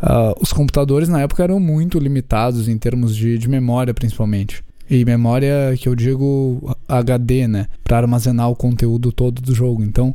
ah, 0.00 0.34
os 0.40 0.52
computadores 0.52 1.08
na 1.08 1.20
época 1.22 1.42
eram 1.42 1.58
muito 1.58 1.98
limitados 1.98 2.68
em 2.68 2.76
termos 2.78 3.14
de, 3.16 3.38
de 3.38 3.48
memória, 3.48 3.94
principalmente. 3.94 4.62
E 4.88 5.04
memória 5.04 5.74
que 5.78 5.88
eu 5.88 5.96
digo 5.96 6.76
HD, 6.88 7.48
né? 7.48 7.66
Para 7.82 7.98
armazenar 7.98 8.48
o 8.48 8.54
conteúdo 8.54 9.10
todo 9.10 9.42
do 9.42 9.52
jogo. 9.52 9.82
Então, 9.82 10.14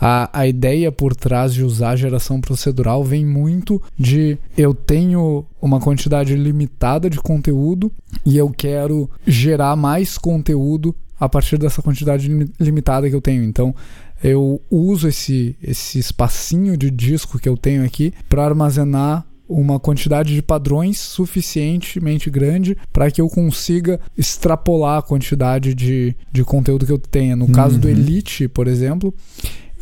a, 0.00 0.28
a 0.32 0.46
ideia 0.46 0.92
por 0.92 1.16
trás 1.16 1.52
de 1.52 1.64
usar 1.64 1.90
a 1.90 1.96
geração 1.96 2.40
procedural 2.40 3.02
vem 3.02 3.24
muito 3.24 3.82
de 3.98 4.38
eu 4.56 4.72
tenho 4.74 5.44
uma 5.60 5.80
quantidade 5.80 6.34
limitada 6.36 7.10
de 7.10 7.18
conteúdo 7.18 7.90
e 8.24 8.36
eu 8.36 8.50
quero 8.50 9.10
gerar 9.26 9.74
mais 9.74 10.16
conteúdo 10.18 10.94
a 11.18 11.28
partir 11.28 11.58
dessa 11.58 11.80
quantidade 11.80 12.28
limi- 12.28 12.50
limitada 12.60 13.08
que 13.08 13.14
eu 13.16 13.20
tenho. 13.20 13.42
Então, 13.42 13.74
eu 14.22 14.60
uso 14.70 15.08
esse, 15.08 15.56
esse 15.62 15.98
espacinho 15.98 16.76
de 16.76 16.90
disco 16.90 17.38
que 17.38 17.48
eu 17.48 17.56
tenho 17.56 17.84
aqui 17.84 18.12
para 18.28 18.44
armazenar 18.44 19.26
uma 19.46 19.78
quantidade 19.78 20.34
de 20.34 20.40
padrões 20.40 20.98
suficientemente 20.98 22.30
grande 22.30 22.76
para 22.92 23.10
que 23.10 23.20
eu 23.20 23.28
consiga 23.28 24.00
extrapolar 24.16 24.98
a 24.98 25.02
quantidade 25.02 25.74
de, 25.74 26.16
de 26.32 26.42
conteúdo 26.44 26.86
que 26.86 26.92
eu 26.92 26.98
tenha. 26.98 27.36
No 27.36 27.48
caso 27.48 27.78
do 27.78 27.86
Uhum. 27.86 27.92
Elite, 27.92 28.48
por 28.48 28.66
exemplo, 28.66 29.14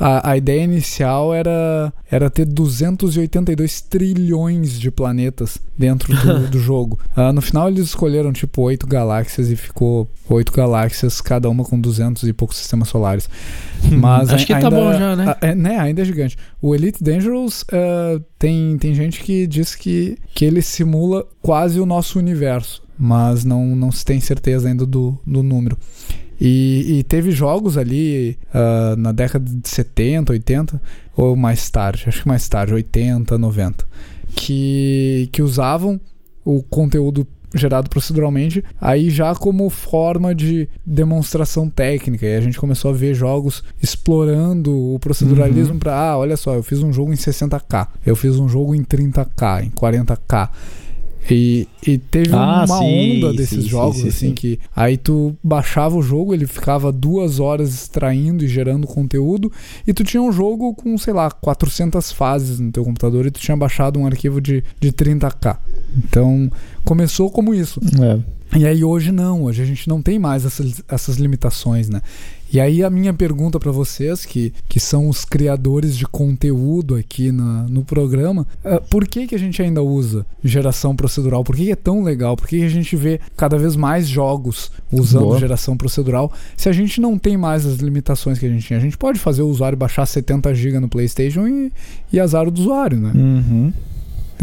a, 0.02 0.32
a 0.32 0.36
ideia 0.36 0.64
inicial 0.64 1.32
era, 1.32 1.92
era 2.10 2.28
ter 2.28 2.44
282 2.44 3.80
trilhões 3.82 4.80
de 4.80 4.90
planetas 4.90 5.58
dentro 5.78 6.12
do, 6.12 6.48
do 6.50 6.58
jogo. 6.58 6.98
Ah, 7.14 7.32
no 7.32 7.40
final 7.40 7.68
eles 7.68 7.84
escolheram 7.86 8.32
tipo 8.32 8.62
oito 8.62 8.84
galáxias 8.84 9.48
e 9.48 9.54
ficou 9.54 10.10
oito 10.28 10.52
galáxias, 10.52 11.20
cada 11.20 11.48
uma 11.48 11.62
com 11.64 11.80
200 11.80 12.24
e 12.24 12.32
poucos 12.32 12.56
sistemas 12.56 12.88
solares. 12.88 13.30
Mas 13.92 14.30
Acho 14.30 14.44
que 14.44 14.52
tá 14.52 14.58
ainda, 14.58 14.70
bom 14.70 14.92
já, 14.92 15.14
né? 15.14 15.24
ah, 15.28 15.38
É, 15.40 15.54
né? 15.54 15.78
Ainda 15.78 16.02
é 16.02 16.04
gigante. 16.04 16.36
O 16.60 16.74
Elite 16.74 17.02
Dangerous 17.02 17.64
ah, 17.72 18.20
tem, 18.36 18.76
tem 18.78 18.92
gente 18.96 19.22
que 19.22 19.46
diz 19.46 19.76
que, 19.76 20.18
que 20.34 20.44
ele 20.44 20.62
simula 20.62 21.24
quase 21.40 21.78
o 21.78 21.86
nosso 21.86 22.18
universo, 22.18 22.82
mas 22.98 23.44
não, 23.44 23.76
não 23.76 23.92
se 23.92 24.04
tem 24.04 24.18
certeza 24.18 24.66
ainda 24.66 24.84
do, 24.84 25.16
do 25.24 25.44
número. 25.44 25.78
E, 26.44 26.98
e 26.98 27.02
teve 27.04 27.30
jogos 27.30 27.78
ali 27.78 28.36
ah, 28.52 28.96
na 28.98 29.12
década 29.12 29.48
de 29.48 29.68
70, 29.68 30.32
80, 30.32 30.82
ou 31.16 31.36
mais 31.36 31.70
tarde, 31.70 32.02
acho 32.08 32.22
que 32.22 32.26
mais 32.26 32.48
tarde, 32.48 32.74
80, 32.74 33.38
90, 33.38 33.86
que, 34.34 35.28
que 35.30 35.40
usavam 35.40 36.00
o 36.44 36.60
conteúdo 36.60 37.24
gerado 37.54 37.88
proceduralmente, 37.88 38.64
aí 38.80 39.08
já 39.08 39.36
como 39.36 39.70
forma 39.70 40.34
de 40.34 40.68
demonstração 40.84 41.70
técnica. 41.70 42.26
E 42.26 42.34
a 42.34 42.40
gente 42.40 42.58
começou 42.58 42.90
a 42.90 42.94
ver 42.94 43.14
jogos 43.14 43.62
explorando 43.80 44.94
o 44.94 44.98
proceduralismo 44.98 45.78
para, 45.78 45.94
ah, 45.94 46.18
olha 46.18 46.36
só, 46.36 46.54
eu 46.54 46.62
fiz 46.64 46.82
um 46.82 46.92
jogo 46.92 47.12
em 47.12 47.16
60k, 47.16 47.86
eu 48.04 48.16
fiz 48.16 48.36
um 48.40 48.48
jogo 48.48 48.74
em 48.74 48.82
30k, 48.82 49.66
em 49.66 49.70
40k. 49.70 50.48
E, 51.30 51.68
e 51.86 51.98
teve 51.98 52.34
Ah, 52.34 52.64
uma 52.66 52.78
sim, 52.78 53.18
onda 53.18 53.32
desses 53.32 53.64
sim, 53.64 53.68
jogos, 53.70 53.96
sim, 53.96 54.02
sim, 54.02 54.08
assim, 54.08 54.28
sim. 54.28 54.34
que 54.34 54.58
aí 54.74 54.96
tu 54.96 55.36
baixava 55.42 55.96
o 55.96 56.02
jogo, 56.02 56.34
ele 56.34 56.46
ficava 56.46 56.90
duas 56.90 57.38
horas 57.38 57.72
extraindo 57.72 58.44
e 58.44 58.48
gerando 58.48 58.86
conteúdo, 58.86 59.50
e 59.86 59.94
tu 59.94 60.02
tinha 60.02 60.22
um 60.22 60.32
jogo 60.32 60.74
com, 60.74 60.96
sei 60.98 61.14
lá, 61.14 61.30
400 61.30 62.10
fases 62.12 62.58
no 62.58 62.72
teu 62.72 62.84
computador 62.84 63.24
e 63.26 63.30
tu 63.30 63.40
tinha 63.40 63.56
baixado 63.56 64.00
um 64.00 64.06
arquivo 64.06 64.40
de, 64.40 64.64
de 64.80 64.92
30k. 64.92 65.58
Então, 65.96 66.50
começou 66.84 67.30
como 67.30 67.54
isso. 67.54 67.80
É. 68.00 68.58
E 68.58 68.66
aí 68.66 68.84
hoje 68.84 69.10
não, 69.12 69.44
hoje 69.44 69.62
a 69.62 69.64
gente 69.64 69.88
não 69.88 70.02
tem 70.02 70.18
mais 70.18 70.44
essas, 70.44 70.82
essas 70.86 71.16
limitações, 71.16 71.88
né? 71.88 72.02
E 72.52 72.60
aí 72.60 72.84
a 72.84 72.90
minha 72.90 73.14
pergunta 73.14 73.58
para 73.58 73.72
vocês, 73.72 74.26
que, 74.26 74.52
que 74.68 74.78
são 74.78 75.08
os 75.08 75.24
criadores 75.24 75.96
de 75.96 76.04
conteúdo 76.04 76.94
aqui 76.94 77.32
na, 77.32 77.62
no 77.62 77.82
programa, 77.82 78.46
é, 78.62 78.78
por 78.78 79.08
que, 79.08 79.26
que 79.26 79.34
a 79.34 79.38
gente 79.38 79.62
ainda 79.62 79.82
usa 79.82 80.26
geração 80.44 80.94
procedural? 80.94 81.42
Por 81.42 81.56
que, 81.56 81.64
que 81.64 81.72
é 81.72 81.76
tão 81.76 82.02
legal? 82.02 82.36
Por 82.36 82.46
que, 82.46 82.58
que 82.58 82.64
a 82.64 82.68
gente 82.68 82.94
vê 82.94 83.18
cada 83.38 83.56
vez 83.56 83.74
mais 83.74 84.06
jogos 84.06 84.70
usando 84.92 85.24
Boa. 85.24 85.38
geração 85.38 85.78
procedural? 85.78 86.30
Se 86.54 86.68
a 86.68 86.72
gente 86.72 87.00
não 87.00 87.18
tem 87.18 87.38
mais 87.38 87.64
as 87.64 87.76
limitações 87.76 88.38
que 88.38 88.44
a 88.44 88.50
gente 88.50 88.66
tinha, 88.66 88.78
a 88.78 88.82
gente 88.82 88.98
pode 88.98 89.18
fazer 89.18 89.40
o 89.40 89.48
usuário 89.48 89.78
baixar 89.78 90.04
70 90.04 90.54
GB 90.54 90.78
no 90.78 90.90
PlayStation 90.90 91.48
e, 91.48 91.72
e 92.12 92.20
azar 92.20 92.46
o 92.46 92.50
do 92.50 92.60
usuário, 92.60 93.00
né? 93.00 93.12
Uhum. 93.14 93.72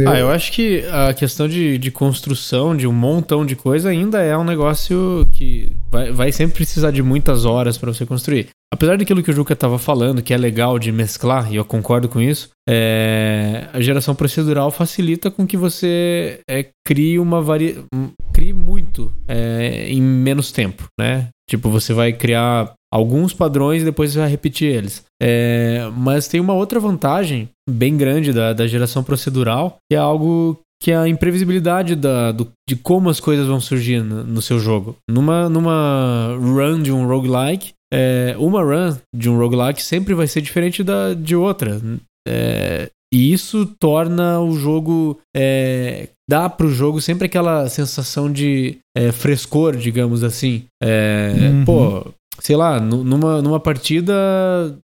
Ah, 0.07 0.19
eu 0.19 0.29
acho 0.29 0.51
que 0.51 0.83
a 0.91 1.13
questão 1.13 1.47
de, 1.47 1.77
de 1.77 1.91
construção 1.91 2.75
de 2.75 2.87
um 2.87 2.93
montão 2.93 3.45
de 3.45 3.55
coisa 3.55 3.89
ainda 3.89 4.21
é 4.21 4.37
um 4.37 4.43
negócio 4.43 5.27
que 5.31 5.71
vai, 5.91 6.11
vai 6.11 6.31
sempre 6.31 6.55
precisar 6.55 6.91
de 6.91 7.01
muitas 7.01 7.45
horas 7.45 7.77
para 7.77 7.93
você 7.93 8.05
construir. 8.05 8.49
Apesar 8.71 8.97
daquilo 8.97 9.23
que 9.23 9.31
o 9.31 9.33
Juca 9.33 9.53
estava 9.53 9.79
falando, 9.79 10.21
que 10.21 10.33
é 10.33 10.37
legal 10.37 10.77
de 10.77 10.91
mesclar, 10.91 11.51
e 11.51 11.55
eu 11.55 11.65
concordo 11.65 12.07
com 12.07 12.21
isso, 12.21 12.49
é, 12.67 13.67
a 13.73 13.81
geração 13.81 14.13
procedural 14.13 14.69
facilita 14.69 15.31
com 15.31 15.45
que 15.45 15.57
você 15.57 16.39
é, 16.47 16.67
crie 16.85 17.17
uma 17.17 17.41
vari... 17.41 17.83
crie 18.31 18.53
muito 18.53 19.11
é, 19.27 19.89
em 19.89 20.01
menos 20.01 20.51
tempo, 20.51 20.85
né? 20.99 21.29
Tipo, 21.49 21.69
você 21.71 21.93
vai 21.93 22.13
criar 22.13 22.73
alguns 22.93 23.33
padrões 23.33 23.81
e 23.81 23.85
depois 23.85 24.11
você 24.11 24.19
vai 24.19 24.29
repetir 24.29 24.71
eles. 24.71 25.03
É, 25.21 25.89
mas 25.97 26.27
tem 26.27 26.39
uma 26.39 26.53
outra 26.53 26.79
vantagem 26.79 27.49
bem 27.69 27.97
grande 27.97 28.31
da, 28.33 28.53
da 28.53 28.67
geração 28.67 29.03
procedural, 29.03 29.77
que 29.91 29.95
é 29.95 29.99
algo 29.99 30.57
que 30.81 30.91
é 30.91 30.95
a 30.97 31.09
imprevisibilidade 31.09 31.93
da, 31.93 32.31
do- 32.31 32.47
de 32.67 32.75
como 32.77 33.09
as 33.09 33.19
coisas 33.19 33.45
vão 33.47 33.59
surgir 33.59 34.01
no, 34.01 34.23
no 34.23 34.41
seu 34.41 34.59
jogo. 34.59 34.95
Numa, 35.09 35.49
numa 35.49 36.37
run 36.39 36.81
de 36.81 36.89
um 36.91 37.05
roguelike, 37.05 37.73
é, 37.93 38.33
uma 38.39 38.61
run 38.63 38.95
de 39.13 39.29
um 39.29 39.37
roguelike 39.37 39.83
sempre 39.83 40.13
vai 40.13 40.25
ser 40.27 40.39
diferente 40.41 40.81
da, 40.83 41.13
de 41.13 41.35
outra. 41.35 41.81
É, 42.25 42.89
e 43.13 43.33
isso 43.33 43.65
torna 43.79 44.39
o 44.39 44.53
jogo. 44.57 45.19
É, 45.35 46.09
dá 46.29 46.47
pro 46.47 46.69
jogo 46.71 47.01
sempre 47.01 47.25
aquela 47.25 47.67
sensação 47.67 48.31
de 48.31 48.77
é, 48.95 49.11
frescor, 49.11 49.75
digamos 49.75 50.23
assim. 50.23 50.63
É, 50.81 51.49
Uhum. 51.51 51.65
Pô, 51.65 52.11
sei 52.41 52.55
lá, 52.55 52.79
nu- 52.79 53.03
numa, 53.03 53.41
numa 53.41 53.59
partida, 53.59 54.13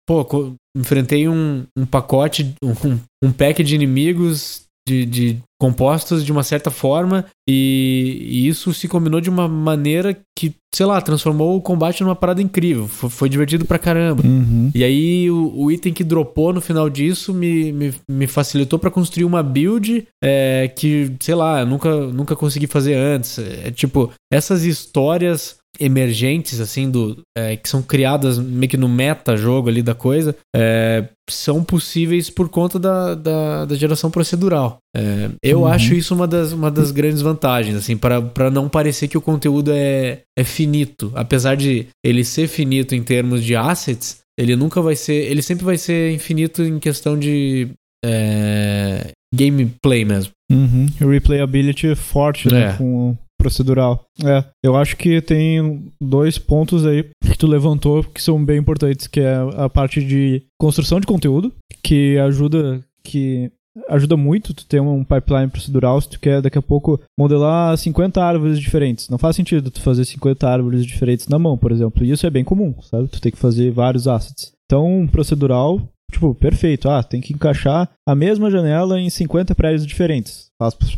pô, 0.07 0.55
enfrentei 0.76 1.28
um, 1.28 1.64
um 1.76 1.84
pacote, 1.86 2.55
um, 2.62 2.98
um 3.24 3.32
pack 3.32 3.62
de 3.62 3.74
inimigos 3.74 4.62
de, 4.86 5.07
de 5.07 5.38
compostos 5.61 6.24
de 6.24 6.32
uma 6.32 6.42
certa 6.42 6.68
forma 6.68 7.24
e, 7.48 8.18
e 8.20 8.48
isso 8.48 8.74
se 8.74 8.88
combinou 8.88 9.20
de 9.20 9.30
uma 9.30 9.46
maneira 9.46 10.18
que, 10.36 10.53
sei 10.74 10.84
lá, 10.84 11.00
transformou 11.00 11.57
o 11.57 11.61
combate 11.61 12.03
numa 12.03 12.16
parada 12.16 12.42
incrível. 12.42 12.88
Foi, 12.88 13.09
foi 13.09 13.28
divertido 13.28 13.64
pra 13.64 13.78
caramba. 13.78 14.26
Uhum. 14.26 14.72
E 14.74 14.82
aí 14.82 15.30
o, 15.30 15.53
o 15.55 15.70
item 15.70 15.92
que 15.92 16.03
dropou 16.03 16.53
no 16.53 16.61
final 16.61 16.90
disso 16.90 17.32
me, 17.32 17.70
me, 17.70 17.94
me 18.11 18.26
facilitou 18.26 18.76
pra 18.76 18.90
construir 18.90 19.24
uma 19.24 19.40
build 19.40 20.05
é, 20.24 20.66
que, 20.74 21.12
sei 21.20 21.36
lá, 21.36 21.64
nunca, 21.64 21.94
nunca 22.09 22.34
consegui 22.34 22.66
fazer 22.66 22.94
antes. 22.94 23.38
É 23.38 23.70
tipo, 23.70 24.11
essas 24.32 24.64
histórias 24.64 25.61
emergentes, 25.81 26.61
assim, 26.61 26.91
do 26.91 27.18
é, 27.37 27.57
que 27.57 27.68
são 27.68 27.83
criadas 27.83 28.39
meio 28.39 28.68
que 28.68 28.77
no 28.77 28.89
meta-jogo 28.89 29.68
ali 29.68 29.83
da 29.83 29.95
coisa, 29.95 30.37
é, 30.55 31.05
são 31.31 31.64
possíveis 31.64 32.29
por 32.29 32.49
conta 32.49 32.79
da, 32.79 33.14
da, 33.14 33.64
da 33.64 33.75
geração 33.75 34.11
procedural. 34.11 34.79
É, 34.95 35.31
eu 35.43 35.61
Uhum. 35.61 35.66
acho 35.66 35.95
isso 35.95 36.14
uma 36.14 36.27
das, 36.29 36.53
uma 36.53 36.70
das 36.70 36.91
grandes 36.91 37.23
vantagens, 37.23 37.75
assim, 37.77 37.97
para 37.97 38.51
não 38.51 38.68
parecer 38.68 39.09
que 39.09 39.16
o 39.18 39.23
conteúdo 39.23 39.70
é, 39.73 40.20
é 40.39 40.45
finito. 40.45 41.11
Apesar 41.14 41.57
de 41.57 41.87
ele 42.05 42.25
ser 42.25 42.49
finito 42.49 42.95
em 42.95 43.03
termos 43.03 43.43
de 43.43 43.57
assets, 43.57 44.18
ele 44.39 44.57
nunca 44.57 44.81
vai 44.81 44.97
ser. 44.97 45.31
Ele 45.31 45.43
sempre 45.43 45.64
vai 45.64 45.77
ser 45.79 46.12
infinito 46.12 46.62
em 46.62 46.79
questão 46.79 47.18
de 47.18 47.68
é, 48.05 49.11
gameplay 49.35 50.05
mesmo. 50.05 50.33
Uhum. 50.51 50.87
Replayability 51.01 51.95
forte, 51.95 52.51
né? 52.53 52.70
É. 52.70 52.73
Com 52.75 53.16
procedural. 53.43 54.05
É, 54.24 54.45
eu 54.62 54.76
acho 54.76 54.97
que 54.97 55.20
tem 55.20 55.90
dois 56.01 56.38
pontos 56.38 56.86
aí 56.86 57.05
que 57.24 57.36
tu 57.36 57.49
levantou 57.49 58.05
que 58.05 58.22
são 58.22 58.43
bem 58.43 58.59
importantes, 58.59 59.09
que 59.09 59.18
é 59.18 59.34
a 59.57 59.68
parte 59.68 60.01
de 60.01 60.43
construção 60.61 61.01
de 61.01 61.07
conteúdo, 61.07 61.53
que 61.82 62.16
ajuda 62.18 62.80
que 63.05 63.51
ajuda 63.88 64.16
muito 64.16 64.55
tu 64.55 64.66
ter 64.66 64.80
um 64.80 65.03
pipeline 65.03 65.49
procedural 65.49 66.01
se 66.01 66.09
tu 66.09 66.20
quer 66.20 66.40
daqui 66.43 66.59
a 66.59 66.62
pouco 66.62 67.01
modelar 67.18 67.76
50 67.76 68.22
árvores 68.22 68.61
diferentes. 68.61 69.09
Não 69.09 69.18
faz 69.18 69.34
sentido 69.34 69.70
tu 69.70 69.80
fazer 69.80 70.05
50 70.05 70.49
árvores 70.49 70.86
diferentes 70.86 71.26
na 71.26 71.38
mão, 71.38 71.59
por 71.59 71.72
exemplo. 71.72 72.05
Isso 72.05 72.26
é 72.26 72.30
bem 72.30 72.45
comum, 72.45 72.74
sabe? 72.82 73.09
Tu 73.09 73.20
tem 73.20 73.32
que 73.32 73.38
fazer 73.38 73.72
vários 73.72 74.07
assets. 74.07 74.53
Então, 74.66 75.09
procedural, 75.11 75.80
tipo, 76.12 76.34
perfeito. 76.34 76.88
Ah, 76.88 77.03
tem 77.03 77.20
que 77.20 77.32
encaixar 77.32 77.88
a 78.07 78.14
mesma 78.14 78.51
janela 78.51 79.01
em 79.01 79.09
50 79.09 79.55
prédios 79.55 79.86
diferentes. 79.86 80.51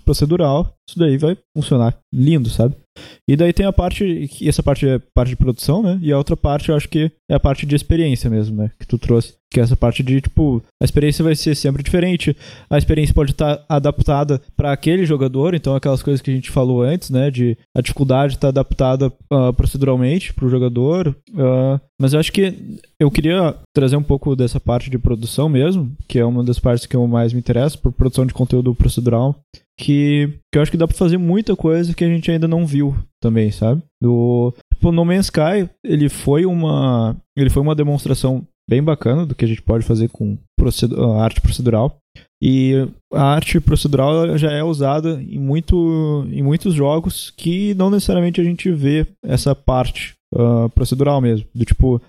Procedural, 0.05 0.75
isso 0.89 0.99
daí 0.99 1.17
vai 1.17 1.37
funcionar 1.57 1.97
lindo, 2.13 2.51
sabe? 2.51 2.75
E 3.29 3.37
daí 3.37 3.53
tem 3.53 3.67
a 3.67 3.73
parte, 3.73 4.31
essa 4.43 4.63
parte 4.63 4.87
é 4.87 5.01
parte 5.15 5.31
de 5.31 5.37
produção, 5.37 5.83
né? 5.83 5.99
E 6.03 6.13
a 6.13 6.19
outra 6.19 6.37
parte 6.37 6.69
eu 6.69 6.77
acho 6.77 6.89
que 6.89 7.11
é 7.29 7.35
a 7.35 7.41
parte 7.41 7.67
de 7.67 7.75
experiência 7.75 8.31
mesmo, 8.31 8.57
né? 8.57 8.71
Que 8.79 8.87
tu 8.87 8.99
trouxe. 8.99 9.35
Que 9.51 9.61
é 9.61 9.63
essa 9.63 9.77
parte 9.77 10.03
de, 10.03 10.21
tipo, 10.21 10.63
a 10.81 10.85
experiência 10.85 11.25
vai 11.25 11.35
ser 11.35 11.55
sempre 11.55 11.83
diferente. 11.83 12.37
A 12.69 12.77
experiência 12.77 13.15
pode 13.15 13.31
estar 13.31 13.65
adaptada 13.69 14.41
para 14.57 14.73
aquele 14.73 15.07
jogador. 15.07 15.55
Então, 15.55 15.75
aquelas 15.75 16.03
coisas 16.03 16.21
que 16.21 16.31
a 16.31 16.35
gente 16.35 16.51
falou 16.51 16.83
antes, 16.83 17.11
né? 17.11 17.31
De 17.31 17.57
a 17.77 17.81
dificuldade 17.81 18.35
estar 18.35 18.49
adaptada 18.49 19.13
ah, 19.31 19.53
proceduralmente 19.53 20.35
para 20.35 20.45
o 20.45 20.51
jogador. 20.51 21.17
ah, 21.37 21.81
mas 22.01 22.13
eu 22.13 22.21
acho 22.21 22.33
que 22.33 22.53
eu 22.99 23.11
queria 23.11 23.55
trazer 23.73 23.97
um 23.97 24.03
pouco 24.03 24.35
dessa 24.35 24.59
parte 24.59 24.91
de 24.91 24.99
produção 24.99 25.49
mesmo, 25.49 25.93
que 26.09 26.19
é 26.19 26.25
uma 26.25 26.43
das 26.43 26.59
partes 26.59 26.87
que 26.87 26.97
eu 26.97 27.07
mais 27.07 27.33
me 27.33 27.39
interesso, 27.39 27.79
por 27.79 27.93
produção 27.93 28.27
de 28.27 28.35
conteúdo 28.35 28.75
procedural 28.75 29.37
que, 29.79 30.29
que 30.53 30.59
eu 30.59 30.63
acho 30.63 30.71
que 30.71 30.77
dá 30.77 30.87
pra 30.87 30.97
fazer 30.97 31.19
muita 31.19 31.57
coisa 31.57 31.95
que 31.95 32.05
a 32.05 32.09
gente 32.09 32.31
ainda 32.31 32.47
não 32.49 32.67
viu 32.67 32.95
também, 33.23 33.51
sabe? 33.51 33.83
Do 34.03 34.55
tipo, 34.73 34.93
No 34.93 35.05
Man's 35.05 35.27
Sky, 35.27 35.69
ele 35.85 36.09
foi 36.09 36.45
uma 36.45 37.17
ele 37.37 37.51
foi 37.51 37.63
uma 37.63 37.75
demonstração 37.75 38.47
bem 38.69 38.83
bacana 38.83 39.27
do 39.27 39.35
que 39.35 39.45
a 39.45 39.49
gente 39.49 39.61
pode 39.63 39.85
fazer 39.85 40.09
com 40.09 40.39
procedu- 40.59 41.13
arte 41.15 41.41
procedural. 41.41 41.97
E 42.43 42.87
a 43.13 43.23
arte 43.23 43.59
procedural 43.61 44.37
já 44.37 44.53
é 44.53 44.63
usada 44.63 45.21
em, 45.23 45.39
muito, 45.39 46.27
em 46.31 46.43
muitos 46.43 46.75
jogos 46.75 47.33
que 47.37 47.75
não 47.75 47.91
necessariamente 47.91 48.41
a 48.41 48.45
gente 48.45 48.71
vê 48.71 49.07
essa 49.25 49.55
parte 49.55 50.13
uh, 50.35 50.69
procedural 50.75 51.21
mesmo. 51.21 51.47
Do 51.55 51.65
tipo, 51.65 52.01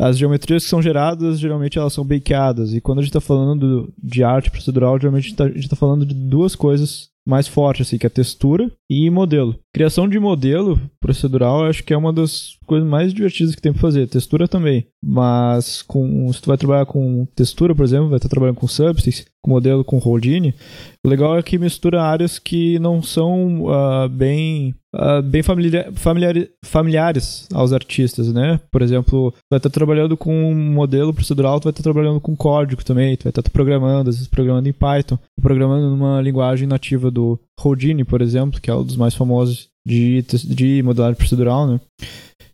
as 0.00 0.16
geometrias 0.16 0.64
que 0.64 0.70
são 0.70 0.80
geradas, 0.80 1.38
geralmente 1.38 1.78
elas 1.78 1.92
são 1.92 2.04
bakeadas. 2.04 2.72
E 2.72 2.80
quando 2.80 3.00
a 3.00 3.02
gente 3.02 3.10
está 3.10 3.20
falando 3.20 3.92
de 4.02 4.24
arte 4.24 4.50
procedural, 4.50 4.98
geralmente 4.98 5.34
a 5.38 5.46
gente 5.48 5.58
está 5.58 5.70
tá 5.70 5.76
falando 5.76 6.06
de 6.06 6.14
duas 6.14 6.56
coisas 6.56 7.10
mais 7.26 7.46
fortes, 7.46 7.86
assim, 7.86 7.98
que 7.98 8.06
é 8.06 8.10
textura 8.10 8.70
e 8.88 9.10
modelo. 9.10 9.54
Criação 9.74 10.08
de 10.08 10.18
modelo 10.18 10.80
procedural, 10.98 11.66
acho 11.66 11.84
que 11.84 11.92
é 11.92 11.96
uma 11.96 12.12
das 12.12 12.56
coisas 12.66 12.88
mais 12.88 13.12
divertidas 13.12 13.54
que 13.54 13.60
tem 13.60 13.72
para 13.72 13.82
fazer. 13.82 14.06
Textura 14.06 14.48
também. 14.48 14.86
Mas 15.04 15.82
com, 15.82 16.32
se 16.32 16.40
tu 16.40 16.48
vai 16.48 16.56
trabalhar 16.56 16.86
com 16.86 17.26
textura, 17.36 17.74
por 17.74 17.84
exemplo, 17.84 18.08
vai 18.08 18.16
estar 18.16 18.28
trabalhando 18.28 18.56
com 18.56 18.66
Substance, 18.66 19.26
com 19.42 19.50
modelo 19.50 19.84
com 19.84 19.98
Houdini, 19.98 20.54
o 21.04 21.08
legal 21.08 21.38
é 21.38 21.42
que 21.42 21.58
mistura 21.58 22.02
áreas 22.02 22.38
que 22.38 22.78
não 22.78 23.02
são 23.02 23.64
uh, 23.64 24.08
bem, 24.08 24.74
uh, 24.94 25.22
bem 25.22 25.42
familiar, 25.42 25.92
familiar, 25.92 26.34
familiares 26.64 27.46
aos 27.52 27.72
artistas, 27.72 28.32
né? 28.32 28.60
Por 28.70 28.82
exemplo, 28.82 29.32
vai 29.50 29.58
estar 29.58 29.70
trabalhando 29.70 30.16
com 30.16 30.52
um 30.52 30.54
modelo 30.54 31.14
procedural, 31.14 31.60
tu 31.60 31.64
vai 31.64 31.70
estar 31.70 31.82
trabalhando 31.82 32.20
com 32.20 32.36
código 32.36 32.84
também, 32.84 33.16
tu 33.16 33.24
vai 33.24 33.30
estar 33.30 33.42
programando, 33.50 34.10
às 34.10 34.16
vezes 34.16 34.28
programando 34.28 34.68
em 34.68 34.72
Python, 34.72 35.18
programando 35.40 35.88
numa 35.90 36.20
linguagem 36.20 36.66
nativa 36.66 37.10
do 37.10 37.38
Houdini, 37.62 38.04
por 38.04 38.22
exemplo, 38.22 38.60
que 38.60 38.70
é 38.70 38.74
um 38.74 38.84
dos 38.84 38.96
mais 38.96 39.14
famosos 39.14 39.68
de, 39.86 40.22
de 40.22 40.82
modelagem 40.82 41.16
procedural, 41.16 41.66
né? 41.66 41.80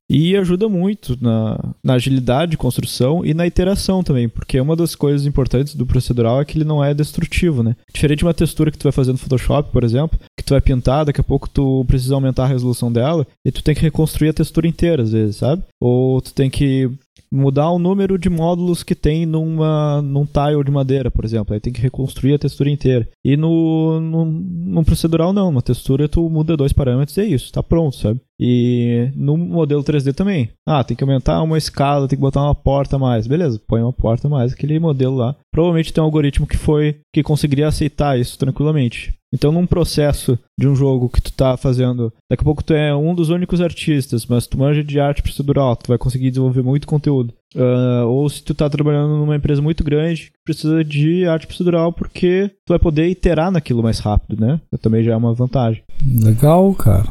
E 0.09 0.37
ajuda 0.37 0.69
muito 0.69 1.19
na, 1.21 1.59
na 1.83 1.95
agilidade 1.95 2.53
de 2.53 2.57
construção 2.57 3.25
e 3.25 3.35
na 3.35 3.47
iteração 3.47 4.05
também, 4.05 4.29
porque 4.29 4.61
uma 4.61 4.77
das 4.77 4.95
coisas 4.95 5.27
importantes 5.27 5.75
do 5.75 5.85
procedural 5.85 6.41
é 6.41 6.45
que 6.45 6.57
ele 6.57 6.65
não 6.65 6.83
é 6.83 6.95
destrutivo, 6.95 7.63
né? 7.63 7.75
Diferente 7.93 8.21
de 8.21 8.25
uma 8.25 8.35
textura 8.35 8.71
que 8.71 8.79
tu 8.79 8.85
vai 8.85 8.93
fazer 8.93 9.11
no 9.11 9.19
Photoshop, 9.19 9.73
por 9.73 9.83
exemplo, 9.83 10.19
que 10.39 10.45
tu 10.45 10.51
vai 10.51 10.61
pintar, 10.61 11.05
daqui 11.05 11.21
a 11.21 11.25
pouco 11.25 11.49
tu 11.49 11.85
precisa 11.87 12.15
aumentar 12.15 12.45
a 12.45 12.49
resolução 12.49 12.93
dela 12.93 13.27
e 13.45 13.51
tu 13.51 13.65
tem 13.65 13.75
que 13.75 13.83
reconstruir 13.83 14.29
a 14.29 14.35
textura 14.35 14.69
inteira 14.69 15.03
às 15.03 15.11
vezes, 15.11 15.37
sabe? 15.37 15.63
Ou 15.81 16.21
tu 16.21 16.33
tem 16.33 16.49
que 16.49 16.89
mudar 17.31 17.71
o 17.71 17.79
número 17.79 18.19
de 18.19 18.31
módulos 18.31 18.83
que 18.83 18.95
tem 18.95 19.27
numa, 19.27 20.01
num 20.03 20.25
tile 20.25 20.65
de 20.65 20.71
madeira, 20.71 21.11
por 21.11 21.25
exemplo. 21.25 21.55
Aí 21.55 21.61
tem 21.61 21.73
que 21.73 21.81
reconstruir 21.81 22.35
a 22.35 22.39
textura 22.39 22.71
inteira. 22.71 23.09
E 23.25 23.37
no, 23.37 24.01
no, 24.01 24.25
no 24.25 24.85
procedural, 24.85 25.33
não. 25.33 25.51
Na 25.51 25.61
textura, 25.61 26.09
tu 26.09 26.29
muda 26.31 26.57
dois 26.57 26.73
parâmetros 26.73 27.17
e 27.17 27.21
é 27.21 27.27
isso. 27.27 27.53
Tá 27.53 27.63
pronto, 27.63 27.97
sabe? 27.97 28.21
E 28.39 29.11
no 29.15 29.37
modelo 29.37 29.83
3D 29.83 30.15
também. 30.15 30.51
Ah, 30.67 30.85
tem 30.85 30.97
que 30.97 31.03
aumentar 31.03 31.43
uma 31.43 31.59
escala, 31.59 32.07
tem 32.07 32.17
que 32.17 32.23
botar 32.23 32.43
uma 32.43 32.55
porta 32.55 32.97
a 32.97 32.99
mais. 32.99 33.27
Beleza, 33.27 33.61
põe 33.67 33.81
uma 33.81 33.93
porta 33.93 34.29
a 34.29 34.31
mais, 34.31 34.53
aquele 34.53 34.79
modelo 34.79 35.17
lá. 35.17 35.35
Provavelmente 35.53 35.93
tem 35.93 36.03
um 36.03 36.07
algoritmo 36.07 36.47
que 36.47 36.57
foi 36.57 36.97
que 37.13 37.23
conseguiria 37.23 37.69
aceitar 37.69 38.19
isso 38.19 38.39
tranquilamente. 38.39 39.15
Então, 39.35 39.51
num 39.51 39.67
processo 39.67 40.39
de 40.59 40.69
um 40.69 40.75
jogo 40.75 41.09
que 41.09 41.21
tu 41.21 41.33
tá 41.33 41.57
fazendo, 41.57 42.13
daqui 42.31 42.43
a 42.43 42.45
pouco 42.45 42.63
tu 42.63 42.73
é 42.73 42.95
um 42.95 43.15
dos 43.15 43.29
únicos 43.29 43.61
artistas, 43.61 44.25
mas 44.25 44.47
tu 44.47 44.57
manja 44.57 44.85
de 44.85 45.01
arte 45.01 45.23
procedural, 45.23 45.77
tu 45.77 45.89
vai 45.89 45.99
conseguir 45.99 46.31
desenvolver 46.31 46.63
muito 46.63 46.87
conteúdo. 46.87 47.35
Uh, 47.55 48.07
ou 48.07 48.29
se 48.29 48.43
tu 48.43 48.55
tá 48.55 48.69
trabalhando 48.71 49.17
numa 49.17 49.37
empresa 49.37 49.61
muito 49.61 49.83
grande, 49.83 50.31
precisa 50.45 50.85
de 50.85 51.27
arte 51.27 51.47
procedural 51.47 51.93
porque 51.93 52.51
tu 52.65 52.71
vai 52.71 52.79
poder 52.79 53.09
iterar 53.09 53.51
naquilo 53.51 53.83
mais 53.83 53.99
rápido, 53.99 54.41
né? 54.41 54.61
Também 54.81 55.03
já 55.03 55.13
é 55.13 55.17
uma 55.17 55.35
vantagem. 55.35 55.83
Legal, 56.23 56.73
cara. 56.75 57.07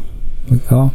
Legal. 0.49 0.93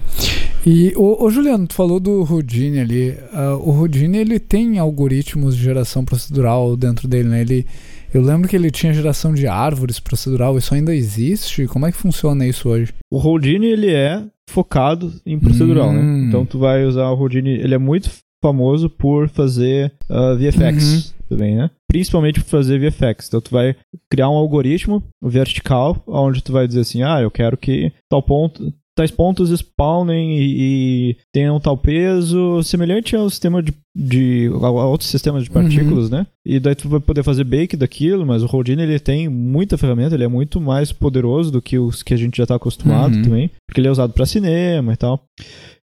E, 0.66 0.92
o, 0.96 1.24
o 1.24 1.30
Juliano, 1.30 1.66
tu 1.66 1.74
falou 1.74 1.98
do 1.98 2.20
Houdini 2.20 2.80
ali. 2.80 3.10
Uh, 3.32 3.56
o 3.68 3.70
Houdini, 3.70 4.18
ele 4.18 4.38
tem 4.38 4.78
algoritmos 4.78 5.56
de 5.56 5.62
geração 5.62 6.04
procedural 6.04 6.76
dentro 6.76 7.08
dele, 7.08 7.28
né? 7.28 7.40
Ele, 7.40 7.66
eu 8.12 8.22
lembro 8.22 8.48
que 8.48 8.56
ele 8.56 8.70
tinha 8.70 8.92
geração 8.92 9.32
de 9.32 9.46
árvores 9.46 9.98
procedural. 9.98 10.58
Isso 10.58 10.74
ainda 10.74 10.94
existe? 10.94 11.66
Como 11.66 11.86
é 11.86 11.92
que 11.92 11.98
funciona 11.98 12.46
isso 12.46 12.68
hoje? 12.68 12.92
O 13.10 13.18
Houdini, 13.18 13.66
ele 13.66 13.90
é 13.90 14.22
focado 14.50 15.12
em 15.24 15.38
procedural, 15.38 15.92
né? 15.92 16.00
Hum. 16.00 16.26
Então 16.28 16.44
tu 16.44 16.58
vai 16.58 16.84
usar 16.84 17.08
o 17.10 17.18
Houdini, 17.18 17.50
ele 17.50 17.74
é 17.74 17.78
muito 17.78 18.10
famoso 18.42 18.90
por 18.90 19.28
fazer 19.28 19.92
uh, 20.08 20.36
VFX 20.36 21.14
também, 21.28 21.54
né? 21.54 21.70
Principalmente 21.88 22.40
por 22.40 22.48
fazer 22.48 22.78
VFX. 22.78 23.28
Então 23.28 23.40
tu 23.40 23.50
vai 23.50 23.76
criar 24.10 24.28
um 24.28 24.34
algoritmo 24.34 25.02
vertical, 25.22 26.02
onde 26.06 26.42
tu 26.42 26.52
vai 26.52 26.66
dizer 26.66 26.80
assim, 26.80 27.02
ah, 27.02 27.20
eu 27.20 27.30
quero 27.30 27.56
que 27.56 27.92
tal 28.08 28.22
ponto, 28.22 28.72
tais 28.96 29.10
pontos 29.10 29.50
spawnem 29.50 30.38
e, 30.38 31.10
e 31.10 31.16
tenham 31.32 31.58
tal 31.60 31.76
peso, 31.76 32.62
semelhante 32.62 33.14
ao 33.16 33.30
sistema 33.30 33.62
de, 33.62 33.72
de 33.96 34.50
a 34.62 34.68
outros 34.70 35.08
sistemas 35.08 35.44
de 35.44 35.50
partículas, 35.50 36.10
né? 36.10 36.26
E 36.44 36.58
daí 36.60 36.74
tu 36.74 36.88
vai 36.88 37.00
poder 37.00 37.22
fazer 37.22 37.44
bake 37.44 37.76
daquilo, 37.76 38.26
mas 38.26 38.42
o 38.42 38.46
Houdini 38.52 38.82
ele 38.82 38.98
tem 38.98 39.28
muita 39.28 39.78
ferramenta, 39.78 40.14
ele 40.14 40.24
é 40.24 40.28
muito 40.28 40.60
mais 40.60 40.92
poderoso 40.92 41.50
do 41.50 41.62
que 41.62 41.78
os 41.78 42.02
que 42.02 42.14
a 42.14 42.16
gente 42.16 42.36
já 42.36 42.44
está 42.44 42.54
acostumado 42.56 43.14
Uhum. 43.16 43.22
também, 43.22 43.50
porque 43.66 43.80
ele 43.80 43.88
é 43.88 43.90
usado 43.90 44.12
para 44.12 44.26
cinema 44.26 44.92
e 44.92 44.96
tal. 44.96 45.22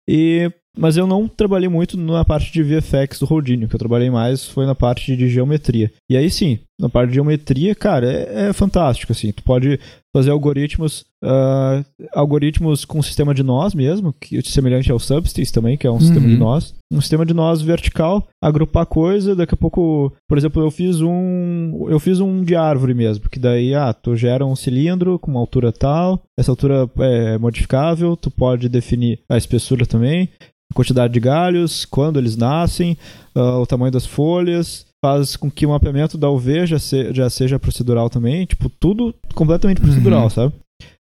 E 0.09 0.51
mas 0.77 0.97
eu 0.97 1.07
não 1.07 1.29
trabalhei 1.29 1.69
muito 1.69 1.97
na 1.97 2.25
parte 2.25 2.53
de 2.53 2.61
VFX 2.61 3.21
do 3.21 3.33
Houdini, 3.33 3.65
o 3.65 3.69
que 3.69 3.77
eu 3.77 3.79
trabalhei 3.79 4.11
mais 4.11 4.45
foi 4.45 4.67
na 4.67 4.75
parte 4.75 5.17
de 5.17 5.29
geometria. 5.29 5.89
E 6.11 6.17
aí 6.17 6.29
sim, 6.29 6.59
na 6.81 6.89
parte 6.89 7.09
de 7.11 7.15
geometria, 7.15 7.75
cara, 7.75 8.11
é, 8.11 8.49
é 8.49 8.53
fantástico, 8.53 9.13
assim. 9.13 9.33
Tu 9.33 9.43
pode 9.43 9.79
fazer 10.15 10.31
algoritmos 10.31 11.05
ah, 11.23 11.83
algoritmos 12.13 12.85
com 12.85 13.03
sistema 13.03 13.35
de 13.35 13.43
nós 13.43 13.75
mesmo, 13.75 14.13
que 14.13 14.37
é 14.37 14.43
semelhante 14.43 14.93
ao 14.93 14.99
Substance 14.99 15.53
também, 15.53 15.77
que 15.77 15.87
é 15.87 15.91
um 15.91 15.99
sistema 16.01 16.27
de 16.27 16.35
Uhum. 16.35 16.39
nós. 16.39 16.75
Um 16.93 17.01
sistema 17.01 17.25
de 17.25 17.33
nós 17.33 17.63
vertical, 17.63 18.29
agrupar 18.43 18.87
coisa, 18.87 19.35
daqui 19.35 19.55
a 19.55 19.57
pouco, 19.57 20.13
por 20.29 20.37
exemplo, 20.37 20.63
eu 20.63 20.71
fiz 20.71 21.01
um 21.01 21.87
eu 21.89 21.99
fiz 21.99 22.21
um 22.21 22.43
de 22.43 22.55
árvore 22.55 22.95
mesmo, 22.95 23.29
que 23.29 23.39
daí, 23.39 23.75
ah, 23.75 23.93
tu 23.93 24.15
gera 24.17 24.45
um 24.45 24.55
cilindro 24.55 25.19
com 25.19 25.31
uma 25.31 25.41
altura 25.41 25.73
tal, 25.73 26.23
essa 26.39 26.53
altura 26.53 26.89
é 26.99 27.39
modificável, 27.39 28.17
tu 28.17 28.31
pode 28.31 28.69
definir 28.69 29.21
a 29.29 29.37
espessura 29.37 29.87
também, 29.87 30.29
a 30.71 30.75
quantidade 30.75 31.13
de 31.13 31.21
galhos, 31.21 31.85
quando 31.85 32.19
eles 32.19 32.37
nascem, 32.37 32.97
ah, 33.35 33.59
o 33.59 33.67
tamanho 33.67 33.93
das 33.93 34.07
folhas, 34.07 34.87
faz 35.05 35.37
com 35.37 35.51
que 35.51 35.67
o 35.67 35.69
mapeamento 35.69 36.17
da 36.17 36.31
UV 36.31 36.67
já, 36.67 36.79
se- 36.79 37.13
já 37.13 37.29
seja 37.29 37.59
procedural 37.59 38.09
também, 38.09 38.47
tipo, 38.47 38.71
tudo 38.71 39.15
completamente 39.35 39.81
procedural, 39.83 40.25
Uhum. 40.25 40.31
sabe? 40.31 40.55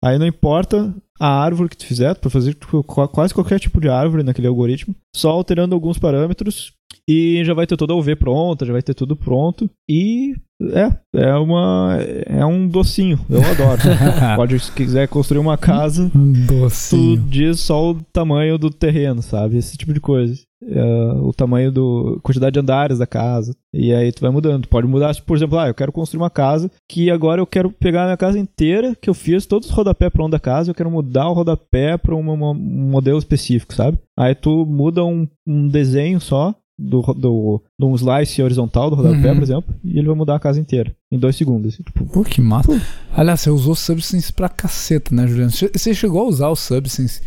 Aí 0.03 0.17
não 0.17 0.25
importa 0.25 0.91
a 1.19 1.27
árvore 1.27 1.69
que 1.69 1.77
tu 1.77 1.85
fizer, 1.85 2.13
tu 2.15 2.21
pode 2.21 2.33
fazer 2.33 2.53
tipo, 2.55 2.83
qu- 2.83 3.07
quase 3.07 3.33
qualquer 3.35 3.59
tipo 3.59 3.79
de 3.79 3.87
árvore 3.89 4.23
naquele 4.23 4.47
algoritmo, 4.47 4.95
só 5.15 5.29
alterando 5.29 5.75
alguns 5.75 5.99
parâmetros 5.99 6.73
e 7.07 7.43
já 7.45 7.53
vai 7.53 7.67
ter 7.67 7.77
toda 7.77 7.93
a 7.93 7.95
UV 7.95 8.15
pronta, 8.15 8.65
já 8.65 8.73
vai 8.73 8.81
ter 8.81 8.93
tudo 8.95 9.15
pronto 9.15 9.69
e 9.89 10.35
é, 10.73 10.89
é 11.29 11.35
uma 11.35 11.97
é 12.25 12.43
um 12.45 12.67
docinho, 12.67 13.19
eu 13.29 13.41
adoro. 13.41 13.81
pode 14.35 14.59
se 14.59 14.71
quiser 14.71 15.07
construir 15.07 15.39
uma 15.39 15.57
casa, 15.57 16.09
Um 16.15 16.33
tu 16.47 16.59
docinho. 16.61 17.21
diz 17.29 17.59
só 17.59 17.91
o 17.91 18.01
tamanho 18.11 18.57
do 18.57 18.69
terreno, 18.69 19.21
sabe? 19.21 19.57
Esse 19.57 19.77
tipo 19.77 19.93
de 19.93 19.99
coisa. 20.01 20.33
É, 20.68 20.84
o 21.22 21.34
tamanho 21.34 21.72
do. 21.72 22.20
quantidade 22.24 22.53
de 22.53 22.59
andares 22.59 22.99
da 22.99 23.05
casa. 23.07 23.55
E 23.74 23.93
aí 23.93 24.11
tu 24.11 24.22
vai 24.22 24.30
mudando. 24.32 24.64
Tu 24.64 24.70
pode 24.70 24.88
mudar, 24.88 25.14
por 25.26 25.36
exemplo, 25.36 25.57
ah, 25.59 25.68
eu 25.68 25.74
quero 25.74 25.91
construir 25.91 26.22
uma 26.22 26.30
casa 26.30 26.70
que 26.89 27.09
agora 27.11 27.41
eu 27.41 27.47
quero 27.47 27.70
pegar 27.72 28.03
a 28.03 28.05
minha 28.05 28.18
casa 28.18 28.38
inteira, 28.39 28.95
que 29.01 29.09
eu 29.09 29.14
fiz 29.14 29.45
todos 29.45 29.70
os 29.70 29.76
rodapés 29.76 30.11
pra 30.11 30.24
um 30.26 30.30
da 30.30 30.39
casa, 30.39 30.72
eu 30.72 30.76
quero 30.76 30.89
mudar 30.91 31.28
o 31.30 31.34
rodapé 31.34 31.97
uma- 32.07 32.51
um 32.51 32.89
modelo 32.89 33.18
específico, 33.18 33.74
sabe? 33.74 33.97
Aí 34.18 34.34
tu 34.36 34.66
muda 34.66 35.03
um, 35.03 35.28
um 35.45 35.68
desenho 35.68 36.20
só. 36.22 36.53
Do, 36.76 37.01
do, 37.14 37.61
de 37.80 37.86
um 37.86 37.93
slice 37.93 38.41
horizontal 38.41 38.89
do 38.89 38.95
rodapé, 38.95 39.30
Uhum. 39.30 39.36
por 39.36 39.43
exemplo, 39.43 39.76
e 39.86 39.99
ele 39.99 40.07
vai 40.07 40.16
mudar 40.16 40.36
a 40.36 40.39
casa 40.39 40.59
inteira 40.59 40.91
em 41.11 41.20
dois 41.20 41.36
segundos. 41.36 41.72
assim, 41.76 41.84
Tipo, 41.84 42.03
Pô, 42.03 42.24
que 42.24 42.41
massa. 42.41 42.82
Aliás, 43.16 43.41
você 43.41 43.51
usou 43.51 43.76
Substance 43.76 44.34
pra 44.34 44.49
caceta, 44.49 45.14
né, 45.14 45.28
Juliano? 45.28 45.51
Você 45.51 45.93
chegou 45.93 46.24
a 46.24 46.28
usar 46.28 46.49
o 46.49 46.55
Substance. 46.55 47.22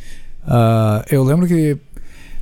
Ah, 0.45 1.05
eu 1.11 1.23
lembro 1.23 1.47
que 1.47 1.77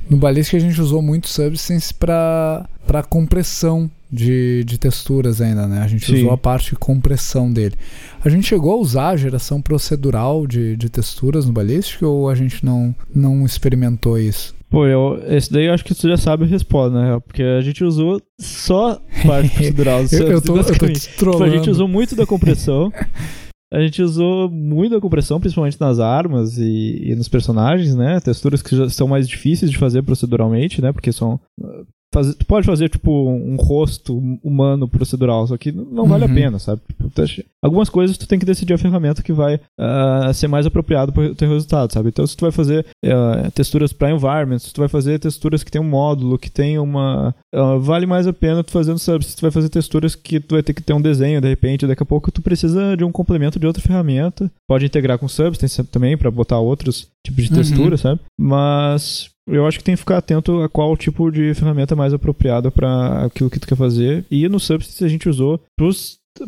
no 0.09 0.17
Ballistic 0.17 0.55
a 0.55 0.59
gente 0.59 0.79
usou 0.79 1.01
muito 1.01 1.27
Substance 1.27 1.93
pra, 1.93 2.67
pra 2.85 3.03
compressão 3.03 3.89
de, 4.11 4.63
de 4.63 4.77
texturas 4.77 5.41
ainda, 5.41 5.67
né? 5.67 5.81
A 5.81 5.87
gente 5.87 6.05
Sim. 6.05 6.15
usou 6.19 6.31
a 6.31 6.37
parte 6.37 6.71
de 6.71 6.75
compressão 6.75 7.51
dele. 7.51 7.75
A 8.23 8.29
gente 8.29 8.47
chegou 8.47 8.73
a 8.73 8.77
usar 8.77 9.09
a 9.09 9.17
geração 9.17 9.61
procedural 9.61 10.47
de, 10.47 10.77
de 10.77 10.89
texturas 10.89 11.45
no 11.45 11.51
Ballistic 11.51 12.01
ou 12.03 12.29
a 12.29 12.35
gente 12.35 12.63
não, 12.63 12.95
não 13.13 13.45
experimentou 13.45 14.17
isso? 14.17 14.55
Pô, 14.69 14.85
eu, 14.85 15.21
esse 15.27 15.51
daí 15.51 15.65
eu 15.65 15.73
acho 15.73 15.85
que 15.85 15.93
tu 15.93 16.07
já 16.07 16.17
sabe 16.17 16.43
a 16.43 16.47
resposta, 16.47 16.99
né? 16.99 17.19
Porque 17.25 17.43
a 17.43 17.61
gente 17.61 17.83
usou 17.83 18.21
só 18.39 18.99
parte 19.25 19.49
procedural. 19.55 20.03
do 20.05 20.15
Eu, 20.15 20.31
eu 20.31 20.41
tô, 20.41 20.57
eu 20.57 20.63
tô 20.65 20.87
te 20.87 20.99
Tipo, 20.99 21.43
a 21.43 21.49
gente 21.49 21.69
usou 21.69 21.87
muito 21.87 22.15
da 22.15 22.25
compressão. 22.25 22.91
A 23.71 23.79
gente 23.81 24.01
usou 24.01 24.49
muito 24.49 24.93
da 24.93 25.01
compressão, 25.01 25.39
principalmente 25.39 25.79
nas 25.79 25.99
armas 25.99 26.57
e, 26.57 27.11
e 27.11 27.15
nos 27.15 27.27
personagens, 27.27 27.95
né? 27.95 28.19
Texturas 28.19 28.61
que 28.61 28.89
são 28.89 29.07
mais 29.07 29.27
difíceis 29.27 29.71
de 29.71 29.77
fazer 29.77 30.03
proceduralmente, 30.03 30.81
né? 30.81 30.91
Porque 30.91 31.11
são. 31.11 31.39
Uh, 32.19 32.23
faz- 32.23 32.35
tu 32.35 32.45
pode 32.45 32.65
fazer, 32.65 32.89
tipo, 32.89 33.11
um 33.29 33.55
rosto 33.55 34.17
humano 34.43 34.87
procedural, 34.87 35.45
só 35.47 35.57
que 35.57 35.71
não 35.71 36.05
vale 36.05 36.23
a 36.23 36.27
Uhum. 36.27 36.33
pena, 36.33 36.59
sabe? 36.59 36.81
Tipo, 36.87 37.09
Algumas 37.63 37.89
coisas 37.89 38.17
tu 38.17 38.27
tem 38.27 38.37
que 38.37 38.45
decidir 38.45 38.73
a 38.73 38.77
ferramenta 38.77 39.23
que 39.23 39.33
vai 39.33 39.59
ah, 39.79 40.31
ser 40.33 40.47
mais 40.47 40.65
apropriado 40.67 41.11
para 41.11 41.23
o 41.31 41.35
teu 41.35 41.49
resultado, 41.49 41.91
sabe? 41.91 42.09
Então, 42.09 42.25
se 42.27 42.35
tu 42.37 42.41
vai 42.41 42.51
fazer 42.51 42.85
ah, 43.05 43.49
texturas 43.53 43.91
para 43.91 44.11
environments, 44.11 44.63
se 44.67 44.73
tu 44.73 44.81
vai 44.81 44.87
fazer 44.87 45.17
texturas 45.19 45.63
que 45.63 45.71
tem 45.71 45.81
um 45.81 45.89
módulo, 45.89 46.37
que 46.37 46.49
tem 46.51 46.77
uma. 46.77 47.33
ah, 47.53 47.77
vale 47.79 48.05
mais 48.05 48.27
a 48.27 48.33
pena 48.33 48.63
tu 48.63 48.71
fazer 48.71 48.91
no 48.91 48.99
Substance. 48.99 49.31
Se 49.31 49.37
tu 49.37 49.41
vai 49.41 49.51
fazer 49.51 49.69
texturas 49.69 50.13
que 50.15 50.39
tu 50.39 50.55
vai 50.55 50.61
ter 50.63 50.73
que 50.73 50.83
ter 50.83 50.93
um 50.93 51.01
desenho, 51.01 51.41
de 51.41 51.47
repente, 51.47 51.87
daqui 51.87 52.03
a 52.03 52.05
pouco 52.05 52.31
tu 52.31 52.41
precisa 52.41 52.95
de 52.95 53.03
um 53.03 53.11
complemento 53.11 53.59
de 53.59 53.65
outra 53.65 53.81
ferramenta. 53.81 54.51
Pode 54.69 54.85
integrar 54.85 55.17
com 55.17 55.27
Substance 55.27 55.83
também 55.85 56.15
para 56.17 56.29
botar 56.29 56.59
outros 56.59 57.07
tipos 57.25 57.45
de 57.45 57.49
Uhum. 57.51 57.57
textura, 57.57 57.97
sabe? 57.97 58.19
Mas 58.39 59.29
eu 59.47 59.65
acho 59.67 59.77
que 59.77 59.83
tem 59.83 59.95
que 59.95 59.99
ficar 59.99 60.17
atento 60.17 60.61
a 60.61 60.69
qual 60.69 60.95
tipo 60.97 61.31
de 61.31 61.53
ferramenta 61.53 61.95
mais 61.95 62.13
apropriada 62.13 62.71
para 62.71 63.25
aquilo 63.25 63.49
que 63.49 63.59
tu 63.59 63.67
quer 63.67 63.77
fazer. 63.77 64.25
E 64.29 64.47
no 64.49 64.59
Substance 64.59 65.03
a 65.03 65.07
gente 65.07 65.29
usou 65.29 65.59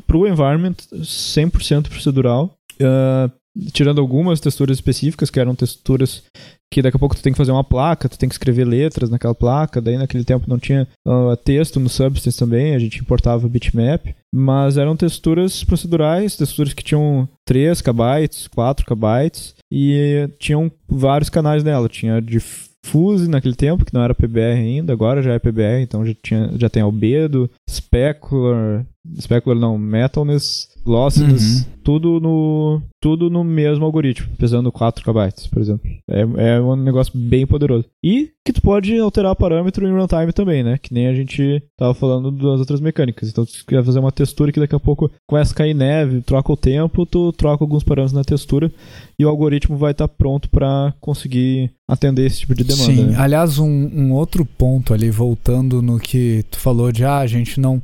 para 0.06 0.18
o 0.18 0.28
environment 0.28 0.76
100% 0.94 1.90
procedural. 1.90 2.54
Uh, 2.82 3.32
tirando 3.72 4.00
algumas 4.00 4.40
texturas 4.40 4.78
específicas, 4.78 5.30
que 5.30 5.40
eram 5.40 5.56
texturas 5.56 6.24
que 6.72 6.82
daqui 6.82 6.98
a 6.98 7.00
pouco 7.00 7.16
tu 7.16 7.22
tem 7.22 7.32
que 7.32 7.38
fazer 7.38 7.52
uma 7.52 7.64
placa, 7.64 8.10
tu 8.10 8.18
tem 8.18 8.28
que 8.28 8.36
escrever 8.36 8.66
letras 8.66 9.10
naquela 9.10 9.34
placa, 9.34 9.82
daí 9.82 9.98
naquele 9.98 10.24
tempo 10.24 10.50
não 10.50 10.60
tinha 10.60 10.88
uh, 11.08 11.36
texto 11.38 11.80
no 11.80 11.90
Substance 11.90 12.38
também, 12.38 12.76
a 12.76 12.80
gente 12.80 13.00
importava 13.00 13.48
bitmap, 13.48 14.14
mas 14.34 14.78
eram 14.78 14.96
texturas 14.96 15.64
procedurais, 15.64 16.36
texturas 16.36 16.74
que 16.74 16.84
tinham 16.84 17.28
3 17.46 17.82
KB, 17.82 18.50
4 18.54 18.86
KB 18.86 19.32
e 19.72 20.30
tinham 20.38 20.72
vários 20.88 21.30
canais 21.30 21.64
nela, 21.64 21.88
tinha 21.88 22.22
de 22.22 22.40
Fuse 22.88 23.30
naquele 23.30 23.56
tempo, 23.56 23.84
que 23.84 23.94
não 23.94 24.02
era 24.02 24.16
PBR 24.16 24.60
ainda, 24.60 24.94
agora 24.94 25.22
já 25.22 25.34
é 25.34 25.40
PBR, 25.40 25.82
então 25.82 26.06
já, 26.06 26.14
tinha, 26.24 26.52
já 26.58 26.70
tem 26.70 26.82
Albedo, 26.82 27.50
Specular, 27.70 28.86
Specular 29.20 29.60
não, 29.60 29.78
Metalness, 29.78 30.70
Lossless, 30.90 31.60
uhum. 31.60 31.66
tudo 31.84 32.20
no 32.20 32.82
tudo 33.00 33.30
no 33.30 33.44
mesmo 33.44 33.86
algoritmo, 33.86 34.28
pesando 34.38 34.72
4 34.72 35.04
KB, 35.04 35.50
por 35.52 35.62
exemplo. 35.62 35.90
É, 36.10 36.56
é 36.56 36.62
um 36.62 36.76
negócio 36.76 37.14
bem 37.16 37.46
poderoso. 37.46 37.86
E 38.04 38.32
que 38.44 38.52
tu 38.52 38.62
pode 38.62 38.98
alterar 38.98 39.36
parâmetro 39.36 39.88
em 39.88 39.92
runtime 39.92 40.34
também, 40.34 40.64
né? 40.64 40.78
Que 40.82 40.94
nem 40.94 41.08
a 41.08 41.14
gente 41.14 41.62
tava 41.78 41.94
falando 41.94 42.32
das 42.32 42.60
outras 42.60 42.82
mecânicas. 42.82 43.30
Então, 43.30 43.46
se 43.46 43.60
tu 43.60 43.66
quer 43.66 43.84
fazer 43.84 44.00
uma 44.00 44.12
textura 44.12 44.52
que 44.52 44.60
daqui 44.60 44.76
a 44.76 44.80
pouco 44.80 45.12
começa 45.28 45.54
a 45.54 45.56
cair 45.56 45.74
neve, 45.74 46.22
troca 46.22 46.52
o 46.52 46.58
tempo, 46.58 47.06
tu 47.06 47.32
troca 47.34 47.64
alguns 47.64 47.84
parâmetros 47.84 48.14
na 48.14 48.24
textura 48.24 48.72
e 49.18 49.26
o 49.26 49.30
algoritmo 49.30 49.78
vai 49.78 49.92
estar 49.92 50.08
tá 50.08 50.14
pronto 50.14 50.50
para 50.50 50.94
conseguir 51.00 51.72
atender 51.88 52.26
esse 52.26 52.40
tipo 52.40 52.56
de 52.56 52.64
demanda. 52.64 52.86
Sim, 52.86 53.06
né? 53.06 53.16
aliás, 53.18 53.60
um, 53.60 53.68
um 53.68 54.12
outro 54.12 54.44
ponto 54.46 54.94
ali, 54.94 55.10
voltando 55.12 55.82
no 55.82 56.00
que 56.00 56.44
tu 56.50 56.60
falou 56.60 56.92
de 56.92 57.06
ah, 57.06 57.20
a 57.20 57.28
gente 57.28 57.60
não 57.60 57.82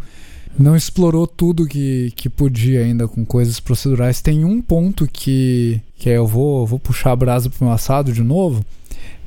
não 0.58 0.76
explorou 0.76 1.26
tudo 1.26 1.66
que, 1.66 2.12
que 2.16 2.30
podia 2.30 2.82
ainda 2.82 3.08
com 3.08 3.26
coisas 3.26 3.60
procedurais. 3.60 4.22
Tem 4.22 4.46
um 4.46 4.62
ponto 4.62 5.08
que, 5.12 5.82
que 5.98 6.10
é, 6.10 6.18
eu 6.18 6.28
vou, 6.28 6.66
vou 6.66 6.80
puxar 6.80 7.12
a 7.12 7.16
brasa 7.16 7.50
pro 7.50 7.66
meu 7.66 7.74
assado 7.74 8.12
de 8.12 8.22
novo, 8.22 8.64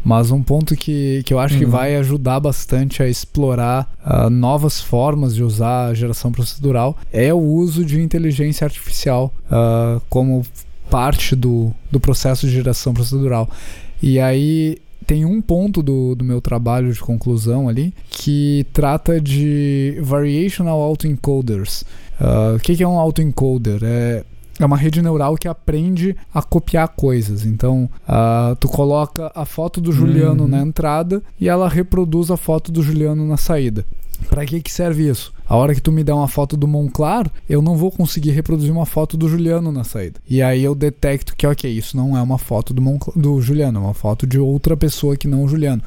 mas 0.05 0.31
um 0.31 0.43
ponto 0.43 0.77
que, 0.77 1.23
que 1.25 1.35
eu 1.35 1.41
acho 1.41 1.55
uhum. 1.55 1.61
que 1.61 1.67
vai 1.67 1.97
ajudar 1.97 2.39
bastante 2.39 3.03
a 3.03 3.09
explorar 3.09 3.93
uh, 4.05 4.31
novas 4.31 4.81
formas 4.81 5.35
de 5.35 5.43
usar 5.43 5.87
a 5.87 5.95
geração 5.95 6.31
procedural 6.31 6.97
é 7.13 7.35
o 7.35 7.39
uso 7.41 7.85
de 7.85 8.01
inteligência 8.01 8.65
artificial 8.65 9.35
uh, 9.47 10.01
como 10.09 10.47
parte 10.89 11.35
do, 11.35 11.73
do 11.91 11.99
processo 11.99 12.47
de 12.47 12.53
geração 12.53 12.95
procedural. 12.95 13.51
E 14.01 14.21
aí 14.21 14.79
tem 15.07 15.25
um 15.25 15.41
ponto 15.41 15.83
do, 15.83 16.15
do 16.15 16.25
meu 16.25 16.41
trabalho 16.41 16.93
de 16.93 17.01
conclusão 17.01 17.69
ali 17.69 17.95
que 18.11 18.67
trata 18.73 19.21
de 19.21 19.99
Variational 20.03 20.81
Autoencoders. 20.81 21.83
Uh, 22.21 22.57
o 22.57 22.61
que, 22.61 22.77
que 22.77 22.83
é 22.83 22.89
um 22.89 22.99
autoencoder? 22.99 23.81
É 23.83 24.25
é 24.59 24.65
uma 24.65 24.77
rede 24.77 25.03
neural 25.03 25.37
que 25.37 25.49
aprende 25.49 26.17
a 26.33 26.43
copiar 26.43 26.89
coisas. 26.89 27.45
Então, 27.45 27.91
uh, 28.09 28.57
tu 28.57 28.69
coloca 28.69 29.31
a 29.35 29.45
foto 29.45 29.81
do 29.81 29.93
Juliano 29.93 30.45
uhum. 30.45 30.49
na 30.49 30.61
entrada 30.61 31.23
e 31.39 31.49
ela 31.49 31.69
reproduz 31.69 32.31
a 32.31 32.37
foto 32.37 32.73
do 32.73 32.83
Juliano 32.83 33.27
na 33.27 33.37
saída. 33.37 33.85
Para 34.29 34.47
que, 34.47 34.63
que 34.63 34.73
serve 34.73 35.09
isso? 35.09 35.33
A 35.49 35.57
hora 35.57 35.75
que 35.75 35.81
tu 35.81 35.93
me 35.93 36.03
der 36.03 36.13
uma 36.13 36.27
foto 36.27 36.57
do 36.57 36.67
Monclar, 36.67 37.31
eu 37.49 37.63
não 37.63 37.77
vou 37.77 37.91
conseguir 37.91 38.31
reproduzir 38.31 38.73
uma 38.73 38.87
foto 38.87 39.17
do 39.17 39.29
Juliano 39.29 39.71
na 39.71 39.85
saída. 39.85 40.21
E 40.29 40.43
aí 40.43 40.65
eu 40.65 40.75
detecto 40.75 41.37
que, 41.37 41.47
ok, 41.47 41.71
isso 41.71 41.97
não 41.97 42.17
é 42.17 42.23
uma 42.23 42.39
foto 42.39 42.75
do, 42.75 42.83
do 43.15 43.41
Juliano, 43.41 43.79
é 43.79 43.83
uma 43.83 43.95
foto 43.95 44.27
de 44.27 44.39
outra 44.39 44.77
pessoa 44.77 45.17
que 45.17 45.29
não 45.29 45.45
o 45.45 45.49
Juliano. 45.49 45.83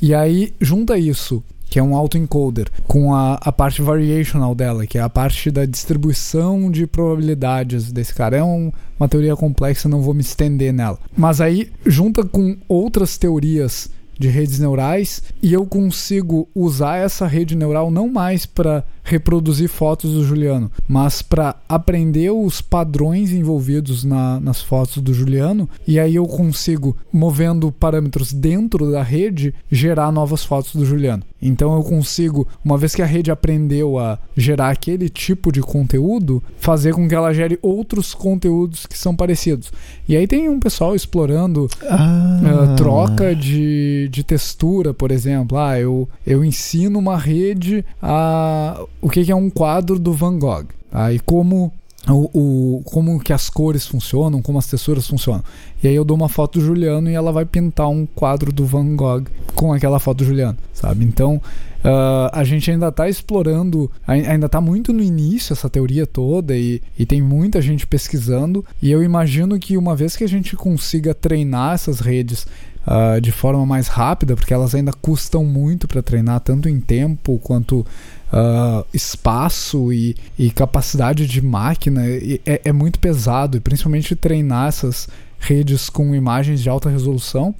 E 0.00 0.14
aí, 0.14 0.54
junta 0.60 0.98
isso 0.98 1.42
que 1.72 1.78
é 1.78 1.82
um 1.82 1.96
autoencoder, 1.96 2.68
com 2.86 3.14
a, 3.14 3.34
a 3.40 3.50
parte 3.50 3.80
variational 3.80 4.54
dela, 4.54 4.86
que 4.86 4.98
é 4.98 5.00
a 5.00 5.08
parte 5.08 5.50
da 5.50 5.64
distribuição 5.64 6.70
de 6.70 6.86
probabilidades 6.86 7.90
desse 7.90 8.12
cara. 8.12 8.36
É 8.36 8.44
um, 8.44 8.70
uma 9.00 9.08
teoria 9.08 9.34
complexa, 9.34 9.88
não 9.88 10.02
vou 10.02 10.12
me 10.12 10.20
estender 10.20 10.70
nela. 10.70 10.98
Mas 11.16 11.40
aí, 11.40 11.72
junta 11.86 12.24
com 12.24 12.58
outras 12.68 13.16
teorias 13.16 13.88
de 14.18 14.28
redes 14.28 14.58
neurais 14.58 15.22
e 15.42 15.52
eu 15.52 15.64
consigo 15.64 16.46
usar 16.54 16.98
essa 16.98 17.26
rede 17.26 17.56
neural 17.56 17.90
não 17.90 18.08
mais 18.08 18.44
para 18.44 18.84
reproduzir 19.02 19.68
fotos 19.68 20.12
do 20.12 20.24
Juliano, 20.24 20.70
mas 20.88 21.22
para 21.22 21.56
aprender 21.68 22.30
os 22.30 22.60
padrões 22.60 23.32
envolvidos 23.32 24.04
na, 24.04 24.38
nas 24.40 24.62
fotos 24.62 25.02
do 25.02 25.12
Juliano 25.12 25.68
e 25.86 25.98
aí 25.98 26.14
eu 26.14 26.26
consigo, 26.26 26.96
movendo 27.12 27.72
parâmetros 27.72 28.32
dentro 28.32 28.90
da 28.90 29.02
rede, 29.02 29.54
gerar 29.70 30.12
novas 30.12 30.44
fotos 30.44 30.74
do 30.74 30.84
Juliano. 30.84 31.24
Então 31.42 31.74
eu 31.74 31.82
consigo, 31.82 32.46
uma 32.64 32.78
vez 32.78 32.94
que 32.94 33.02
a 33.02 33.06
rede 33.06 33.30
aprendeu 33.30 33.98
a 33.98 34.16
gerar 34.36 34.70
aquele 34.70 35.08
tipo 35.08 35.50
de 35.50 35.60
conteúdo, 35.60 36.40
fazer 36.58 36.94
com 36.94 37.08
que 37.08 37.14
ela 37.14 37.34
gere 37.34 37.58
outros 37.60 38.14
conteúdos 38.14 38.86
que 38.86 38.96
são 38.96 39.16
parecidos. 39.16 39.72
E 40.08 40.16
aí 40.16 40.28
tem 40.28 40.48
um 40.48 40.60
pessoal 40.60 40.94
explorando 40.94 41.68
ah. 41.90 42.40
uh, 42.42 42.76
troca 42.76 43.34
de, 43.34 44.08
de 44.12 44.22
textura, 44.22 44.94
por 44.94 45.10
exemplo. 45.10 45.58
Ah, 45.58 45.78
eu, 45.78 46.08
eu 46.24 46.44
ensino 46.44 47.00
uma 47.00 47.18
rede 47.18 47.84
a 48.00 48.80
o 49.02 49.10
que, 49.10 49.24
que 49.24 49.32
é 49.32 49.36
um 49.36 49.50
quadro 49.50 49.98
do 49.98 50.14
Van 50.14 50.38
Gogh. 50.38 50.66
Tá? 50.90 51.12
E 51.12 51.18
como 51.18 51.70
o, 52.08 52.78
o, 52.78 52.82
como 52.84 53.20
que 53.20 53.32
as 53.32 53.48
cores 53.48 53.86
funcionam, 53.86 54.42
como 54.42 54.58
as 54.58 54.66
texturas 54.66 55.06
funcionam. 55.06 55.44
E 55.82 55.88
aí 55.88 55.94
eu 55.94 56.04
dou 56.04 56.16
uma 56.16 56.28
foto 56.28 56.58
do 56.58 56.64
Juliano 56.64 57.08
e 57.08 57.14
ela 57.14 57.30
vai 57.30 57.44
pintar 57.44 57.88
um 57.88 58.06
quadro 58.06 58.52
do 58.52 58.64
Van 58.66 58.96
Gogh 58.96 59.24
com 59.54 59.72
aquela 59.72 60.00
foto 60.00 60.18
do 60.18 60.24
Juliano, 60.24 60.58
sabe? 60.72 61.04
Então 61.04 61.36
uh, 61.36 62.30
a 62.32 62.42
gente 62.44 62.70
ainda 62.70 62.88
está 62.88 63.08
explorando, 63.08 63.90
ainda 64.06 64.46
está 64.46 64.60
muito 64.60 64.92
no 64.92 65.02
início 65.02 65.52
essa 65.52 65.68
teoria 65.68 66.06
toda 66.06 66.56
e, 66.56 66.82
e 66.98 67.06
tem 67.06 67.22
muita 67.22 67.62
gente 67.62 67.86
pesquisando. 67.86 68.64
E 68.80 68.90
eu 68.90 69.02
imagino 69.02 69.58
que 69.58 69.76
uma 69.76 69.94
vez 69.94 70.16
que 70.16 70.24
a 70.24 70.28
gente 70.28 70.56
consiga 70.56 71.14
treinar 71.14 71.74
essas 71.74 72.00
redes 72.00 72.46
Uh, 72.84 73.20
de 73.20 73.30
forma 73.30 73.64
mais 73.64 73.86
rápida, 73.86 74.34
porque 74.34 74.52
elas 74.52 74.74
ainda 74.74 74.92
custam 74.92 75.44
muito 75.44 75.86
para 75.86 76.02
treinar, 76.02 76.40
tanto 76.40 76.68
em 76.68 76.80
tempo 76.80 77.38
quanto 77.38 77.86
uh, 78.32 78.84
espaço 78.92 79.92
e, 79.92 80.16
e, 80.38 80.50
capacidade 80.50 81.26
de 81.26 81.42
máquina. 81.42 82.02
é, 82.06 82.62
é, 82.64 82.72
muito 82.72 82.98
pesado, 82.98 83.56
e 83.56 83.60
principalmente 83.60 84.16
treinar 84.16 84.68
essas 84.68 85.08
redes 85.38 85.90
com 85.90 86.14
imagens 86.14 86.62
de 86.62 86.68
alta 86.68 86.88
resolução. 86.88 87.54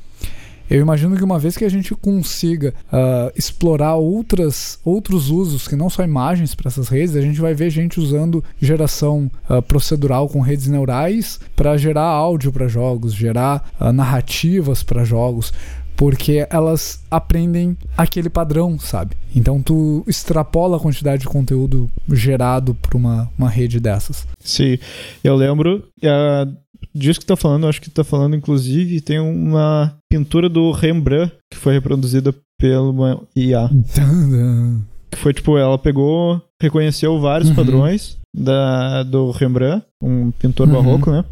Eu 0.70 0.80
imagino 0.80 1.14
que 1.16 1.24
uma 1.24 1.38
vez 1.38 1.54
que 1.54 1.66
a 1.66 1.68
gente 1.68 1.94
consiga 1.94 2.72
uh, 2.86 3.30
explorar 3.36 3.96
outras, 3.96 4.78
outros 4.82 5.28
usos 5.28 5.68
que 5.68 5.76
não 5.76 5.90
só 5.90 6.02
imagens 6.02 6.54
para 6.54 6.68
essas 6.68 6.88
redes, 6.88 7.14
a 7.14 7.20
gente 7.20 7.38
vai 7.38 7.52
ver 7.52 7.68
gente 7.68 8.00
usando 8.00 8.42
geração 8.58 9.30
uh, 9.50 9.60
procedural 9.60 10.30
com 10.30 10.40
redes 10.40 10.68
neurais 10.68 11.38
para 11.54 11.76
gerar 11.76 12.06
áudio 12.06 12.50
para 12.50 12.68
jogos, 12.68 13.12
gerar 13.12 13.70
narrativas 13.92 14.82
para 14.82 15.04
jogos 15.04 15.52
porque 15.96 16.46
elas 16.50 17.02
aprendem 17.10 17.76
aquele 17.96 18.28
padrão, 18.28 18.78
sabe? 18.78 19.16
Então 19.34 19.62
tu 19.62 20.04
extrapola 20.06 20.76
a 20.76 20.80
quantidade 20.80 21.22
de 21.22 21.28
conteúdo 21.28 21.90
gerado 22.10 22.74
por 22.74 22.96
uma, 22.96 23.30
uma 23.38 23.48
rede 23.48 23.80
dessas. 23.80 24.26
Sim, 24.40 24.78
eu 25.22 25.34
lembro 25.36 25.84
uh, 26.02 26.56
disso 26.94 27.20
que 27.20 27.26
tá 27.26 27.36
falando, 27.36 27.66
acho 27.66 27.80
que 27.80 27.90
tá 27.90 28.04
falando 28.04 28.36
inclusive, 28.36 29.00
tem 29.00 29.18
uma 29.18 29.96
pintura 30.10 30.48
do 30.48 30.70
Rembrandt 30.70 31.32
que 31.50 31.58
foi 31.58 31.74
reproduzida 31.74 32.34
pela 32.58 33.20
IA. 33.34 33.68
que 35.10 35.18
foi 35.18 35.34
tipo, 35.34 35.58
ela 35.58 35.78
pegou, 35.78 36.40
reconheceu 36.60 37.20
vários 37.20 37.50
uhum. 37.50 37.54
padrões 37.54 38.18
da, 38.34 39.02
do 39.02 39.30
Rembrandt, 39.30 39.84
um 40.02 40.30
pintor 40.30 40.68
uhum. 40.68 40.74
barroco, 40.74 41.10
né? 41.10 41.24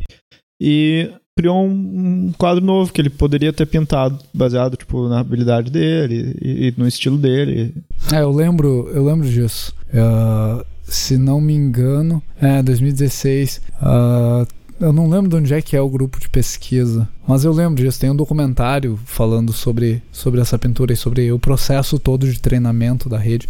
E 0.60 1.10
criou 1.40 1.66
um, 1.66 2.32
quadro 2.36 2.62
novo 2.62 2.92
que 2.92 3.00
ele 3.00 3.08
poderia 3.08 3.50
ter 3.50 3.64
pintado, 3.64 4.18
baseado 4.32 4.76
tipo 4.76 5.08
na 5.08 5.20
habilidade 5.20 5.70
dele 5.70 6.36
e, 6.40 6.68
e 6.68 6.74
no 6.76 6.86
estilo 6.86 7.16
dele. 7.16 7.74
É, 8.12 8.20
eu 8.20 8.30
lembro, 8.30 8.90
eu 8.94 9.02
lembro 9.02 9.26
disso. 9.26 9.74
Uh, 9.88 10.62
se 10.82 11.16
não 11.16 11.40
me 11.40 11.54
engano, 11.54 12.22
é 12.38 12.62
2016. 12.62 13.62
Uh, 13.80 14.46
eu 14.78 14.92
não 14.92 15.08
lembro 15.08 15.30
de 15.30 15.36
onde 15.36 15.54
é 15.54 15.62
que 15.62 15.74
é 15.74 15.80
o 15.80 15.88
grupo 15.88 16.20
de 16.20 16.28
pesquisa, 16.28 17.08
mas 17.26 17.42
eu 17.42 17.52
lembro 17.52 17.82
disso. 17.82 17.98
Tem 17.98 18.10
um 18.10 18.16
documentário 18.16 18.98
falando 19.06 19.50
sobre, 19.50 20.02
sobre 20.12 20.42
essa 20.42 20.58
pintura 20.58 20.92
e 20.92 20.96
sobre 20.96 21.32
o 21.32 21.38
processo 21.38 21.98
todo 21.98 22.30
de 22.30 22.38
treinamento 22.38 23.08
da 23.08 23.16
rede. 23.16 23.48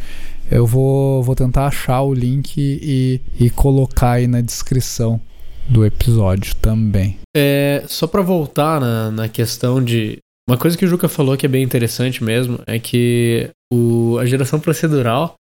Eu 0.49 0.65
vou, 0.65 1.25
vou 1.25 1.35
tentar 1.35 1.67
achar 1.67 2.03
o 2.03 2.15
link 2.15 2.57
e, 2.57 3.21
e 3.39 3.51
colocar 3.51 4.13
aí 4.13 4.29
na 4.29 4.41
descrição 4.41 5.21
do 5.71 5.85
episódio 5.85 6.55
também. 6.57 7.19
É, 7.37 7.85
só 7.87 8.07
para 8.07 8.23
voltar 8.23 8.81
na, 8.81 9.11
na 9.11 9.29
questão 9.29 9.83
de. 9.83 10.19
Uma 10.49 10.59
coisa 10.59 10.77
que 10.77 10.85
o 10.85 10.89
Juca 10.89 11.09
falou 11.09 11.37
que 11.37 11.47
é 11.47 11.49
bem 11.49 11.63
interessante 11.63 12.25
mesmo 12.25 12.59
é 12.67 12.79
que 12.79 13.49
o, 13.73 14.19
a 14.19 14.27
geração 14.27 14.59
procedural 14.59 15.37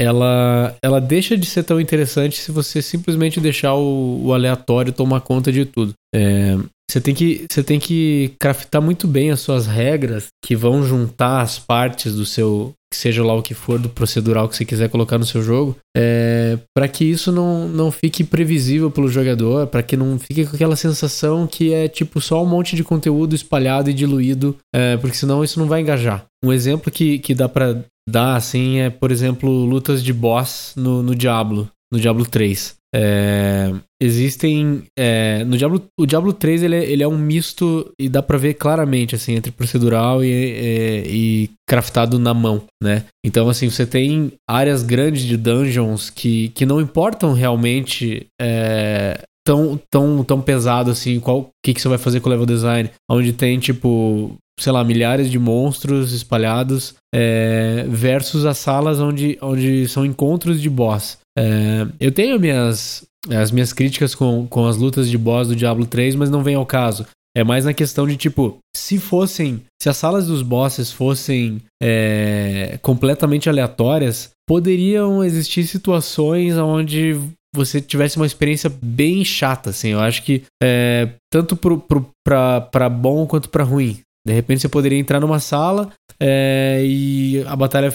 ela, 0.00 0.76
ela 0.82 1.00
deixa 1.00 1.36
de 1.36 1.46
ser 1.46 1.64
tão 1.64 1.80
interessante 1.80 2.38
se 2.38 2.50
você 2.50 2.80
simplesmente 2.80 3.40
deixar 3.40 3.74
o, 3.74 4.26
o 4.26 4.32
aleatório 4.32 4.92
tomar 4.92 5.20
conta 5.20 5.52
de 5.52 5.64
tudo. 5.64 5.92
É, 6.14 6.56
você 6.92 7.00
tem 7.00 7.14
que 7.14 7.46
você 7.50 7.62
tem 7.62 7.80
que 7.80 8.34
craftar 8.38 8.82
muito 8.82 9.08
bem 9.08 9.30
as 9.30 9.40
suas 9.40 9.66
regras 9.66 10.26
que 10.44 10.54
vão 10.54 10.84
juntar 10.84 11.40
as 11.40 11.58
partes 11.58 12.14
do 12.14 12.26
seu 12.26 12.74
seja 12.92 13.24
lá 13.24 13.34
o 13.34 13.42
que 13.42 13.54
for 13.54 13.78
do 13.78 13.88
procedural 13.88 14.46
que 14.46 14.54
você 14.54 14.66
quiser 14.66 14.90
colocar 14.90 15.16
no 15.16 15.24
seu 15.24 15.42
jogo, 15.42 15.74
é, 15.96 16.58
para 16.76 16.86
que 16.86 17.06
isso 17.06 17.32
não, 17.32 17.66
não 17.66 17.90
fique 17.90 18.22
previsível 18.22 18.90
pelo 18.90 19.08
jogador, 19.08 19.66
para 19.66 19.82
que 19.82 19.96
não 19.96 20.18
fique 20.18 20.44
com 20.44 20.54
aquela 20.54 20.76
sensação 20.76 21.46
que 21.46 21.72
é 21.72 21.88
tipo 21.88 22.20
só 22.20 22.42
um 22.42 22.46
monte 22.46 22.76
de 22.76 22.84
conteúdo 22.84 23.34
espalhado 23.34 23.88
e 23.88 23.94
diluído, 23.94 24.54
é, 24.74 24.98
porque 24.98 25.16
senão 25.16 25.42
isso 25.42 25.58
não 25.58 25.66
vai 25.66 25.80
engajar. 25.80 26.26
Um 26.44 26.52
exemplo 26.52 26.92
que, 26.92 27.18
que 27.18 27.34
dá 27.34 27.48
para 27.48 27.82
dar 28.06 28.36
assim 28.36 28.80
é, 28.80 28.90
por 28.90 29.10
exemplo, 29.10 29.48
lutas 29.64 30.04
de 30.04 30.12
boss 30.12 30.74
no, 30.76 31.02
no 31.02 31.14
Diablo, 31.14 31.70
no 31.90 31.98
Diablo 31.98 32.26
3. 32.26 32.81
É, 32.94 33.72
existem. 34.00 34.84
É, 34.98 35.44
no 35.44 35.56
Diablo, 35.56 35.82
o 35.98 36.06
Diablo 36.06 36.32
3 36.32 36.62
ele 36.62 36.76
é, 36.76 36.84
ele 36.84 37.02
é 37.02 37.08
um 37.08 37.16
misto 37.16 37.90
e 37.98 38.08
dá 38.08 38.22
pra 38.22 38.38
ver 38.38 38.54
claramente 38.54 39.14
assim, 39.14 39.34
entre 39.34 39.50
procedural 39.50 40.22
e, 40.22 40.28
e, 40.28 41.04
e, 41.06 41.50
craftado 41.66 42.18
na 42.18 42.34
mão, 42.34 42.62
né? 42.82 43.04
Então, 43.24 43.48
assim, 43.48 43.70
você 43.70 43.86
tem 43.86 44.32
áreas 44.48 44.82
grandes 44.82 45.22
de 45.22 45.36
dungeons 45.36 46.10
que, 46.10 46.50
que 46.50 46.66
não 46.66 46.80
importam 46.80 47.32
realmente. 47.32 48.26
É, 48.40 49.20
tão, 49.44 49.80
tão, 49.90 50.22
tão 50.22 50.40
pesado 50.40 50.92
assim, 50.92 51.18
qual 51.18 51.48
que, 51.64 51.74
que 51.74 51.80
você 51.80 51.88
vai 51.88 51.98
fazer 51.98 52.20
com 52.20 52.28
o 52.28 52.30
level 52.30 52.46
design, 52.46 52.88
onde 53.10 53.32
tem 53.32 53.58
tipo 53.58 54.38
sei 54.58 54.72
lá, 54.72 54.84
milhares 54.84 55.30
de 55.30 55.38
monstros 55.38 56.12
espalhados, 56.12 56.94
é, 57.12 57.84
versus 57.88 58.44
as 58.44 58.58
salas 58.58 59.00
onde, 59.00 59.38
onde 59.40 59.88
são 59.88 60.04
encontros 60.04 60.60
de 60.60 60.70
boss. 60.70 61.18
É, 61.38 61.86
eu 61.98 62.12
tenho 62.12 62.38
minhas, 62.38 63.04
as 63.30 63.50
minhas 63.50 63.72
críticas 63.72 64.14
com, 64.14 64.46
com 64.46 64.66
as 64.66 64.76
lutas 64.76 65.08
de 65.08 65.16
boss 65.16 65.48
do 65.48 65.56
Diablo 65.56 65.86
3, 65.86 66.14
mas 66.14 66.30
não 66.30 66.42
vem 66.42 66.54
ao 66.54 66.66
caso. 66.66 67.06
É 67.34 67.42
mais 67.42 67.64
na 67.64 67.72
questão 67.72 68.06
de, 68.06 68.16
tipo, 68.16 68.58
se 68.76 68.98
fossem. 68.98 69.62
Se 69.80 69.88
as 69.88 69.96
salas 69.96 70.26
dos 70.26 70.42
bosses 70.42 70.92
fossem 70.92 71.62
é, 71.82 72.78
completamente 72.82 73.48
aleatórias, 73.48 74.30
poderiam 74.46 75.24
existir 75.24 75.66
situações 75.66 76.56
onde 76.58 77.18
você 77.54 77.80
tivesse 77.80 78.16
uma 78.16 78.26
experiência 78.26 78.70
bem 78.82 79.24
chata, 79.24 79.70
assim. 79.70 79.90
Eu 79.90 80.00
acho 80.00 80.22
que 80.22 80.42
é, 80.62 81.08
tanto 81.30 81.56
pro, 81.56 81.78
pro, 81.78 82.06
pra, 82.24 82.60
pra 82.60 82.88
bom 82.88 83.26
quanto 83.26 83.48
pra 83.48 83.64
ruim. 83.64 84.00
De 84.26 84.32
repente 84.32 84.60
você 84.60 84.68
poderia 84.68 84.98
entrar 84.98 85.20
numa 85.20 85.40
sala 85.40 85.90
é, 86.20 86.80
e 86.84 87.42
a 87.46 87.56
batalha 87.56 87.92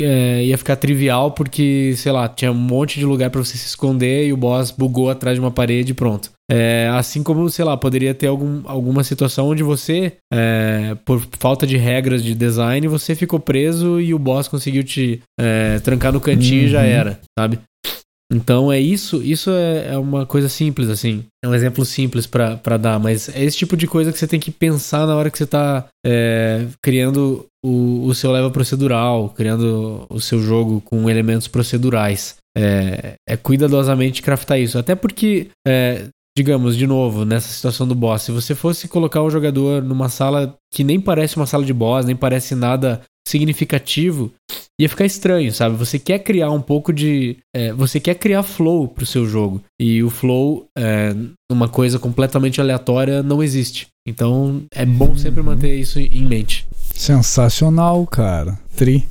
é, 0.00 0.44
ia 0.44 0.58
ficar 0.58 0.76
trivial 0.76 1.30
porque, 1.30 1.94
sei 1.96 2.10
lá, 2.10 2.28
tinha 2.28 2.50
um 2.50 2.54
monte 2.54 2.98
de 2.98 3.06
lugar 3.06 3.30
para 3.30 3.42
você 3.42 3.56
se 3.56 3.66
esconder 3.66 4.26
e 4.26 4.32
o 4.32 4.36
boss 4.36 4.70
bugou 4.72 5.08
atrás 5.08 5.36
de 5.36 5.40
uma 5.40 5.50
parede 5.50 5.92
e 5.92 5.94
pronto. 5.94 6.30
É, 6.50 6.88
assim 6.92 7.22
como, 7.22 7.48
sei 7.48 7.64
lá, 7.64 7.76
poderia 7.76 8.12
ter 8.12 8.26
algum, 8.26 8.62
alguma 8.64 9.04
situação 9.04 9.48
onde 9.48 9.62
você, 9.62 10.14
é, 10.32 10.96
por 11.04 11.20
falta 11.38 11.66
de 11.66 11.76
regras 11.76 12.22
de 12.22 12.34
design, 12.34 12.88
você 12.88 13.14
ficou 13.14 13.38
preso 13.38 14.00
e 14.00 14.12
o 14.12 14.18
boss 14.18 14.48
conseguiu 14.48 14.82
te 14.82 15.22
é, 15.40 15.78
trancar 15.78 16.12
no 16.12 16.20
cantinho 16.20 16.62
uhum. 16.62 16.66
e 16.66 16.70
já 16.70 16.80
uhum. 16.80 16.86
era, 16.86 17.20
sabe? 17.38 17.58
Então 18.32 18.72
é 18.72 18.80
isso, 18.80 19.22
isso 19.22 19.50
é, 19.50 19.92
é, 19.92 19.98
uma 19.98 20.24
coisa 20.24 20.48
simples, 20.48 20.88
assim. 20.88 21.24
É 21.44 21.48
um 21.48 21.54
exemplo 21.54 21.84
simples 21.84 22.26
para 22.26 22.76
dar, 22.78 22.98
mas 22.98 23.28
é 23.28 23.44
esse 23.44 23.58
tipo 23.58 23.76
de 23.76 23.86
coisa 23.86 24.10
que 24.10 24.18
você 24.18 24.26
tem 24.26 24.40
que 24.40 24.50
pensar 24.50 25.06
na 25.06 25.14
hora 25.14 25.30
que 25.30 25.36
você 25.36 25.46
tá 25.46 25.86
é, 26.04 26.66
criando 26.82 27.46
o, 27.62 28.06
o, 28.06 28.14
seu 28.14 28.32
level 28.32 28.50
procedural, 28.50 29.28
criando 29.28 30.06
o 30.08 30.18
seu 30.18 30.40
jogo 30.40 30.80
com 30.80 31.10
elementos 31.10 31.46
procedurais. 31.46 32.36
É, 32.56 33.14
é 33.28 33.36
cuidadosamente 33.36 34.22
craftar 34.22 34.58
isso. 34.58 34.78
Até 34.78 34.94
porque, 34.94 35.48
é, 35.66 36.06
digamos, 36.36 36.74
de 36.76 36.86
novo, 36.86 37.26
nessa 37.26 37.48
situação 37.48 37.86
do 37.86 37.94
boss, 37.94 38.22
se 38.22 38.32
você 38.32 38.54
fosse 38.54 38.88
colocar 38.88 39.22
o 39.22 39.30
jogador 39.30 39.82
numa 39.82 40.08
sala 40.08 40.56
que 40.72 40.82
nem 40.82 40.98
parece 40.98 41.36
uma 41.36 41.46
sala 41.46 41.64
de 41.64 41.72
boss, 41.74 42.06
nem 42.06 42.16
parece 42.16 42.54
nada 42.54 43.02
significativo, 43.26 44.32
ia 44.82 44.88
ficar 44.88 45.04
estranho, 45.04 45.52
sabe? 45.52 45.76
Você 45.76 45.98
quer 45.98 46.18
criar 46.18 46.50
um 46.50 46.60
pouco 46.60 46.92
de. 46.92 47.36
É, 47.54 47.72
você 47.72 48.00
quer 48.00 48.16
criar 48.16 48.42
flow 48.42 48.88
pro 48.88 49.06
seu 49.06 49.26
jogo. 49.26 49.62
E 49.80 50.02
o 50.02 50.10
flow, 50.10 50.66
é, 50.76 51.14
uma 51.50 51.68
coisa 51.68 51.98
completamente 51.98 52.60
aleatória, 52.60 53.22
não 53.22 53.42
existe. 53.42 53.86
Então 54.06 54.62
é 54.74 54.84
bom 54.84 55.16
sempre 55.16 55.42
manter 55.42 55.74
isso 55.74 56.00
em 56.00 56.24
mente. 56.24 56.66
Sensacional, 56.94 58.04
cara. 58.06 58.58
Tri. 58.76 59.06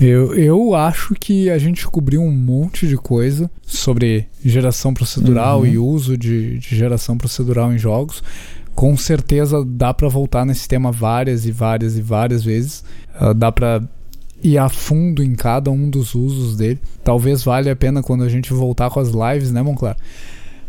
Eu, 0.00 0.34
eu 0.34 0.74
acho 0.76 1.14
que 1.18 1.50
a 1.50 1.58
gente 1.58 1.84
cobriu 1.88 2.20
um 2.20 2.30
monte 2.30 2.86
de 2.86 2.96
coisa 2.96 3.50
sobre 3.66 4.28
geração 4.44 4.94
procedural 4.94 5.60
uhum. 5.60 5.66
e 5.66 5.78
uso 5.78 6.16
de, 6.16 6.58
de 6.58 6.76
geração 6.76 7.18
procedural 7.18 7.72
em 7.72 7.78
jogos 7.78 8.22
com 8.76 8.96
certeza 8.96 9.64
dá 9.66 9.92
para 9.92 10.06
voltar 10.08 10.44
nesse 10.46 10.68
tema 10.68 10.92
várias 10.92 11.44
e 11.44 11.50
várias 11.50 11.98
e 11.98 12.00
várias 12.00 12.44
vezes. 12.44 12.84
Uh, 13.20 13.34
dá 13.34 13.50
para 13.50 13.82
ir 14.42 14.58
a 14.58 14.68
fundo 14.68 15.22
em 15.22 15.34
cada 15.34 15.70
um 15.70 15.88
dos 15.88 16.14
usos 16.14 16.56
dele. 16.56 16.80
Talvez 17.04 17.42
valha 17.42 17.72
a 17.72 17.76
pena 17.76 18.02
quando 18.02 18.24
a 18.24 18.28
gente 18.28 18.52
voltar 18.52 18.90
com 18.90 19.00
as 19.00 19.08
lives, 19.08 19.50
né, 19.50 19.62
Monclar? 19.62 19.96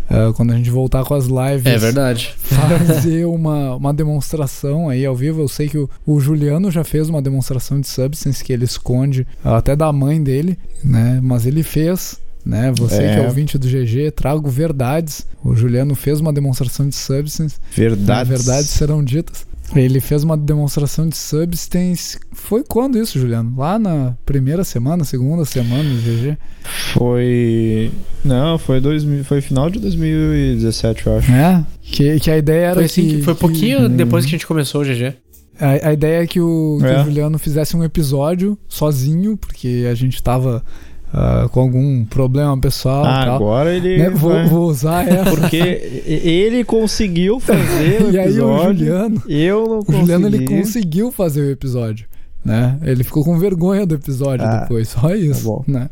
Uh, 0.09 0.33
quando 0.33 0.51
a 0.51 0.55
gente 0.55 0.71
voltar 0.71 1.03
com 1.03 1.13
as 1.13 1.25
lives. 1.25 1.65
É 1.65 1.77
verdade. 1.77 2.33
Fazer 2.41 3.25
uma, 3.25 3.75
uma 3.75 3.93
demonstração 3.93 4.89
aí 4.89 5.05
ao 5.05 5.15
vivo. 5.15 5.41
Eu 5.41 5.47
sei 5.47 5.69
que 5.69 5.77
o, 5.77 5.87
o 6.05 6.19
Juliano 6.19 6.71
já 6.71 6.83
fez 6.83 7.07
uma 7.09 7.21
demonstração 7.21 7.79
de 7.79 7.87
Substance 7.87 8.43
que 8.43 8.51
ele 8.51 8.65
esconde 8.65 9.27
até 9.43 9.75
da 9.75 9.93
mãe 9.93 10.21
dele, 10.21 10.57
né? 10.83 11.19
Mas 11.21 11.45
ele 11.45 11.61
fez 11.61 12.19
né? 12.45 12.71
Você 12.77 13.03
é. 13.03 13.13
que 13.13 13.19
é 13.21 13.25
ouvinte 13.25 13.57
do 13.57 13.67
GG, 13.67 14.11
trago 14.15 14.49
verdades. 14.49 15.27
O 15.43 15.55
Juliano 15.55 15.93
fez 15.93 16.19
uma 16.19 16.33
demonstração 16.33 16.87
de 16.87 16.95
Substance. 16.95 17.57
Verdades. 17.75 18.29
Né? 18.29 18.37
Verdades 18.37 18.69
serão 18.69 19.03
ditas. 19.03 19.45
Ele 19.75 19.99
fez 19.99 20.23
uma 20.23 20.35
demonstração 20.35 21.07
de 21.07 21.15
Substance. 21.15 22.19
Foi 22.31 22.63
quando 22.67 22.97
isso, 22.97 23.19
Juliano? 23.19 23.53
Lá 23.57 23.77
na 23.77 24.15
primeira 24.25 24.63
semana, 24.63 25.03
segunda 25.03 25.45
semana 25.45 25.83
do 25.83 26.01
GG? 26.01 26.37
Foi. 26.93 27.91
Não, 28.23 28.57
foi, 28.57 28.79
dois, 28.79 29.03
foi 29.25 29.41
final 29.41 29.69
de 29.69 29.79
2017, 29.79 31.07
eu 31.07 31.17
acho. 31.17 31.31
É? 31.31 31.65
Que, 31.81 32.19
que 32.19 32.31
a 32.31 32.37
ideia 32.37 32.65
era. 32.65 32.75
Foi, 32.75 32.85
assim, 32.85 33.07
que, 33.07 33.21
foi 33.21 33.35
pouquinho 33.35 33.85
hum. 33.85 33.95
depois 33.95 34.25
que 34.25 34.29
a 34.29 34.37
gente 34.37 34.47
começou 34.47 34.81
o 34.81 34.85
GG. 34.85 35.15
A, 35.59 35.89
a 35.89 35.93
ideia 35.93 36.23
é 36.23 36.27
que 36.27 36.39
o, 36.39 36.77
que 36.79 36.87
é. 36.87 37.01
o 37.01 37.05
Juliano 37.05 37.37
fizesse 37.37 37.75
um 37.75 37.83
episódio 37.83 38.57
sozinho, 38.67 39.35
porque 39.35 39.85
a 39.91 39.93
gente 39.93 40.23
tava 40.23 40.63
Uh, 41.11 41.49
com 41.49 41.61
algum 41.61 42.05
problema 42.05 42.55
pessoal. 42.59 43.03
Ah, 43.03 43.35
agora 43.35 43.73
ele. 43.73 43.97
Né? 43.97 44.09
Vou, 44.11 44.47
vou, 44.47 44.67
usar 44.69 45.07
essa. 45.07 45.29
Porque 45.31 45.57
ele 46.05 46.63
conseguiu 46.63 47.39
fazer 47.39 48.03
o 48.05 48.09
episódio. 48.09 48.13
e 48.13 48.19
aí 48.19 48.41
o 48.41 48.63
Juliano. 48.63 49.23
Eu 49.27 49.67
não 49.67 49.79
consegui. 49.79 49.97
O 49.97 49.99
Juliano 49.99 50.27
ele 50.27 50.45
conseguiu 50.45 51.11
fazer 51.11 51.41
o 51.41 51.49
episódio. 51.49 52.05
Né? 52.45 52.77
Ele 52.83 53.03
ficou 53.03 53.23
com 53.23 53.37
vergonha 53.39 53.85
do 53.85 53.95
episódio 53.95 54.45
ah, 54.45 54.59
depois. 54.59 54.89
Só 54.89 55.13
isso. 55.15 55.63
Tá 55.65 55.71
né? 55.71 55.89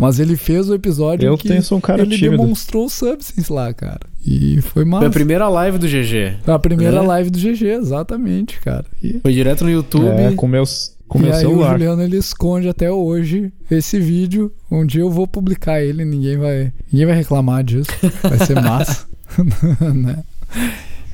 Mas 0.00 0.18
ele 0.18 0.34
fez 0.36 0.68
o 0.70 0.74
episódio 0.74 1.26
eu 1.26 1.36
que 1.36 1.46
tenho, 1.48 1.62
sou 1.62 1.76
um 1.76 1.80
cara 1.80 2.02
ele 2.02 2.16
tímido. 2.16 2.38
demonstrou 2.38 2.86
o 2.86 2.88
Substance 2.88 3.52
lá, 3.52 3.72
cara. 3.74 4.00
E 4.24 4.60
foi 4.62 4.84
massa. 4.84 5.00
Foi 5.00 5.08
a 5.08 5.10
primeira 5.10 5.48
live 5.48 5.76
do 5.76 5.86
GG. 5.86 6.38
Foi 6.42 6.54
a 6.54 6.58
primeira 6.58 6.96
é? 6.98 7.00
live 7.00 7.30
do 7.30 7.38
GG, 7.38 7.64
exatamente, 7.66 8.60
cara. 8.60 8.86
E... 9.02 9.20
Foi 9.20 9.32
direto 9.32 9.62
no 9.62 9.70
YouTube. 9.70 10.06
É, 10.06 10.32
com 10.32 10.48
meus 10.48 10.96
com 11.10 11.18
e 11.18 11.22
meu 11.22 11.32
aí 11.32 11.40
celular. 11.40 11.70
o 11.70 11.72
Juliano 11.72 12.02
ele 12.02 12.16
esconde 12.16 12.68
até 12.68 12.90
hoje 12.90 13.52
esse 13.68 13.98
vídeo. 13.98 14.52
Um 14.70 14.86
dia 14.86 15.00
eu 15.00 15.10
vou 15.10 15.26
publicar 15.26 15.82
ele, 15.82 16.04
ninguém 16.04 16.38
vai, 16.38 16.72
ninguém 16.90 17.06
vai 17.06 17.16
reclamar 17.16 17.64
disso. 17.64 17.90
Vai 18.22 18.38
ser 18.38 18.54
massa, 18.62 19.06
né? 19.92 20.22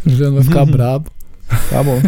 O 0.05 0.11
Juliano 0.11 0.35
vai 0.35 0.45
ficar 0.45 0.67
brabo. 0.71 1.11
Tá 1.71 1.83
bom. 1.83 1.99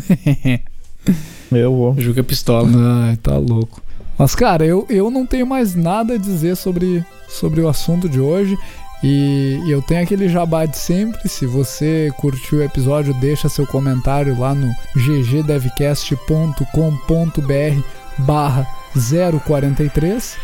eu 1.50 1.74
vou. 1.74 1.98
Juca 1.98 2.22
pistola. 2.22 2.68
Ai, 3.06 3.16
tá 3.16 3.38
louco. 3.38 3.82
Mas, 4.18 4.34
cara, 4.34 4.66
eu, 4.66 4.84
eu 4.90 5.10
não 5.10 5.24
tenho 5.24 5.46
mais 5.46 5.74
nada 5.74 6.14
a 6.14 6.18
dizer 6.18 6.56
sobre, 6.56 7.02
sobre 7.26 7.62
o 7.62 7.68
assunto 7.68 8.06
de 8.06 8.20
hoje. 8.20 8.58
E, 9.02 9.60
eu 9.68 9.82
tenho 9.82 10.02
aquele 10.02 10.28
jabá 10.28 10.66
de 10.66 10.76
sempre. 10.76 11.28
Se 11.28 11.46
você 11.46 12.12
curtiu 12.16 12.58
o 12.58 12.62
episódio, 12.62 13.14
deixa 13.14 13.48
seu 13.48 13.66
comentário 13.66 14.38
lá 14.38 14.54
no 14.54 14.72
ggdevcast.com.br 14.96 17.82
barra 18.18 18.66
043. 19.44 20.36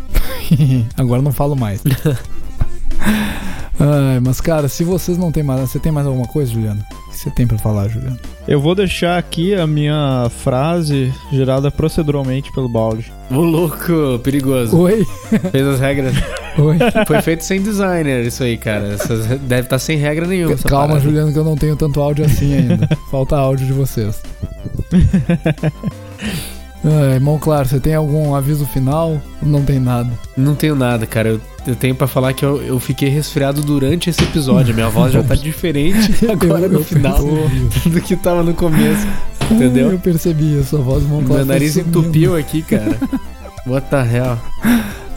Agora 0.97 1.18
eu 1.20 1.22
não 1.24 1.30
falo 1.32 1.55
mais. 1.55 1.82
Ai, 3.85 4.20
mas, 4.20 4.41
cara, 4.41 4.68
se 4.68 4.85
vocês 4.85 5.18
não 5.18 5.33
tem 5.33 5.43
mais. 5.43 5.61
Você 5.70 5.78
tem 5.78 5.91
mais 5.91 6.07
alguma 6.07 6.26
coisa, 6.28 6.53
Juliano? 6.53 6.80
O 7.09 7.11
que 7.11 7.18
você 7.18 7.30
tem 7.30 7.47
pra 7.47 7.59
falar, 7.59 7.89
Juliano? 7.89 8.16
Eu 8.47 8.61
vou 8.61 8.74
deixar 8.74 9.18
aqui 9.18 9.55
a 9.55 9.66
minha 9.66 10.30
frase 10.43 11.12
gerada 11.33 11.70
proceduralmente 11.70 12.53
pelo 12.53 12.68
balde. 12.68 13.12
Ô, 13.30 13.41
louco, 13.41 14.18
perigoso. 14.22 14.76
Oi? 14.78 15.05
Fez 15.51 15.66
as 15.66 15.80
regras. 15.80 16.14
Oi? 16.59 16.78
Foi 17.07 17.20
feito 17.22 17.45
sem 17.45 17.61
designer 17.62 18.24
isso 18.26 18.43
aí, 18.43 18.57
cara. 18.57 18.87
Essas- 18.95 19.26
Deve 19.41 19.62
estar 19.62 19.78
sem 19.78 19.97
regra 19.97 20.26
nenhuma. 20.26 20.55
essa 20.55 20.68
Calma, 20.68 20.89
parada. 20.89 21.05
Juliano, 21.05 21.33
que 21.33 21.39
eu 21.39 21.45
não 21.45 21.57
tenho 21.57 21.74
tanto 21.76 22.01
áudio 22.01 22.24
assim 22.24 22.55
ainda. 22.55 22.89
Falta 23.11 23.37
áudio 23.37 23.66
de 23.66 23.72
vocês. 23.72 24.22
Ai, 26.85 27.14
irmão, 27.14 27.39
claro, 27.39 27.68
você 27.68 27.78
tem 27.78 27.95
algum 27.95 28.35
aviso 28.35 28.66
final? 28.66 29.20
Não 29.41 29.62
tem 29.64 29.78
nada. 29.78 30.11
Não 30.37 30.55
tenho 30.55 30.74
nada, 30.74 31.07
cara. 31.07 31.28
Eu, 31.30 31.41
eu 31.66 31.76
tenho 31.76 31.94
pra 31.94 32.06
falar 32.06 32.32
que 32.32 32.44
eu, 32.44 32.60
eu 32.62 32.78
fiquei 32.80 33.08
resfriado 33.08 33.60
durante 33.62 34.10
esse 34.10 34.22
episódio. 34.22 34.74
Minha 34.74 34.88
voz 34.88 35.12
já 35.12 35.22
tá 35.22 35.34
diferente 35.36 36.26
agora 36.30 36.68
no 36.68 36.82
final 36.84 37.22
percebi. 37.22 37.90
do 37.90 38.00
que 38.00 38.16
tava 38.16 38.42
no 38.42 38.54
começo. 38.54 39.06
Entendeu? 39.50 39.90
Eu 39.92 39.98
percebi, 39.98 40.58
a 40.58 40.64
sua 40.64 40.80
voz, 40.80 41.02
irmão, 41.02 41.18
Meu 41.20 41.28
foi 41.28 41.44
nariz 41.44 41.74
sumindo. 41.74 41.98
entupiu 42.00 42.36
aqui, 42.36 42.62
cara. 42.62 42.96
What 43.66 43.86
the 43.90 43.96
hell? 43.96 44.38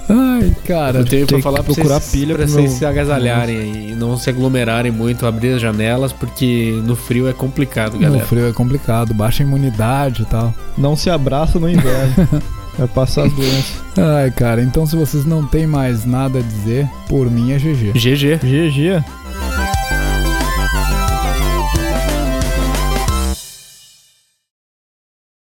Ai, 0.07 0.51
cara. 0.67 0.99
Eu 0.99 1.05
tenho 1.05 1.25
pra 1.25 1.39
falar 1.41 1.63
pra 1.63 1.73
procurar 1.73 1.99
vocês, 1.99 2.11
pilha 2.11 2.35
pra 2.35 2.45
vocês 2.45 2.69
meu- 2.69 2.77
se 2.77 2.85
agasalharem 2.85 3.57
aí 3.57 3.91
e 3.91 3.95
não 3.95 4.15
se 4.17 4.29
aglomerarem 4.29 4.91
muito, 4.91 5.25
abrir 5.25 5.53
as 5.53 5.61
janelas, 5.61 6.11
porque 6.13 6.79
no 6.85 6.95
frio 6.95 7.27
é 7.27 7.33
complicado, 7.33 7.93
No 7.93 7.99
galera. 8.01 8.25
frio 8.25 8.47
é 8.47 8.51
complicado, 8.51 9.13
baixa 9.13 9.41
imunidade 9.41 10.21
e 10.23 10.25
tal. 10.25 10.53
Não 10.77 10.95
se 10.95 11.09
abraça 11.09 11.59
no 11.59 11.67
inverno. 11.69 12.27
Vai 12.77 12.87
passar 12.87 13.25
as 13.25 13.33
doenças. 13.35 13.81
Ai, 13.97 14.31
cara, 14.31 14.61
então 14.61 14.85
se 14.85 14.95
vocês 14.95 15.25
não 15.25 15.45
têm 15.45 15.65
mais 15.65 16.05
nada 16.05 16.39
a 16.39 16.41
dizer, 16.41 16.87
por 17.07 17.29
mim 17.29 17.51
é 17.51 17.57
GG. 17.57 17.93
GG. 17.93 18.39
GG. 18.43 19.03